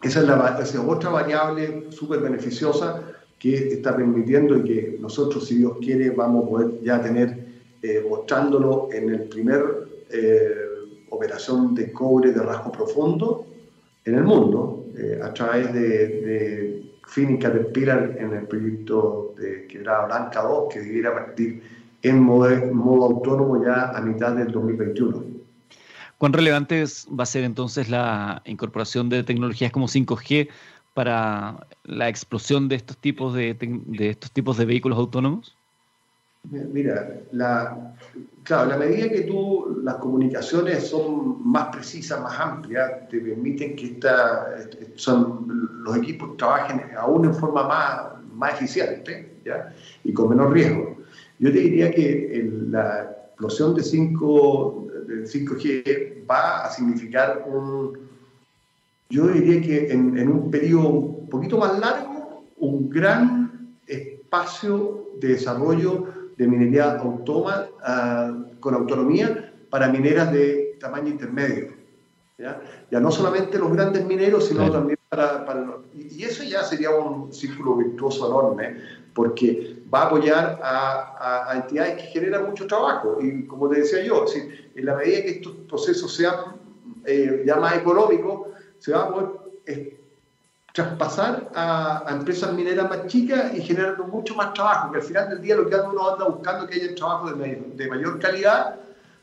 esa 0.02 0.20
es, 0.20 0.26
la, 0.26 0.58
esa 0.60 0.62
es 0.62 0.88
otra 0.88 1.10
variable 1.10 1.86
súper 1.90 2.20
beneficiosa 2.20 3.02
que 3.38 3.72
está 3.74 3.94
permitiendo 3.96 4.56
y 4.58 4.64
que 4.64 4.98
nosotros, 5.00 5.46
si 5.46 5.58
Dios 5.58 5.74
quiere, 5.80 6.10
vamos 6.10 6.44
a 6.44 6.48
poder 6.48 6.82
ya 6.82 7.00
tener 7.02 7.46
eh, 7.82 8.04
mostrándolo 8.08 8.88
en 8.92 9.10
el 9.10 9.22
primer 9.24 9.62
eh, 10.10 10.54
operación 11.10 11.74
de 11.74 11.92
cobre 11.92 12.32
de 12.32 12.42
rasgo 12.42 12.72
profundo 12.72 13.46
en 14.04 14.14
el 14.14 14.24
mundo 14.24 14.86
eh, 14.96 15.20
a 15.22 15.32
través 15.32 15.72
de, 15.72 15.80
de 15.80 16.86
Phoenix 17.06 17.44
en 17.44 18.32
el 18.32 18.46
proyecto 18.46 19.34
de 19.38 19.66
Quebrada 19.66 20.06
Blanca 20.06 20.42
2 20.42 20.72
que 20.72 20.80
debiera 20.80 21.14
partir 21.14 21.62
en 22.08 22.22
modo, 22.22 23.04
autónomo 23.04 23.62
ya 23.64 23.90
a 23.90 24.00
mitad 24.00 24.32
del 24.32 24.50
2021. 24.52 25.24
¿Cuán 26.18 26.32
relevante 26.32 26.84
va 27.18 27.24
a 27.24 27.26
ser 27.26 27.44
entonces 27.44 27.90
la 27.90 28.42
incorporación 28.46 29.08
de 29.08 29.22
tecnologías 29.22 29.70
como 29.70 29.86
5G 29.86 30.48
para 30.94 31.66
la 31.84 32.08
explosión 32.08 32.68
de 32.68 32.76
estos 32.76 32.96
tipos 32.96 33.34
de, 33.34 33.54
de 33.60 34.10
estos 34.10 34.30
tipos 34.32 34.56
de 34.56 34.64
vehículos 34.64 34.98
autónomos? 34.98 35.56
Mira, 36.50 37.22
la, 37.32 37.94
claro, 38.44 38.70
la 38.70 38.76
medida 38.76 39.08
que 39.08 39.22
tú, 39.22 39.80
las 39.82 39.96
comunicaciones 39.96 40.88
son 40.88 41.46
más 41.46 41.68
precisas, 41.74 42.20
más 42.20 42.38
amplias, 42.38 43.08
te 43.08 43.18
permiten 43.18 43.74
que 43.74 43.86
esta, 43.86 44.46
son, 44.94 45.82
los 45.82 45.96
equipos 45.96 46.36
trabajen 46.36 46.82
aún 46.96 47.24
en 47.24 47.34
forma 47.34 47.66
más, 47.66 48.22
más 48.32 48.54
eficiente 48.54 49.38
¿ya? 49.44 49.74
y 50.04 50.12
con 50.12 50.28
menor 50.28 50.52
riesgo. 50.52 50.96
Yo 51.38 51.52
te 51.52 51.58
diría 51.58 51.90
que 51.90 52.50
la 52.70 53.10
explosión 53.28 53.74
de, 53.74 53.82
5, 53.82 54.86
de 55.06 55.24
5G 55.24 56.28
va 56.28 56.64
a 56.64 56.70
significar 56.70 57.44
un, 57.46 57.98
yo 59.10 59.28
diría 59.28 59.60
que 59.60 59.92
en, 59.92 60.18
en 60.18 60.28
un 60.28 60.50
periodo 60.50 60.88
un 60.88 61.28
poquito 61.28 61.58
más 61.58 61.78
largo, 61.78 62.44
un 62.58 62.88
gran 62.88 63.76
espacio 63.86 65.10
de 65.20 65.28
desarrollo 65.28 66.06
de 66.36 66.46
minería 66.46 66.98
autónoma 66.98 67.66
ah, 67.82 68.34
con 68.60 68.74
autonomía 68.74 69.52
para 69.70 69.88
mineras 69.88 70.32
de 70.32 70.76
tamaño 70.80 71.08
intermedio. 71.08 71.74
¿ya? 72.38 72.60
ya 72.90 73.00
no 73.00 73.10
solamente 73.10 73.58
los 73.58 73.72
grandes 73.72 74.04
mineros, 74.04 74.48
sino 74.48 74.70
también 74.70 74.98
para, 75.08 75.46
para 75.46 75.78
y, 75.94 76.22
eso 76.22 76.44
ya 76.44 76.62
sería 76.62 76.90
un 76.90 77.32
círculo 77.32 77.76
virtuoso 77.76 78.26
enorme, 78.26 78.76
porque 79.16 79.78
va 79.92 80.02
a 80.02 80.06
apoyar 80.08 80.60
a, 80.62 81.52
entidades 81.56 82.02
que 82.02 82.08
generan 82.08 82.44
mucho 82.44 82.66
trabajo. 82.66 83.16
Y 83.20 83.46
como 83.46 83.68
te 83.70 83.80
decía 83.80 84.04
yo, 84.04 84.26
en 84.74 84.84
la 84.84 84.94
medida 84.94 85.22
que 85.22 85.30
estos 85.30 85.54
procesos 85.66 86.14
sean 86.14 86.34
eh, 87.06 87.42
ya 87.46 87.56
más 87.56 87.76
económicos, 87.78 88.48
se 88.78 88.92
va 88.92 89.04
a 89.04 89.10
poder 89.10 89.96
traspasar 90.74 91.50
a, 91.54 92.04
empresas 92.10 92.52
mineras 92.52 92.90
más 92.90 93.06
chicas 93.06 93.56
y 93.56 93.62
generando 93.62 94.04
mucho 94.04 94.34
más 94.34 94.52
trabajo, 94.52 94.92
que 94.92 94.98
al 94.98 95.04
final 95.04 95.30
del 95.30 95.40
día 95.40 95.56
lo 95.56 95.66
que 95.66 95.76
uno 95.76 96.10
anda 96.12 96.26
buscando 96.26 96.64
es 96.64 96.70
que 96.70 96.84
haya 96.84 96.94
trabajo 96.94 97.32
de, 97.32 97.88
mayor 97.88 98.18
calidad, 98.18 98.76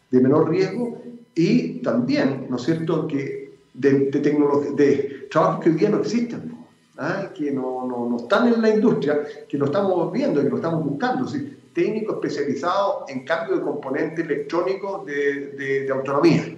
de 0.09 0.19
menor 0.19 0.49
riesgo 0.49 1.03
y 1.35 1.83
también, 1.83 2.47
¿no 2.49 2.55
es 2.55 2.63
cierto?, 2.63 3.05
que 3.05 3.53
de, 3.75 4.05
tecnología, 4.05 4.71
de 4.71 5.27
trabajos 5.29 5.63
que 5.63 5.69
hoy 5.69 5.75
día 5.75 5.89
no 5.89 5.99
existen, 5.99 6.52
¿ah? 6.97 7.29
que 7.33 7.51
no, 7.51 7.87
no, 7.87 8.07
no, 8.09 8.17
están 8.17 8.47
en 8.53 8.61
la 8.61 8.69
industria, 8.69 9.21
que 9.47 9.57
lo 9.57 9.65
estamos 9.65 10.11
viendo, 10.11 10.41
que 10.41 10.49
lo 10.49 10.57
estamos 10.57 10.83
buscando, 10.83 11.27
¿sí? 11.27 11.57
técnicos 11.73 12.15
especializados 12.15 13.09
en 13.09 13.25
cambio 13.25 13.57
de 13.57 13.61
componentes 13.63 14.25
electrónicos 14.25 15.05
de, 15.05 15.85
de 15.85 15.91
autonomía. 15.91 16.55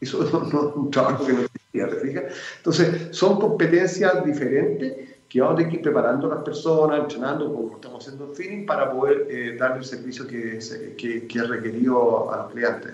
Eso 0.00 0.24
es 0.26 0.32
un 0.32 0.90
trabajo 0.90 1.26
que 1.26 1.32
no 1.32 1.40
entonces, 1.72 3.16
son 3.16 3.38
competencias 3.38 4.24
diferentes 4.24 5.08
que 5.28 5.40
vamos 5.40 5.60
a 5.60 5.68
que 5.68 5.76
ir 5.76 5.82
preparando 5.82 6.30
a 6.30 6.36
las 6.36 6.44
personas, 6.44 7.00
entrenando 7.00 7.52
como 7.52 7.76
estamos 7.76 8.04
haciendo 8.04 8.26
en 8.26 8.34
Feeling 8.34 8.66
para 8.66 8.90
poder 8.90 9.28
eh, 9.30 9.56
darle 9.56 9.78
el 9.78 9.84
servicio 9.84 10.26
que, 10.26 10.58
que, 10.98 11.28
que, 11.28 11.38
es 11.38 11.48
requerido 11.48 12.32
a 12.32 12.38
los 12.38 12.52
clientes. 12.52 12.92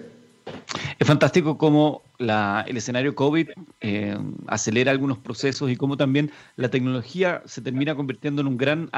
Es 0.98 1.06
fantástico 1.06 1.58
cómo 1.58 2.02
la, 2.18 2.64
el 2.66 2.76
escenario 2.76 3.14
COVID 3.14 3.50
eh, 3.80 4.16
acelera 4.46 4.90
algunos 4.90 5.18
procesos 5.18 5.70
y 5.70 5.76
cómo 5.76 5.96
también 5.96 6.30
la 6.56 6.70
tecnología 6.70 7.42
se 7.44 7.60
termina 7.60 7.94
convirtiendo 7.94 8.40
en 8.40 8.48
un 8.48 8.56
gran 8.56 8.90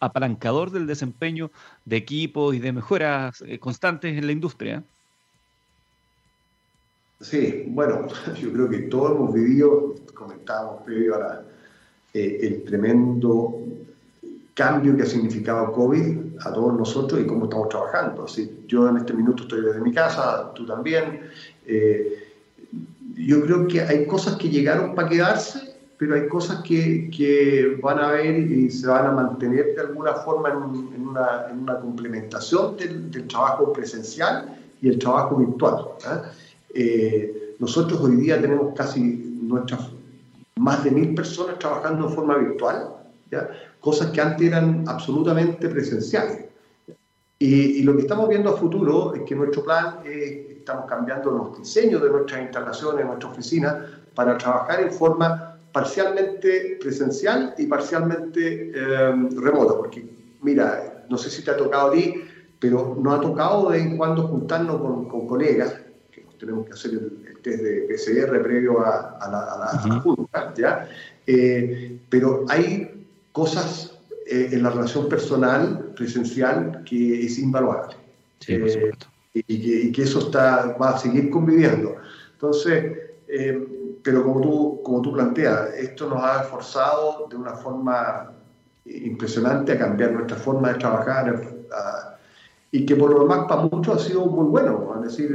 apalancador 0.00 0.70
del 0.70 0.86
desempeño 0.86 1.50
de 1.84 1.96
equipos 1.96 2.54
y 2.54 2.58
de 2.58 2.72
mejoras 2.72 3.42
eh, 3.46 3.58
constantes 3.58 4.18
en 4.18 4.26
la 4.26 4.32
industria. 4.32 4.82
Sí, 7.20 7.64
bueno, 7.68 8.06
yo 8.40 8.52
creo 8.52 8.68
que 8.68 8.78
todos 8.80 9.12
hemos 9.12 9.32
vivido, 9.32 9.94
comentábamos 10.14 10.82
previo 10.82 11.14
a 11.16 11.42
eh, 12.12 12.38
el 12.42 12.64
tremendo 12.64 13.60
cambio 14.54 14.96
que 14.96 15.02
ha 15.02 15.06
significado 15.06 15.72
COVID 15.72 16.25
a 16.44 16.52
todos 16.52 16.76
nosotros 16.76 17.20
y 17.20 17.26
cómo 17.26 17.44
estamos 17.44 17.68
trabajando. 17.68 18.24
Así, 18.24 18.64
yo 18.66 18.88
en 18.88 18.98
este 18.98 19.12
minuto 19.12 19.44
estoy 19.44 19.62
desde 19.62 19.80
mi 19.80 19.92
casa, 19.92 20.52
tú 20.54 20.66
también. 20.66 21.20
Eh, 21.66 22.26
yo 23.16 23.42
creo 23.42 23.66
que 23.66 23.80
hay 23.80 24.06
cosas 24.06 24.36
que 24.36 24.48
llegaron 24.48 24.94
para 24.94 25.08
quedarse, 25.08 25.76
pero 25.98 26.14
hay 26.14 26.28
cosas 26.28 26.62
que, 26.62 27.10
que, 27.10 27.78
van 27.82 27.98
a 27.98 28.12
ver 28.12 28.38
y 28.38 28.70
se 28.70 28.86
van 28.86 29.06
a 29.06 29.12
mantener 29.12 29.74
de 29.74 29.80
alguna 29.80 30.12
forma 30.12 30.50
en, 30.50 30.56
una, 31.08 31.46
en 31.50 31.60
una, 31.60 31.80
complementación 31.80 32.76
del, 32.76 33.10
del, 33.10 33.26
trabajo 33.26 33.72
presencial 33.72 34.58
y 34.82 34.88
el 34.88 34.98
trabajo 34.98 35.36
virtual. 35.36 35.86
¿eh? 36.04 36.20
Eh, 36.74 37.56
nosotros 37.58 37.98
hoy 38.00 38.16
día 38.16 38.40
tenemos 38.40 38.74
casi 38.74 39.00
nuestras 39.40 39.88
más 40.56 40.84
de 40.84 40.90
mil 40.90 41.14
personas 41.14 41.58
trabajando 41.58 42.08
en 42.08 42.14
forma 42.14 42.36
virtual, 42.36 42.88
¿ya? 43.30 43.48
Cosas 43.86 44.10
que 44.10 44.20
antes 44.20 44.48
eran 44.48 44.82
absolutamente 44.88 45.68
presenciales. 45.68 46.46
Y, 47.38 47.84
lo 47.84 47.94
que 47.94 48.02
estamos 48.02 48.28
viendo 48.28 48.50
a 48.50 48.56
futuro 48.56 49.14
es 49.14 49.22
que 49.22 49.36
nuestro 49.36 49.62
plan 49.62 49.98
es, 50.04 50.58
estamos 50.58 50.86
cambiando 50.86 51.30
los 51.30 51.56
diseños 51.56 52.02
de 52.02 52.10
nuestras 52.10 52.42
instalaciones, 52.42 53.06
nuestra 53.06 53.30
oficina, 53.30 54.02
para 54.12 54.36
trabajar 54.36 54.80
en 54.80 54.90
forma 54.90 55.56
parcialmente 55.72 56.78
presencial 56.80 57.54
y 57.58 57.66
parcialmente 57.66 58.72
eh, 58.74 59.28
remota. 59.36 59.76
Porque, 59.76 60.04
mira, 60.42 61.04
no 61.08 61.16
sé 61.16 61.30
si 61.30 61.44
te 61.44 61.52
ha 61.52 61.56
tocado 61.56 61.90
a 61.90 61.92
ti, 61.92 62.24
pero 62.58 62.96
nos 63.00 63.16
ha 63.16 63.20
tocado 63.20 63.70
de 63.70 63.78
vez 63.78 63.86
en 63.86 63.96
cuando 63.96 64.26
juntarnos 64.26 64.80
con, 64.80 65.08
con 65.08 65.28
colegas 65.28 65.76
tenemos 66.38 66.66
que 66.66 66.72
hacer 66.72 66.90
el, 66.92 67.38
test 67.42 67.62
de 67.62 67.82
PCR 67.82 68.42
previo 68.42 68.84
a, 68.84 69.28
la, 69.30 70.00
junta, 70.00 70.52
¿ya? 70.56 70.88
Eh, 71.26 72.00
pero 72.08 72.44
hay 72.48 72.95
cosas 73.36 73.98
eh, 74.26 74.48
en 74.52 74.62
la 74.62 74.70
relación 74.70 75.10
personal, 75.10 75.92
presencial, 75.94 76.82
que 76.86 77.26
es 77.26 77.38
invaluable. 77.38 77.94
Eh, 78.48 78.92
y, 79.34 79.92
que, 79.92 80.02
eso 80.02 80.20
está, 80.20 80.74
va 80.80 80.94
a 80.94 80.98
seguir 80.98 81.28
conviviendo. 81.28 81.96
Entonces, 82.32 82.96
pero 84.02 84.24
como 84.24 84.40
tú, 84.40 84.80
como 84.82 85.02
tú 85.02 85.12
planteas, 85.12 85.74
esto 85.74 86.08
nos 86.08 86.22
ha 86.22 86.44
esforzado 86.44 87.26
de 87.28 87.36
una 87.36 87.52
forma 87.52 88.32
impresionante 88.86 89.72
a 89.72 89.78
cambiar 89.78 90.12
nuestra 90.12 90.38
forma 90.38 90.72
de 90.72 90.78
trabajar 90.78 91.38
y 92.70 92.86
que 92.86 92.96
por 92.96 93.12
lo 93.12 93.20
demás 93.20 93.44
para 93.46 93.62
muchos 93.62 93.96
ha 93.96 94.08
sido 94.08 94.24
muy 94.24 94.46
bueno. 94.46 94.94
Es 94.96 95.10
decir, 95.10 95.30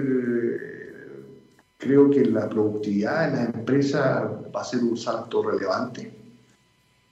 creo 1.78 2.10
que 2.10 2.26
la 2.26 2.50
productividad 2.50 3.28
en 3.28 3.36
las 3.36 3.54
empresas 3.54 4.24
va 4.56 4.62
a 4.62 4.64
ser 4.64 4.80
un 4.80 4.98
salto 4.98 5.44
relevante. 5.44 6.21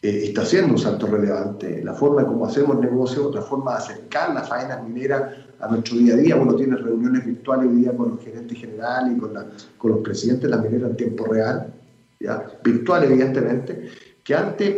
Eh, 0.02 0.22
está 0.26 0.44
haciendo 0.44 0.74
un 0.74 0.80
salto 0.80 1.08
relevante. 1.08 1.84
La 1.84 1.94
forma 1.94 2.22
en 2.22 2.28
cómo 2.28 2.46
hacemos 2.46 2.80
negocio, 2.80 3.32
la 3.34 3.42
forma 3.42 3.72
de 3.72 3.78
acercar 3.80 4.34
las 4.34 4.48
faenas 4.48 4.84
mineras 4.84 5.34
a 5.60 5.68
nuestro 5.68 5.98
día 5.98 6.14
a 6.14 6.18
día. 6.18 6.36
Uno 6.36 6.56
tiene 6.56 6.78
reuniones 6.78 7.26
virtuales 7.26 7.70
hoy 7.70 7.76
día 7.78 7.96
con 7.96 8.12
los 8.12 8.24
gerentes 8.24 8.58
generales 8.58 9.18
y 9.18 9.20
con, 9.20 9.34
con 9.78 9.92
los 9.92 10.00
presidentes 10.00 10.50
de 10.50 10.56
las 10.56 10.64
mineras 10.64 10.92
en 10.92 10.98
tiempo 10.98 11.26
real, 11.26 11.74
¿ya? 12.20 12.46
virtual 12.64 13.04
evidentemente, 13.04 13.90
que 14.24 14.36
antes 14.36 14.76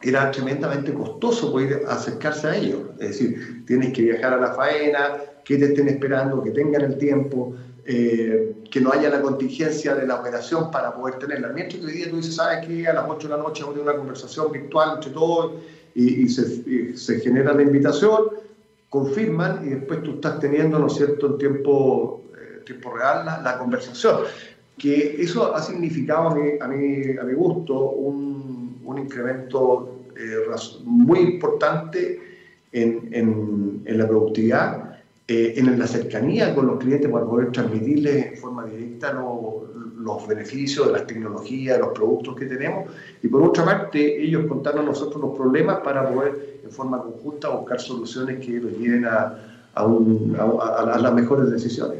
era 0.00 0.30
tremendamente 0.30 0.92
costoso 0.92 1.50
poder 1.50 1.82
acercarse 1.88 2.46
a 2.46 2.56
ellos. 2.56 2.80
Es 3.00 3.08
decir, 3.08 3.64
tienes 3.66 3.92
que 3.92 4.02
viajar 4.02 4.34
a 4.34 4.36
la 4.36 4.52
faena, 4.52 5.16
que 5.44 5.56
te 5.56 5.66
estén 5.66 5.88
esperando, 5.88 6.42
que 6.42 6.50
tengan 6.50 6.82
el 6.82 6.98
tiempo, 6.98 7.54
eh, 7.88 8.64
que 8.68 8.80
no 8.80 8.90
haya 8.90 9.08
la 9.10 9.22
contingencia 9.22 9.94
de 9.94 10.08
la 10.08 10.16
operación 10.16 10.72
para 10.72 10.92
poder 10.92 11.20
tenerla. 11.20 11.48
Mientras 11.48 11.80
que 11.80 11.86
hoy 11.86 11.92
día 11.92 12.10
tú 12.10 12.16
dices, 12.16 12.34
¿sabes 12.34 12.66
que 12.66 12.88
A 12.88 12.92
las 12.92 13.04
8 13.08 13.28
de 13.28 13.36
la 13.36 13.40
noche 13.40 13.62
vamos 13.62 13.76
a 13.76 13.78
tener 13.78 13.92
una 13.92 13.96
conversación 13.96 14.50
virtual 14.50 14.94
entre 14.96 15.12
todos 15.12 15.52
y, 15.94 16.28
se, 16.28 16.96
se, 16.96 17.20
genera 17.20 17.54
la 17.54 17.62
invitación, 17.62 18.24
confirman 18.90 19.66
y 19.66 19.70
después 19.70 20.02
tú 20.02 20.14
estás 20.14 20.40
teniendo, 20.40 20.80
¿no 20.80 20.88
es 20.88 20.94
cierto?, 20.94 21.26
en 21.28 21.38
tiempo, 21.38 22.22
eh, 22.36 22.62
tiempo 22.66 22.92
real 22.92 23.24
la, 23.24 23.56
conversación. 23.56 24.22
Que 24.76 25.22
eso 25.22 25.54
ha 25.54 25.62
significado 25.62 26.30
a 26.30 26.34
mi, 26.34 26.50
a 26.60 26.66
mi, 26.66 27.16
a 27.16 27.22
mi 27.22 27.34
gusto 27.34 27.90
un, 27.90 28.80
un 28.84 28.98
incremento 28.98 30.00
eh, 30.18 30.44
muy 30.84 31.20
importante 31.20 32.20
en, 32.72 33.08
en, 33.12 33.82
en 33.84 33.98
la 33.98 34.08
productividad 34.08 34.95
eh, 35.28 35.54
en 35.56 35.76
la 35.76 35.88
cercanía 35.88 36.54
con 36.54 36.68
los 36.68 36.78
clientes 36.78 37.10
para 37.10 37.24
poder 37.24 37.50
transmitirles 37.50 38.26
en 38.26 38.36
forma 38.36 38.64
directa 38.64 39.12
los 39.12 40.28
beneficios 40.28 40.86
de 40.86 40.92
las 40.92 41.06
tecnologías, 41.08 41.80
los 41.80 41.88
productos 41.88 42.36
que 42.36 42.46
tenemos, 42.46 42.88
y 43.24 43.26
por 43.26 43.42
otra 43.42 43.64
parte, 43.64 44.22
ellos 44.22 44.46
contarnos 44.46 44.84
a 44.84 44.86
nosotros 44.86 45.20
los 45.20 45.36
problemas 45.36 45.80
para 45.80 46.08
poder 46.08 46.60
en 46.62 46.70
forma 46.70 47.02
conjunta 47.02 47.48
buscar 47.48 47.80
soluciones 47.80 48.44
que 48.44 48.60
los 48.60 48.70
lleven 48.78 49.04
a, 49.04 49.36
a, 49.74 50.98
las 51.00 51.12
mejores 51.12 51.50
decisiones. 51.50 51.98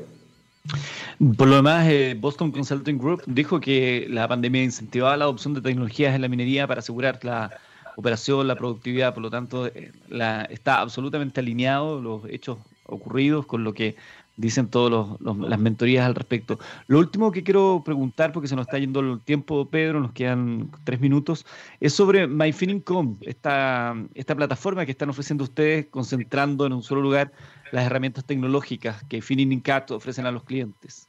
Por 1.37 1.49
lo 1.49 1.57
demás, 1.57 1.89
eh, 1.89 2.17
Boston 2.17 2.53
Consulting 2.53 2.97
Group 2.97 3.23
dijo 3.27 3.61
que 3.61 4.07
la 4.09 4.29
pandemia 4.29 4.63
incentivaba 4.63 5.17
la 5.17 5.25
adopción 5.25 5.53
de 5.55 5.63
tecnologías 5.63 6.15
en 6.15 6.23
la 6.23 6.29
minería 6.29 6.69
para 6.69 6.79
asegurar 6.79 7.19
la 7.25 7.51
operación, 7.97 8.47
la 8.47 8.55
productividad, 8.55 9.15
por 9.15 9.25
lo 9.25 9.31
tanto, 9.31 9.67
eh, 9.67 9.91
la, 10.09 10.43
está 10.43 10.81
absolutamente 10.81 11.41
alineado 11.41 12.01
los 12.01 12.23
hechos 12.27 12.59
ocurridos, 12.87 13.47
con 13.47 13.65
lo 13.65 13.75
que 13.75 13.97
dicen 14.37 14.69
todas 14.69 15.19
las 15.21 15.59
mentorías 15.59 16.07
al 16.07 16.15
respecto. 16.15 16.59
Lo 16.87 16.99
último 16.99 17.33
que 17.33 17.43
quiero 17.43 17.83
preguntar, 17.85 18.33
porque 18.33 18.49
se 18.49 18.57
nos 18.57 18.67
está 18.67 18.79
yendo 18.79 19.01
el 19.01 19.21
tiempo, 19.21 19.69
Pedro, 19.69 20.01
nos 20.01 20.13
quedan 20.13 20.71
tres 20.85 21.01
minutos, 21.01 21.47
es 21.81 21.95
sobre 21.95 22.27
MyFeeling.com, 22.27 23.17
esta, 23.23 23.95
esta 24.15 24.35
plataforma 24.35 24.85
que 24.85 24.93
están 24.93 25.09
ofreciendo 25.09 25.45
ustedes, 25.45 25.87
concentrando 25.87 26.67
en 26.67 26.75
un 26.75 26.83
solo 26.83 27.01
lugar 27.01 27.33
las 27.73 27.87
herramientas 27.87 28.25
tecnológicas 28.25 29.03
que 29.05 29.23
Feeling 29.23 29.61
Cat 29.61 29.91
ofrecen 29.91 30.27
a 30.27 30.31
los 30.31 30.45
clientes. 30.45 31.09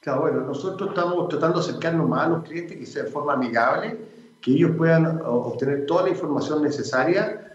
Claro, 0.00 0.20
bueno, 0.20 0.42
nosotros 0.42 0.90
estamos 0.90 1.28
tratando 1.28 1.60
de 1.60 1.68
acercarnos 1.68 2.08
más 2.08 2.26
a 2.26 2.28
los 2.28 2.44
clientes 2.44 2.76
que 2.76 2.86
sea 2.86 3.04
de 3.04 3.10
forma 3.10 3.32
amigable, 3.32 3.98
que 4.40 4.52
ellos 4.52 4.72
puedan 4.76 5.20
obtener 5.24 5.86
toda 5.86 6.04
la 6.04 6.10
información 6.10 6.62
necesaria 6.62 7.45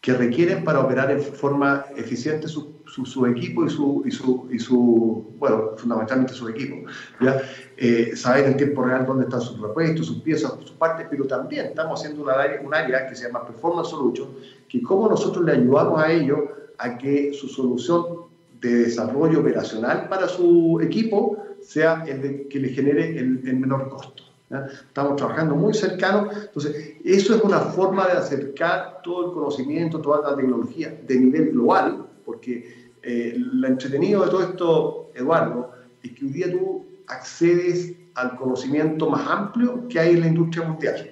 que 0.00 0.14
requieren 0.14 0.64
para 0.64 0.80
operar 0.80 1.10
en 1.10 1.20
forma 1.20 1.84
eficiente 1.94 2.48
su, 2.48 2.80
su, 2.86 3.26
equipo 3.26 3.66
y 3.66 3.70
su, 3.70 4.02
y 4.06 4.10
su, 4.10 4.48
y 4.50 4.58
su, 4.58 5.34
bueno, 5.38 5.72
fundamentalmente 5.76 6.32
su 6.32 6.48
equipo. 6.48 6.88
¿ya? 7.20 7.42
Eh, 7.76 8.16
saber 8.16 8.46
en 8.46 8.56
tiempo 8.56 8.82
real 8.82 9.04
dónde 9.04 9.24
están 9.24 9.42
sus 9.42 9.60
repuestos, 9.60 10.06
sus 10.06 10.22
piezas, 10.22 10.54
sus 10.60 10.70
partes, 10.72 11.06
pero 11.10 11.26
también 11.26 11.66
estamos 11.66 12.00
haciendo 12.00 12.22
una 12.22 12.32
área, 12.32 12.60
un 12.62 12.74
área 12.74 13.06
que 13.06 13.14
se 13.14 13.26
llama 13.26 13.46
Performance 13.46 13.90
Solution, 13.90 14.28
que 14.68 14.80
cómo 14.80 15.08
nosotros 15.08 15.44
le 15.44 15.52
ayudamos 15.52 16.02
a 16.02 16.10
ellos 16.10 16.40
a 16.78 16.96
que 16.96 17.34
su 17.34 17.48
solución 17.48 18.30
de 18.58 18.84
desarrollo 18.84 19.40
operacional 19.40 20.08
para 20.08 20.28
su 20.28 20.80
equipo 20.82 21.36
sea 21.60 22.04
el 22.06 22.48
que 22.48 22.58
le 22.58 22.70
genere 22.70 23.18
el 23.18 23.56
menor 23.58 23.90
costo. 23.90 24.29
Estamos 24.50 25.14
trabajando 25.16 25.54
muy 25.54 25.72
cercano. 25.72 26.28
Entonces, 26.32 26.96
eso 27.04 27.36
es 27.36 27.42
una 27.42 27.60
forma 27.60 28.06
de 28.06 28.12
acercar 28.14 29.00
todo 29.02 29.26
el 29.26 29.32
conocimiento, 29.32 30.00
toda 30.00 30.28
la 30.30 30.36
tecnología 30.36 30.98
de 31.06 31.16
nivel 31.16 31.50
global, 31.52 32.06
porque 32.24 32.92
eh, 33.02 33.34
lo 33.36 33.68
entretenido 33.68 34.24
de 34.24 34.30
todo 34.30 34.42
esto, 34.42 35.10
Eduardo, 35.14 35.70
es 36.02 36.12
que 36.12 36.24
hoy 36.24 36.32
día 36.32 36.50
tú 36.50 36.84
accedes 37.06 37.94
al 38.14 38.36
conocimiento 38.36 39.08
más 39.08 39.26
amplio 39.28 39.86
que 39.88 40.00
hay 40.00 40.10
en 40.14 40.20
la 40.20 40.26
industria 40.26 40.66
mundial. 40.66 41.10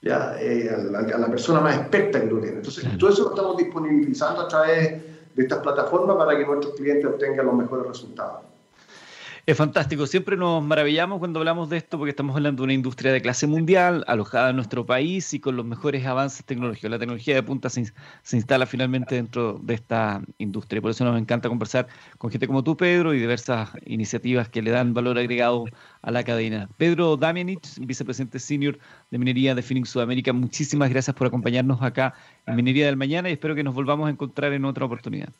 ¿ya? 0.00 0.36
Eh, 0.40 0.70
a, 0.70 1.18
la, 1.18 1.28
persona 1.28 1.60
más 1.60 1.76
experta 1.76 2.20
que 2.20 2.28
tú 2.28 2.40
tienes. 2.40 2.56
Entonces, 2.56 2.98
todo 2.98 3.10
eso 3.10 3.24
lo 3.24 3.30
estamos 3.30 3.56
disponibilizando 3.58 4.40
a 4.40 4.48
través 4.48 5.02
de 5.34 5.42
estas 5.42 5.58
plataformas 5.58 6.16
para 6.16 6.36
que 6.38 6.46
nuestros 6.46 6.74
clientes 6.74 7.04
obtengan 7.04 7.44
los 7.44 7.54
mejores 7.54 7.86
resultados. 7.86 8.53
Es 9.46 9.58
fantástico, 9.58 10.06
siempre 10.06 10.38
nos 10.38 10.64
maravillamos 10.64 11.18
cuando 11.18 11.38
hablamos 11.38 11.68
de 11.68 11.76
esto 11.76 11.98
porque 11.98 12.10
estamos 12.10 12.34
hablando 12.34 12.62
de 12.62 12.64
una 12.64 12.72
industria 12.72 13.12
de 13.12 13.20
clase 13.20 13.46
mundial, 13.46 14.02
alojada 14.06 14.48
en 14.48 14.56
nuestro 14.56 14.86
país 14.86 15.34
y 15.34 15.40
con 15.40 15.54
los 15.54 15.66
mejores 15.66 16.06
avances 16.06 16.46
tecnológicos. 16.46 16.90
La 16.90 16.98
tecnología 16.98 17.34
de 17.34 17.42
punta 17.42 17.68
se, 17.68 17.92
instala 18.32 18.64
finalmente 18.64 19.16
dentro 19.16 19.60
de 19.62 19.74
esta 19.74 20.22
industria. 20.38 20.80
Por 20.80 20.92
eso 20.92 21.04
nos 21.04 21.20
encanta 21.20 21.50
conversar 21.50 21.88
con 22.16 22.30
gente 22.30 22.46
como 22.46 22.64
tú, 22.64 22.74
Pedro, 22.74 23.12
y 23.12 23.18
diversas 23.18 23.68
iniciativas 23.84 24.48
que 24.48 24.62
le 24.62 24.70
dan 24.70 24.94
valor 24.94 25.18
agregado 25.18 25.66
a 26.00 26.10
la 26.10 26.24
cadena. 26.24 26.70
Pedro 26.78 27.18
Damianich, 27.18 27.68
vicepresidente 27.80 28.38
senior 28.38 28.78
de 29.10 29.18
Minería 29.18 29.54
de 29.54 29.60
Phoenix 29.60 29.90
Sudamérica, 29.90 30.32
muchísimas 30.32 30.88
gracias 30.88 31.14
por 31.14 31.26
acompañarnos 31.26 31.82
acá 31.82 32.14
en 32.46 32.56
Minería 32.56 32.86
del 32.86 32.96
Mañana 32.96 33.28
y 33.28 33.32
espero 33.32 33.54
que 33.54 33.62
nos 33.62 33.74
volvamos 33.74 34.06
a 34.06 34.10
encontrar 34.10 34.54
en 34.54 34.64
otra 34.64 34.86
oportunidad. 34.86 35.34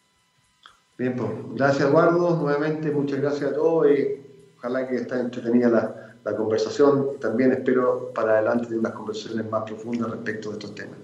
Bien, 0.97 1.17
pues 1.17 1.31
gracias 1.55 1.89
Eduardo, 1.89 2.37
nuevamente 2.41 2.91
muchas 2.91 3.21
gracias 3.21 3.51
a 3.51 3.55
todos 3.55 3.87
y 3.91 4.21
ojalá 4.57 4.89
que 4.89 4.97
esté 4.97 5.19
entretenida 5.19 5.69
la, 5.69 6.17
la 6.25 6.37
conversación. 6.37 7.19
También 7.21 7.53
espero 7.53 8.13
para 8.15 8.35
adelante 8.35 8.69
de 8.69 8.79
unas 8.79 8.93
conversaciones 8.93 9.51
más 9.51 9.65
profundas 9.65 10.11
respecto 10.11 10.51
de 10.51 10.55
estos 10.55 10.75
temas. 10.75 10.99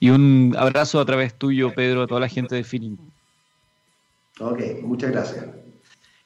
Y 0.00 0.10
un 0.10 0.54
abrazo 0.56 1.00
a 1.00 1.04
través 1.04 1.34
tuyo, 1.34 1.74
Pedro, 1.74 2.02
a 2.02 2.06
toda 2.06 2.20
la 2.20 2.28
gente 2.28 2.54
de 2.54 2.64
Feeling. 2.64 2.96
Ok, 4.40 4.60
muchas 4.82 5.10
gracias. 5.10 5.44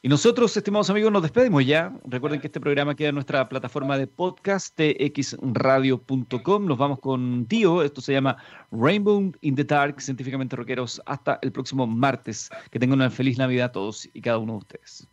Y 0.05 0.09
nosotros, 0.09 0.57
estimados 0.57 0.89
amigos, 0.89 1.13
nos 1.13 1.21
despedimos 1.21 1.65
ya. 1.65 1.97
Recuerden 2.03 2.41
que 2.41 2.47
este 2.47 2.59
programa 2.59 2.93
queda 2.93 3.07
en 3.07 3.15
nuestra 3.15 3.47
plataforma 3.47 3.97
de 3.97 4.05
podcast, 4.05 4.77
txradio.com. 4.77 6.65
Nos 6.65 6.77
vamos 6.77 6.99
con 6.99 7.45
Tío. 7.45 7.81
Esto 7.81 8.01
se 8.01 8.11
llama 8.11 8.35
Rainbow 8.69 9.31
in 9.39 9.55
the 9.55 9.63
Dark, 9.63 10.01
científicamente 10.01 10.57
rockeros. 10.57 11.01
Hasta 11.05 11.39
el 11.41 11.53
próximo 11.53 11.87
martes. 11.87 12.49
Que 12.69 12.79
tengan 12.79 12.99
una 12.99 13.09
feliz 13.09 13.37
Navidad 13.37 13.67
a 13.67 13.71
todos 13.71 14.09
y 14.13 14.19
cada 14.19 14.39
uno 14.39 14.51
de 14.51 14.57
ustedes. 14.57 15.07